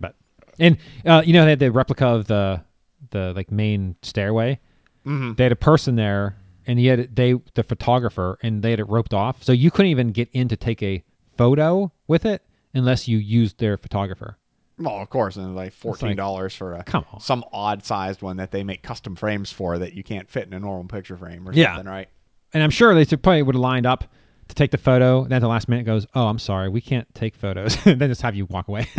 [0.00, 0.16] But
[0.58, 0.76] and
[1.06, 2.62] uh, you know they had the replica of the
[3.10, 4.58] the like main stairway
[5.06, 5.36] Mhm.
[5.36, 6.36] they had a person there
[6.66, 9.90] and he had they the photographer and they had it roped off so you couldn't
[9.90, 11.02] even get in to take a
[11.36, 12.40] photo with it
[12.74, 14.38] unless you used their photographer
[14.78, 17.18] Well, of course, and like fourteen dollars for a Come on.
[17.20, 20.52] some odd sized one that they make custom frames for that you can't fit in
[20.54, 21.74] a normal picture frame or Yeah.
[21.74, 22.08] something, right?
[22.54, 24.04] and i'm sure they probably would have lined up
[24.48, 27.06] to take the photo then at the last minute goes oh i'm sorry we can't
[27.14, 28.86] take photos then just have you walk away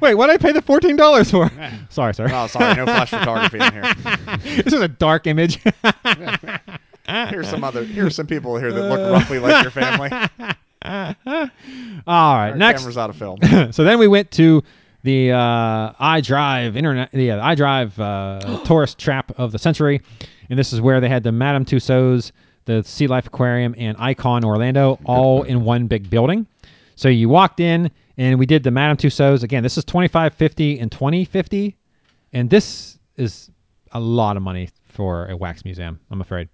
[0.00, 1.50] wait what did i pay the $14 for
[1.90, 3.94] sorry sir Oh, sorry, no flash photography in here.
[4.62, 5.60] this is a dark image
[7.08, 7.84] Here's some other.
[7.84, 10.10] Here's some people here that look roughly like your family.
[10.12, 10.28] all
[10.84, 13.38] right Our next camera's out of film.
[13.72, 14.62] so then we went to
[15.04, 20.00] the uh, iDrive internet, the uh, iDrive uh, tourist trap of the century,
[20.50, 22.32] and this is where they had the Madame Tussauds,
[22.66, 26.46] the Sea Life Aquarium, and Icon Orlando all in one big building.
[26.94, 29.62] So you walked in, and we did the Madame Tussauds again.
[29.62, 31.76] This is twenty five fifty and twenty fifty,
[32.32, 33.50] and this is
[33.92, 35.98] a lot of money for a wax museum.
[36.10, 36.48] I'm afraid.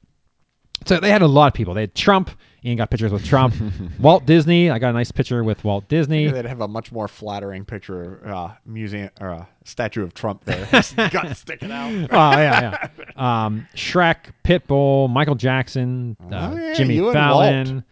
[0.87, 1.75] So they had a lot of people.
[1.75, 2.31] They had Trump.
[2.65, 3.55] Ian got pictures with Trump.
[3.99, 4.71] Walt Disney.
[4.71, 6.29] I got a nice picture with Walt Disney.
[6.29, 10.65] They'd have a much more flattering picture, uh, museum or a statue of Trump there,
[10.67, 11.91] His gut sticking out.
[12.13, 13.45] oh yeah, yeah.
[13.45, 17.73] Um, Shrek, Pitbull, Michael Jackson, uh, Oh, yeah, Jimmy you and Fallon.
[17.75, 17.85] Walt.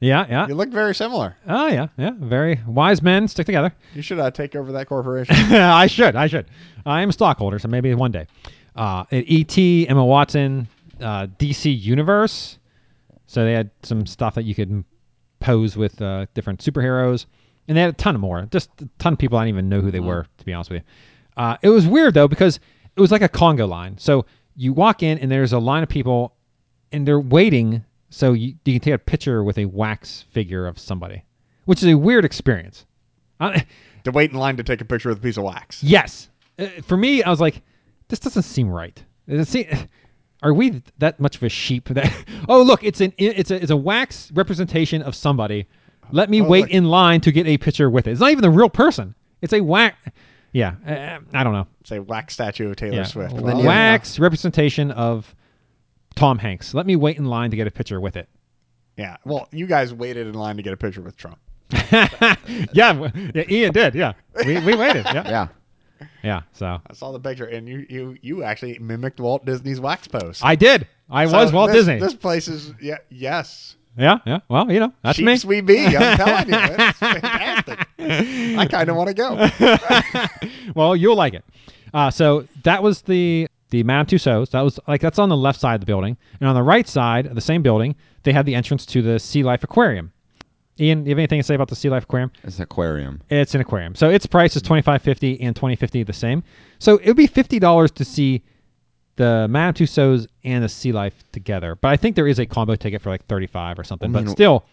[0.00, 0.46] Yeah, yeah.
[0.48, 1.36] You look very similar.
[1.48, 2.10] Oh yeah, yeah.
[2.18, 3.72] Very wise men stick together.
[3.94, 5.34] You should uh, take over that corporation.
[5.54, 6.46] I should, I should.
[6.84, 8.26] I am a stockholder, so maybe one day.
[8.74, 10.68] Uh, at ET, Emma Watson,
[11.00, 12.58] uh, DC Universe.
[13.26, 14.84] So they had some stuff that you could
[15.40, 17.26] pose with uh, different superheroes,
[17.68, 18.46] and they had a ton more.
[18.50, 20.70] Just a ton of people I didn't even know who they were, to be honest
[20.70, 21.42] with you.
[21.42, 22.58] Uh, it was weird though because
[22.96, 23.98] it was like a Congo line.
[23.98, 24.24] So
[24.54, 26.34] you walk in and there's a line of people,
[26.92, 30.78] and they're waiting so you, you can take a picture with a wax figure of
[30.78, 31.22] somebody,
[31.64, 32.86] which is a weird experience.
[33.40, 33.66] I,
[34.04, 35.82] to wait in line to take a picture with a piece of wax.
[35.82, 36.30] Yes.
[36.58, 37.62] Uh, for me, I was like,
[38.08, 39.02] this doesn't seem right.
[39.26, 39.66] It seem,
[40.42, 42.12] are we that much of a sheep that?
[42.48, 45.66] Oh, look, it's an it's a it's a wax representation of somebody.
[46.12, 46.70] Let me Oh, wait look.
[46.70, 48.12] in line to get a picture with it.
[48.12, 49.14] It's not even the real person.
[49.42, 49.96] It's a wax.
[50.52, 51.66] Yeah, uh, I don't know.
[51.80, 53.32] it's a wax statue of Taylor Yeah, Swift.
[53.34, 55.34] Well, Well, then you- wax representation of
[56.14, 56.72] Tom Hanks.
[56.74, 58.28] Let me wait in line to get a picture with it.
[58.96, 59.16] yeah.
[59.26, 61.38] Well, you guys waited in line to get a picture with Trump.
[61.92, 62.36] yeah,
[62.72, 63.94] yeah, Ian did.
[63.94, 64.12] Yeah,
[64.46, 65.04] we, we waited.
[65.06, 65.48] Yeah, Yeah.
[66.22, 66.42] Yeah.
[66.52, 70.40] So I saw the picture, and you you you actually mimicked Walt Disney's wax pose.
[70.42, 70.86] I did.
[71.10, 71.98] I So was Walt this- Disney.
[72.00, 73.76] This place is yeah yes.
[73.96, 74.40] yeah, yeah.
[74.48, 75.32] Well, you know, that's me.
[75.34, 75.78] Cheeks we be.
[75.96, 77.86] I'm telling you, it's fantastic.
[77.98, 79.48] I kind of want to go.
[80.74, 81.44] well, you'll like it.
[81.94, 84.50] Uh, so that was the the Madame Tussauds.
[84.50, 86.86] That was like that's on the left side of the building, and on the right
[86.88, 90.12] side of the same building, they had the entrance to the Sea Life Aquarium.
[90.78, 92.30] Ian, you have anything to say about the Sea Life Aquarium?
[92.44, 93.22] It's an aquarium.
[93.30, 96.42] It's an aquarium, so its price is twenty five fifty and twenty fifty the same.
[96.78, 98.42] So it would be fifty dollars to see
[99.16, 101.76] the Madame Tussauds and the Sea Life together.
[101.76, 104.10] But I think there is a combo ticket for like thirty five or something.
[104.10, 104.64] I mean, but still,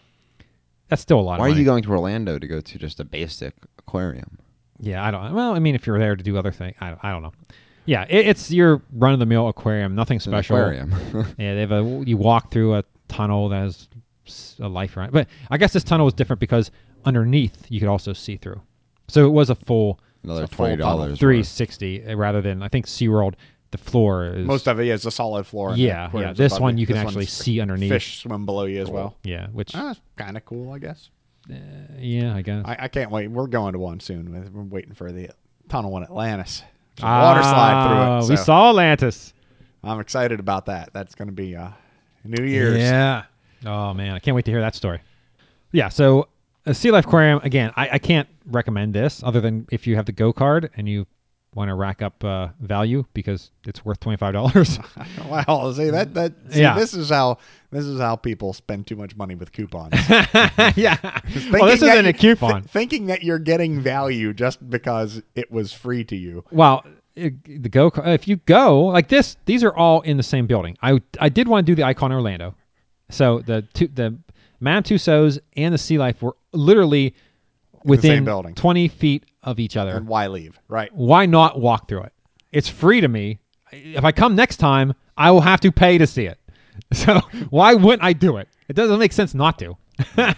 [0.88, 1.38] that's still a lot.
[1.40, 4.38] Why of are you going to Orlando to go to just a basic aquarium?
[4.80, 5.32] Yeah, I don't.
[5.34, 7.32] Well, I mean, if you're there to do other things, I, I don't know.
[7.86, 10.56] Yeah, it, it's your run of the mill aquarium, nothing It's an special.
[10.56, 10.90] aquarium.
[11.38, 12.02] Yeah, they have a.
[12.04, 13.88] You walk through a tunnel that has s-
[14.60, 15.12] a life around.
[15.12, 16.70] But I guess this tunnel was different because
[17.04, 18.60] underneath you could also see through.
[19.08, 21.18] So it was a full Another It's a full twenty dollars.
[21.18, 23.34] 360 uh, rather than I think SeaWorld
[23.72, 25.74] the floor is Most of it is a solid floor.
[25.76, 26.32] yeah yeah.
[26.32, 27.90] This one you can actually see underneath.
[27.90, 29.16] Fish swim below you as well.
[29.24, 31.10] Yeah, which Ah, that's kind of cool, I guess.
[31.98, 32.62] yeah I guess.
[32.64, 33.28] I, I can't wait.
[33.28, 34.50] We're going to one soon.
[34.54, 35.30] We're waiting for the
[35.68, 36.62] tunnel in Atlantis.
[36.96, 38.28] There's a water slide through Ah, it.
[38.30, 39.34] We saw Atlantis.
[39.82, 40.90] I'm excited about that.
[40.94, 41.68] That's going to be uh,
[42.24, 42.78] New Year's.
[42.78, 43.24] Yeah.
[43.64, 45.00] Oh man, I can't wait to hear that story.
[45.72, 45.88] Yeah.
[45.88, 46.28] So
[46.66, 47.72] a Sea Life Aquarium again.
[47.76, 51.06] I, I can't recommend this other than if you have the Go card and you
[51.54, 54.78] want to rack up uh, value because it's worth twenty five dollars.
[55.28, 55.72] Wow.
[55.74, 56.74] See that that see, Yeah.
[56.76, 57.38] this is how
[57.70, 59.94] this is how people spend too much money with coupons.
[60.76, 60.96] yeah.
[61.52, 62.62] Well, this isn't you- a coupon.
[62.62, 66.44] th- thinking that you're getting value just because it was free to you.
[66.50, 66.84] Well,
[67.16, 70.76] it, the Go if you go like this, these are all in the same building.
[70.82, 72.54] I I did want to do the Icon Orlando,
[73.10, 74.16] so the two the
[74.60, 77.14] Madame Tussauds and the Sea Life were literally
[77.84, 78.54] within building.
[78.54, 79.92] twenty feet of each other.
[79.96, 80.58] And why leave?
[80.68, 80.90] Right.
[80.94, 82.12] why not walk through it?
[82.52, 83.40] It's free to me.
[83.72, 86.38] If I come next time, I will have to pay to see it.
[86.92, 87.20] So
[87.50, 88.48] why wouldn't I do it?
[88.68, 89.76] It doesn't make sense not to.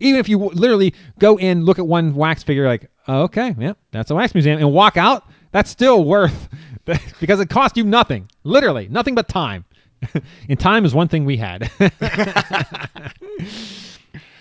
[0.00, 3.54] Even if you w- literally go in, look at one wax figure, like, oh, okay,
[3.58, 6.48] yeah, that's a wax museum, and walk out, that's still worth
[7.20, 8.28] because it cost you nothing.
[8.44, 9.64] Literally, nothing but time.
[10.48, 11.70] and time is one thing we had.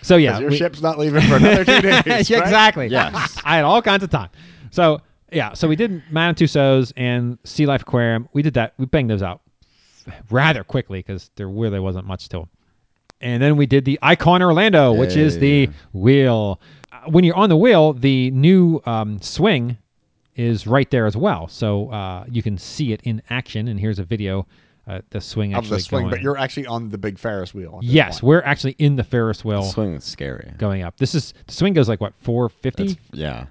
[0.01, 2.05] so yeah, your we- ship's not leaving for another two days.
[2.05, 2.19] Right?
[2.19, 2.88] exactly.
[2.88, 3.38] Yes.
[3.43, 4.29] I had all kinds of time.
[4.71, 5.01] So
[5.31, 8.27] yeah, so we did Madame Tussauds and Sea Life Aquarium.
[8.33, 8.73] We did that.
[8.77, 9.41] We banged those out
[10.29, 12.49] rather quickly because there really wasn't much to them.
[13.21, 16.59] And then we did the Icon Orlando, which is the wheel.
[16.91, 19.77] Uh, When you're on the wheel, the new um, swing
[20.35, 23.67] is right there as well, so uh, you can see it in action.
[23.67, 24.47] And here's a video.
[24.87, 26.09] Uh, the swing Of actually the swing, going.
[26.11, 27.79] but you're actually on the big Ferris wheel.
[27.83, 28.23] yes, point.
[28.23, 30.51] we're actually in the Ferris wheel The Swing is scary.
[30.57, 30.97] going up.
[30.97, 33.45] This is the swing goes like what 450 yeah,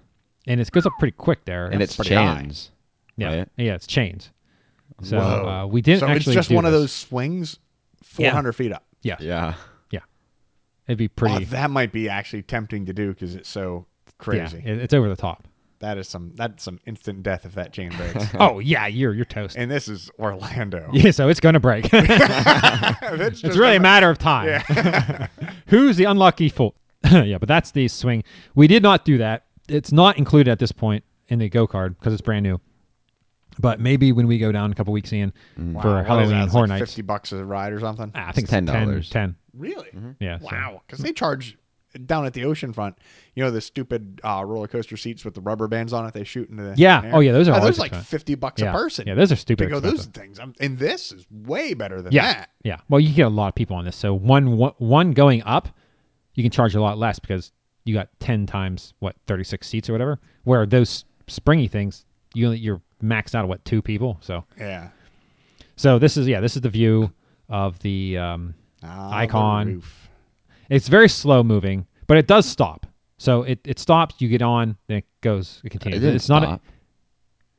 [0.49, 1.67] and it goes up pretty quick there.
[1.67, 2.41] and That's it's pretty high.
[2.43, 2.73] chains.
[3.17, 3.49] yeah, right?
[3.57, 4.31] yeah, it's chains.
[5.03, 5.49] So Whoa.
[5.49, 6.33] uh, we didn't So actually.
[6.33, 7.59] it's just do one of those swings,
[8.03, 8.85] 400 feet up.
[9.03, 9.55] Yeah, Yeah,
[9.93, 10.01] yeah.
[10.89, 11.45] it'd be Oh, pretty.
[11.47, 13.87] that might be actually tempting to do because it's so
[14.19, 14.61] crazy.
[14.65, 15.47] Yeah, it- it's over the top.
[15.81, 18.27] That is some that's some instant death if that chain breaks.
[18.39, 19.57] oh yeah, you're you're toast.
[19.57, 20.89] and this is Orlando.
[20.93, 21.89] yeah, so it's gonna break.
[21.93, 24.63] it's it's really a matter of time.
[25.67, 26.75] Who's the unlucky fool?
[27.11, 28.25] yeah, but that's the swing.
[28.55, 29.47] We did not do that.
[29.69, 32.61] It's not included at this point in the go card because it's brand new.
[33.59, 36.31] But maybe when we go down a couple weeks in Wow, for what is Halloween
[36.41, 36.49] that?
[36.51, 38.13] Horror like Nights, fifty bucks a ride or something.
[38.15, 38.67] ah, I think It's it's ten.
[38.67, 39.11] $10.
[39.11, 39.37] 10.
[39.55, 39.89] Really?
[40.21, 40.39] Yeah.
[40.41, 41.57] Wow, because they charge
[42.07, 42.97] down at the ocean front.
[43.35, 46.15] You know the stupid uh, roller coaster seats with the rubber bands on it.
[46.15, 47.03] They shoot into the Yeah.
[47.05, 47.11] air?
[47.15, 48.71] Oh, yeah, those are Oh, those like fifty bucks yeah.
[48.71, 49.07] a person.
[49.07, 49.71] Yeah, those are stupid.
[49.71, 50.39] go those things.
[50.39, 52.51] I'm, and this is way better than Yeah, that.
[52.65, 52.77] yeah.
[52.89, 53.97] Well, you get a lot of people on this.
[53.97, 55.69] So one one one going up,
[56.35, 57.53] you can charge a lot less because
[57.85, 60.19] you got ten times what thirty six seats or whatever.
[60.45, 62.05] Where those springy things,
[62.35, 64.19] you only- you're maxed out at what two people.
[64.21, 64.89] So Yeah.
[65.77, 67.11] so this is yeah this is the view
[67.49, 69.67] of the um, Ah, the Icon.
[69.75, 70.10] roof.
[70.71, 72.87] It's very slow moving, but it does stop.
[73.19, 74.15] So it, it stops.
[74.21, 75.61] You get on, then it goes.
[75.63, 76.01] It it continues.
[76.01, 76.43] didn't it's not.
[76.45, 76.61] A,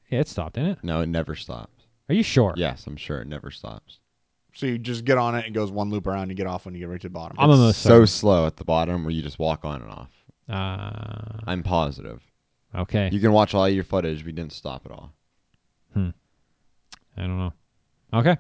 [0.10, 0.78] yeah, it stopped, didn't it?
[0.84, 1.84] no, it never stops.
[2.10, 2.54] Are you sure?
[2.58, 4.00] Yes, I'm sure it never stops.
[4.54, 6.24] So you just get on it and goes one loop around.
[6.24, 7.38] and You get off when you get right to the bottom.
[7.40, 8.08] I'm It's almost so certain.
[8.08, 10.10] slow at the bottom where you just walk on and off.
[10.50, 12.22] Uh, I'm positive.
[12.76, 13.10] okay.
[13.14, 14.26] You can watch all your footage.
[14.26, 15.14] We didn't stop at all.
[15.96, 17.54] I don't know.
[18.14, 18.38] Okay.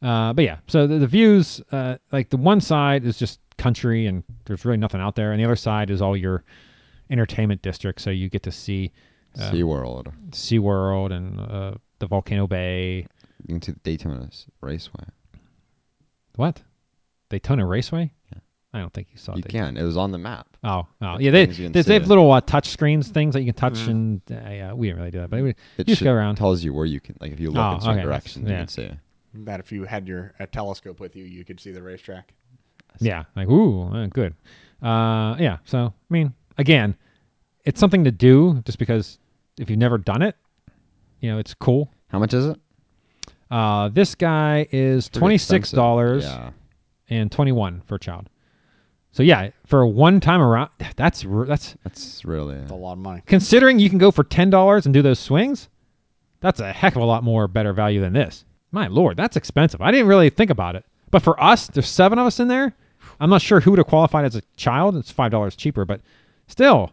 [0.00, 4.06] Uh, but yeah, so the, the views, uh, like the one side is just country
[4.06, 5.32] and there's really nothing out there.
[5.32, 6.44] And the other side is all your
[7.10, 8.00] entertainment district.
[8.00, 8.92] So you get to see
[9.38, 10.12] uh, SeaWorld.
[10.30, 13.06] SeaWorld and uh, the Volcano Bay.
[13.46, 14.28] You can see the Daytona
[14.60, 15.04] Raceway.
[16.36, 16.62] What?
[17.30, 18.12] Daytona Raceway?
[18.32, 18.38] Yeah.
[18.72, 19.64] I don't think you saw You Daytona.
[19.72, 19.76] can.
[19.76, 20.46] It was on the map.
[20.62, 21.30] Oh, oh, yeah.
[21.30, 22.08] They things you can they, they have see.
[22.08, 23.88] little uh, touch screens, things that you can touch, Mhm.
[23.90, 26.12] and uh, yeah, we didn't really do that, but we, It you just should- go
[26.12, 26.36] around.
[26.36, 28.52] tells you where you can, like, if you look Oh, in certain okay, directions, yeah.
[28.52, 28.90] you can see.
[29.34, 32.32] That if you had your a telescope with you, you could see the racetrack.
[33.00, 34.34] Yeah, like ooh, uh, good.
[34.82, 35.58] Uh, yeah.
[35.64, 36.96] So I mean, again,
[37.64, 39.18] it's something to do just because
[39.58, 40.36] if you've never done it,
[41.20, 41.92] you know, it's cool.
[42.08, 42.58] How much is it?
[43.50, 46.54] Uh, this guy is twenty six dollars expensive.
[47.08, 48.28] and twenty one for a child.
[49.12, 52.56] So yeah, for one time around, that's that's that's really.
[52.56, 53.22] It's a lot of money.
[53.26, 55.68] considering you can go for ten dollars and do those swings.
[56.40, 58.44] That's a heck of a lot more better value than this.
[58.70, 59.80] My lord, that's expensive.
[59.80, 62.74] I didn't really think about it, but for us, there's seven of us in there.
[63.20, 64.96] I'm not sure who would have qualified as a child.
[64.96, 66.00] It's five dollars cheaper, but
[66.46, 66.92] still,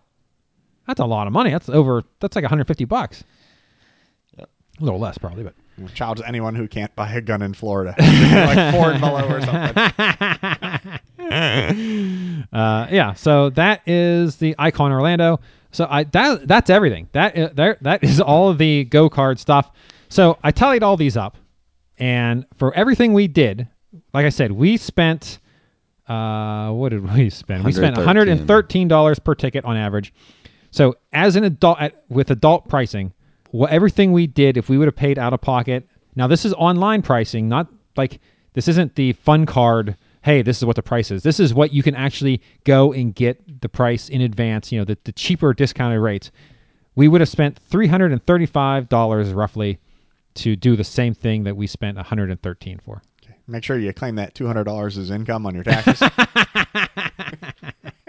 [0.87, 1.51] that's a lot of money.
[1.51, 2.03] That's over.
[2.19, 3.23] That's like 150 bucks.
[4.37, 4.49] Yep.
[4.79, 5.53] A little less probably, but
[5.93, 9.77] Child's anyone who can't buy a gun in Florida, like four and below or something.
[12.53, 13.13] uh, yeah.
[13.13, 15.41] So that is the Icon Orlando.
[15.71, 17.09] So I that that's everything.
[17.11, 19.69] That is, there that is all of the go card stuff.
[20.07, 21.35] So I tallied all these up,
[21.97, 23.67] and for everything we did,
[24.13, 25.39] like I said, we spent.
[26.07, 27.63] Uh, what did we spend?
[27.63, 30.13] We spent 113 dollars per ticket on average.
[30.71, 33.13] So as an adult, at, with adult pricing,
[33.51, 35.87] what everything we did, if we would have paid out of pocket.
[36.15, 38.19] Now this is online pricing, not like
[38.53, 39.95] this isn't the fun card.
[40.21, 41.23] Hey, this is what the price is.
[41.23, 44.71] This is what you can actually go and get the price in advance.
[44.71, 46.31] You know, the, the cheaper discounted rates.
[46.95, 49.79] We would have spent three hundred and thirty-five dollars roughly
[50.35, 53.01] to do the same thing that we spent one hundred and thirteen for.
[53.47, 56.01] Make sure you claim that two hundred dollars as income on your taxes.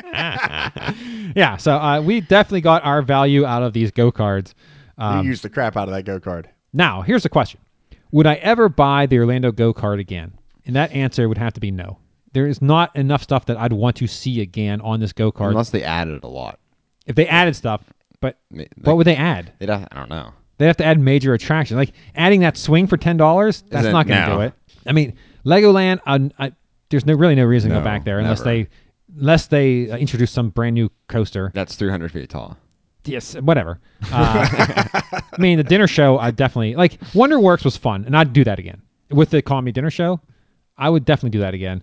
[1.36, 4.54] Yeah, so uh, we definitely got our value out of these go cards.
[4.96, 6.48] Um, you use the crap out of that go card.
[6.72, 7.60] Now, here's the question
[8.12, 10.32] Would I ever buy the Orlando Go Card again?
[10.64, 11.98] And that answer would have to be no.
[12.32, 15.50] There is not enough stuff that I'd want to see again on this go card.
[15.50, 16.58] Unless they added a lot.
[17.06, 17.82] If they added stuff,
[18.20, 19.52] but Ma- Like, what would they add?
[19.58, 20.32] they'd have, I don't know.
[20.58, 21.76] They have to add major attraction.
[21.76, 23.62] Like adding that swing for ten dollars.
[23.68, 24.36] That's not going to no.
[24.36, 24.54] do it.
[24.88, 25.14] I mean,
[25.44, 26.00] Legoland.
[26.06, 26.52] I, I,
[26.90, 28.50] there's no really no reason to No, go back there unless never.
[28.50, 28.68] they
[29.18, 31.50] unless they uh, introduce some brand new coaster.
[31.54, 32.56] That's 300 feet tall.
[33.04, 33.78] Yes, whatever.
[34.12, 34.46] Uh,
[35.12, 36.98] I mean, the dinner show, I definitely like.
[37.12, 40.20] WonderWorks was fun, and I'd do that again with the Call Me Dinner show.
[40.76, 41.82] I would definitely do that again.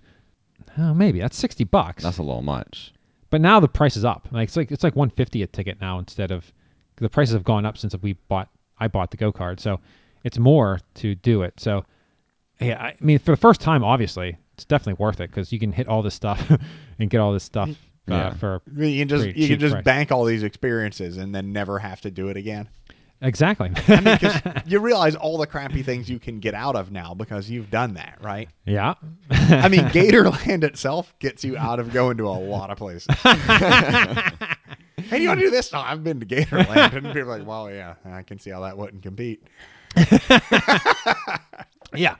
[0.77, 2.03] Oh, maybe that's sixty bucks.
[2.03, 2.93] That's a little much.
[3.29, 4.27] but now the price is up.
[4.31, 6.51] Like it's like it's like one fifty a ticket now instead of
[6.97, 8.49] the prices have gone up since we bought.
[8.79, 9.79] I bought the go card, so
[10.25, 11.53] it's more to do it.
[11.57, 11.85] So
[12.63, 15.71] yeah, I mean, for the first time, obviously, it's definitely worth it because you can
[15.71, 16.39] hit all this stuff
[16.99, 17.73] and get all this stuff uh,
[18.07, 18.33] Yeah.
[18.35, 19.83] for I mean, you can just you can just price.
[19.83, 22.67] bank all these experiences and then never have to do it again.
[23.21, 23.71] exactly.
[23.87, 27.13] I mean, because you realize all the crappy things you can get out of now
[27.13, 28.49] because you've done that, right?
[28.65, 28.93] yeah.
[29.31, 33.07] I mean, Gatorland itself gets you out of going to a lot of places.
[33.23, 35.71] hey, do you want to do this?
[35.73, 38.59] No, I've been to Gatorland, and people are like, "Well, yeah, I can see how
[38.61, 39.43] that wouldn't compete."
[41.95, 42.15] yeah.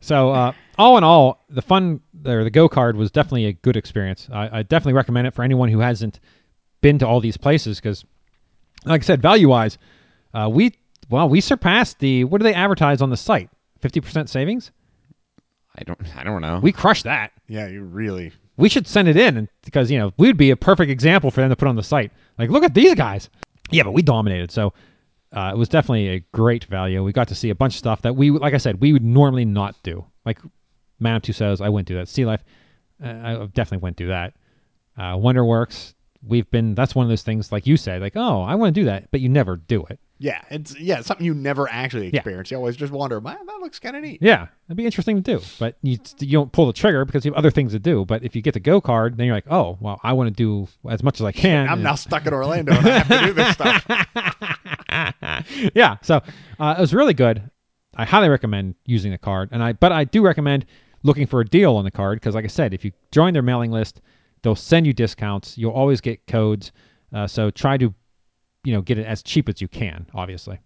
[0.00, 3.76] So uh, all in all, the fun or the go card was definitely a good
[3.76, 4.28] experience.
[4.32, 6.20] I, I definitely recommend it for anyone who hasn't
[6.80, 8.04] been to all these places because,
[8.84, 9.76] like I said, value wise,
[10.32, 10.74] uh, we
[11.10, 13.50] well we surpassed the what do they advertise on the site?
[13.80, 14.70] Fifty percent savings.
[15.76, 16.16] I don't.
[16.16, 16.60] I don't know.
[16.62, 17.32] We crushed that.
[17.46, 18.32] Yeah, you really.
[18.56, 21.40] We should send it in and- because you know we'd be a perfect example for
[21.42, 22.10] them to put on the site.
[22.38, 23.28] Like, look at these guys.
[23.70, 24.50] Yeah, but we dominated.
[24.50, 24.72] So
[25.32, 27.02] uh, it was definitely a great value.
[27.04, 29.04] We got to see a bunch of stuff that we, like I said, we would
[29.04, 30.04] normally not do.
[30.24, 30.38] Like
[30.98, 32.08] Madame Tussauds, I wouldn't do that.
[32.08, 32.42] Sea Life,
[33.02, 34.34] uh, I definitely wouldn't do that.
[34.96, 35.94] Uh, WonderWorks,
[36.26, 36.74] we've been.
[36.74, 39.10] That's one of those things, like you said, like oh, I want to do that,
[39.10, 40.00] but you never do it.
[40.22, 42.50] Yeah, it's yeah, something you never actually experience.
[42.50, 44.18] You always just wonder, man, that looks kind of neat.
[44.20, 47.30] Yeah, it'd be interesting to do, but you you don't pull the trigger because you
[47.30, 48.04] have other things to do.
[48.04, 50.34] But if you get the go card, then you're like, oh, well, I want to
[50.34, 51.66] do as much as I can.
[51.66, 53.86] I'm and- now stuck in Orlando and I have to do this stuff.
[55.74, 56.20] yeah, so
[56.58, 57.50] uh, it was really good.
[57.96, 60.66] I highly recommend using the card, and I but I do recommend
[61.02, 63.40] looking for a deal on the card because, like I said, if you join their
[63.40, 64.02] mailing list,
[64.42, 65.56] they'll send you discounts.
[65.56, 66.72] You'll always get codes,
[67.14, 67.94] uh, so try to
[68.64, 70.58] you know get it as cheap as you can, obviously,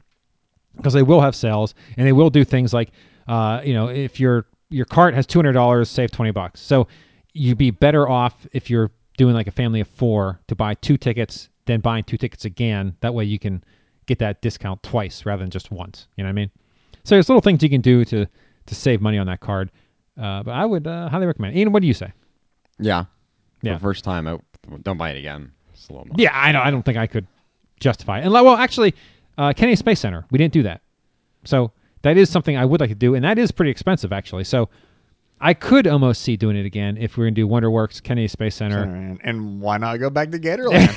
[0.77, 2.91] because they will have sales and they will do things like
[3.29, 6.61] uh, you know if your your cart has two hundred dollars, save twenty bucks.
[6.61, 6.87] So
[7.33, 10.97] you'd be better off if you're doing like a family of four to buy two
[10.97, 12.97] tickets than buying two tickets again.
[13.01, 13.63] That way you can
[14.07, 16.09] get that discount twice rather than just once.
[16.17, 16.51] You know what I mean?
[17.05, 18.27] So there's little things you can do to
[18.67, 19.71] to save money on that card.
[20.21, 21.57] Uh, but I would uh, highly recommend.
[21.57, 21.61] it.
[21.61, 22.13] Ian, what do you say?
[22.79, 23.05] yeah.
[23.63, 23.75] Yeah.
[23.75, 24.39] The first time, I
[24.83, 25.51] don't buy it again.
[25.73, 26.19] It's a little much.
[26.19, 26.61] Yeah, I know.
[26.61, 27.27] I don't think I could
[27.85, 28.19] justify.
[28.21, 28.95] And like, well, actually,
[29.39, 30.81] uh, Kennedy Space Center, we didn't do that.
[31.45, 31.71] So
[32.03, 34.45] that is something I would like to do, and that is pretty expensive actually.
[34.45, 34.69] So
[35.41, 38.55] I could almost see doing it again if we are gonna do WonderWorks, Kennedy Space
[38.55, 38.85] Center.
[38.85, 40.89] And, and why not go back to Gatorland?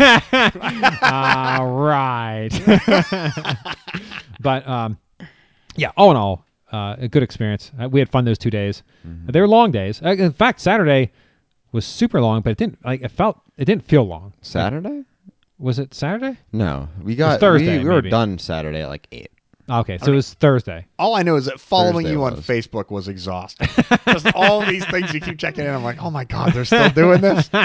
[1.02, 2.50] All right.
[4.40, 4.98] but um,
[5.76, 7.72] yeah, all in all, uh, a good experience.
[7.80, 8.84] Uh, we had fun those two days.
[9.26, 10.02] They were long days.
[10.02, 11.12] Uh, in fact, Saturday
[11.72, 14.34] was super long, but it didn't like it felt it didn't feel long.
[14.42, 15.04] Saturday?
[15.60, 16.38] Was it Saturday?
[16.52, 18.10] No, we got Thursday, We, we were maybe.
[18.10, 19.32] done Saturday at like eight.
[19.70, 20.86] Okay, so it was Thursday.
[20.98, 22.46] all I know is that following Thursday you on was.
[22.48, 23.68] Facebook was exhausting.
[24.08, 25.72] Just all these things you keep checking in.
[25.72, 27.50] I'm like, oh my god, they're still doing this.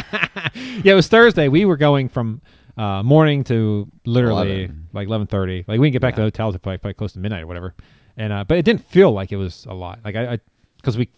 [0.85, 1.49] Yeah, it was Thursday.
[1.49, 2.43] We were going from
[2.77, 4.89] uh, morning to literally 11.
[4.93, 5.65] like eleven thirty.
[5.69, 7.47] Like we didn't get back to the hotels until like, probably close to midnight or
[7.47, 7.75] whatever.
[8.17, 10.01] And uh, but it didn't feel like it was a lot.
[10.05, 10.39] Like I
[10.77, 11.09] because we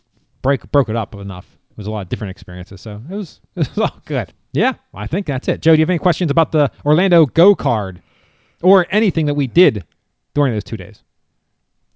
[0.43, 1.47] break broke it up enough.
[1.71, 2.81] It was a lot of different experiences.
[2.81, 4.33] So it was it was all good.
[4.55, 5.61] Yeah, I think that's it.
[5.61, 8.01] Joe, do you have any questions about the Orlando Go Card
[8.63, 9.85] or anything that we did
[10.33, 11.03] during those two days?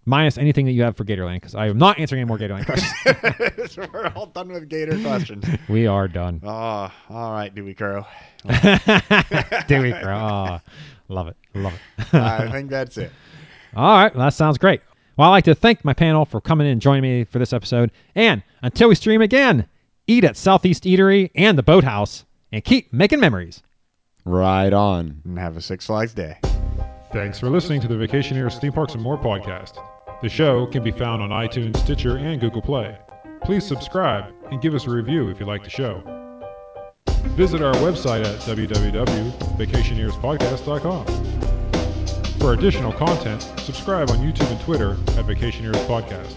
[0.05, 2.67] Minus anything that you have for Gatorland, because I am not answering any more Gatorland
[2.67, 3.77] questions.
[3.93, 5.45] We're all done with Gator questions.
[5.69, 6.41] we are done.
[6.43, 8.05] Oh, all right, Dewey Crow.
[8.45, 10.17] Dewey Crow.
[10.17, 10.61] Oh, ah,
[11.09, 11.37] love it.
[11.55, 12.15] Love it.
[12.15, 13.13] I think that's it.
[13.77, 14.81] All right, well, that sounds great.
[15.17, 17.53] Well, I'd like to thank my panel for coming in and joining me for this
[17.53, 17.93] episode.
[18.17, 19.69] And until we stream again,
[20.09, 23.62] eat at Southeast Eatery and the Boathouse and keep making memories.
[24.25, 25.23] Right on.
[25.25, 26.39] And have a Six Flags day.
[27.12, 29.83] Thanks for listening to the Vacationeers Theme Parks and More podcast.
[30.20, 32.99] The show can be found on iTunes, Stitcher, and Google Play.
[33.43, 36.03] Please subscribe and give us a review if you like the show.
[37.37, 41.07] Visit our website at www.vacationeerspodcast.com.
[42.41, 46.35] For additional content, subscribe on YouTube and Twitter at Vacationeers Podcast.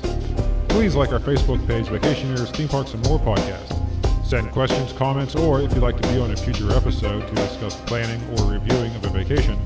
[0.70, 3.78] Please like our Facebook page, Vacationeers Theme Parks and More Podcast.
[4.32, 7.76] Send questions, comments, or if you'd like to be on a future episode to discuss
[7.82, 9.60] planning or reviewing of a vacation,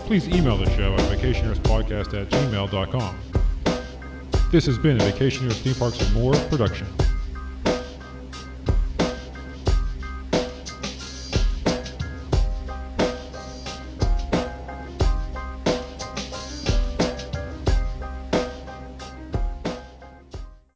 [0.00, 3.16] please email the show at vacationeerspodcast at gmail.com.
[4.50, 6.88] This has been a Vacationeers Theme Parks and More production.